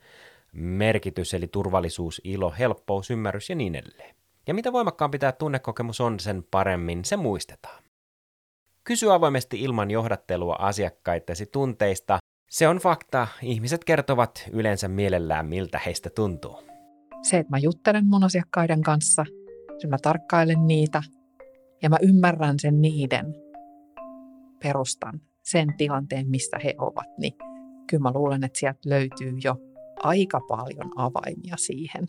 merkitys, 0.53 1.33
eli 1.33 1.47
turvallisuus, 1.47 2.21
ilo, 2.23 2.53
helppous, 2.59 3.11
ymmärrys 3.11 3.49
ja 3.49 3.55
niin 3.55 3.75
edelleen. 3.75 4.15
Ja 4.47 4.53
mitä 4.53 4.73
voimakkaampi 4.73 5.19
tämä 5.19 5.31
tunnekokemus 5.31 6.01
on, 6.01 6.19
sen 6.19 6.43
paremmin 6.51 7.05
se 7.05 7.17
muistetaan. 7.17 7.83
Kysy 8.83 9.11
avoimesti 9.11 9.61
ilman 9.61 9.91
johdattelua 9.91 10.55
asiakkaitesi 10.59 11.45
tunteista. 11.45 12.17
Se 12.49 12.67
on 12.67 12.77
fakta. 12.77 13.27
Ihmiset 13.41 13.83
kertovat 13.83 14.49
yleensä 14.51 14.87
mielellään, 14.87 15.45
miltä 15.45 15.79
heistä 15.85 16.09
tuntuu. 16.09 16.55
Se, 17.21 17.37
että 17.37 17.49
mä 17.49 17.57
juttelen 17.57 18.07
mun 18.07 18.23
asiakkaiden 18.23 18.81
kanssa, 18.81 19.25
mä 19.87 19.97
tarkkailen 20.01 20.67
niitä 20.67 21.03
ja 21.81 21.89
mä 21.89 21.97
ymmärrän 22.01 22.59
sen 22.59 22.81
niiden 22.81 23.35
perustan, 24.63 25.21
sen 25.43 25.73
tilanteen, 25.77 26.29
missä 26.29 26.57
he 26.63 26.75
ovat, 26.77 27.07
niin 27.17 27.33
kyllä 27.89 28.01
mä 28.01 28.11
luulen, 28.13 28.43
että 28.43 28.59
sieltä 28.59 28.79
löytyy 28.85 29.33
jo 29.43 29.55
aika 30.03 30.39
paljon 30.47 30.91
avaimia 30.95 31.55
siihen. 31.57 32.07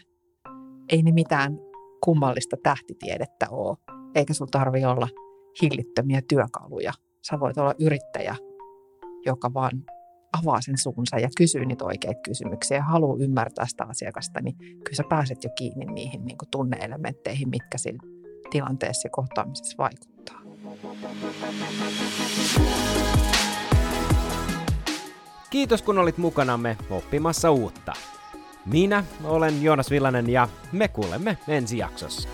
Ei 0.88 1.02
ne 1.02 1.12
mitään 1.12 1.58
kummallista 2.04 2.56
tähtitiedettä 2.62 3.46
ole, 3.50 3.76
eikä 4.14 4.34
sulla 4.34 4.50
tarvi 4.50 4.84
olla 4.84 5.08
hillittömiä 5.62 6.20
työkaluja. 6.28 6.92
Sä 7.30 7.40
voit 7.40 7.58
olla 7.58 7.74
yrittäjä, 7.80 8.36
joka 9.26 9.54
vaan 9.54 9.84
avaa 10.32 10.60
sen 10.60 10.78
suunsa 10.78 11.18
ja 11.18 11.28
kysyy 11.36 11.64
niitä 11.64 11.84
oikeita 11.84 12.20
kysymyksiä 12.20 12.76
ja 12.76 12.82
haluaa 12.82 13.16
ymmärtää 13.20 13.66
sitä 13.66 13.84
asiakasta, 13.84 14.40
niin 14.40 14.56
kyllä 14.58 14.96
sä 14.96 15.04
pääset 15.08 15.44
jo 15.44 15.50
kiinni 15.58 15.84
niihin 15.84 16.24
niin 16.24 16.38
kuin 16.38 16.48
tunneelementteihin, 16.50 17.48
mitkä 17.48 17.78
siinä 17.78 17.98
tilanteessa 18.50 19.06
ja 19.06 19.10
kohtaamisessa 19.10 19.76
vaikuttaa. 19.78 20.40
Kiitos 25.50 25.82
kun 25.82 25.98
olit 25.98 26.18
mukanamme 26.18 26.76
oppimassa 26.90 27.50
uutta. 27.50 27.92
Minä 28.66 29.04
olen 29.24 29.62
Joonas 29.62 29.90
Villanen 29.90 30.30
ja 30.30 30.48
me 30.72 30.88
kuulemme 30.88 31.38
ensi 31.48 31.78
jaksossa. 31.78 32.28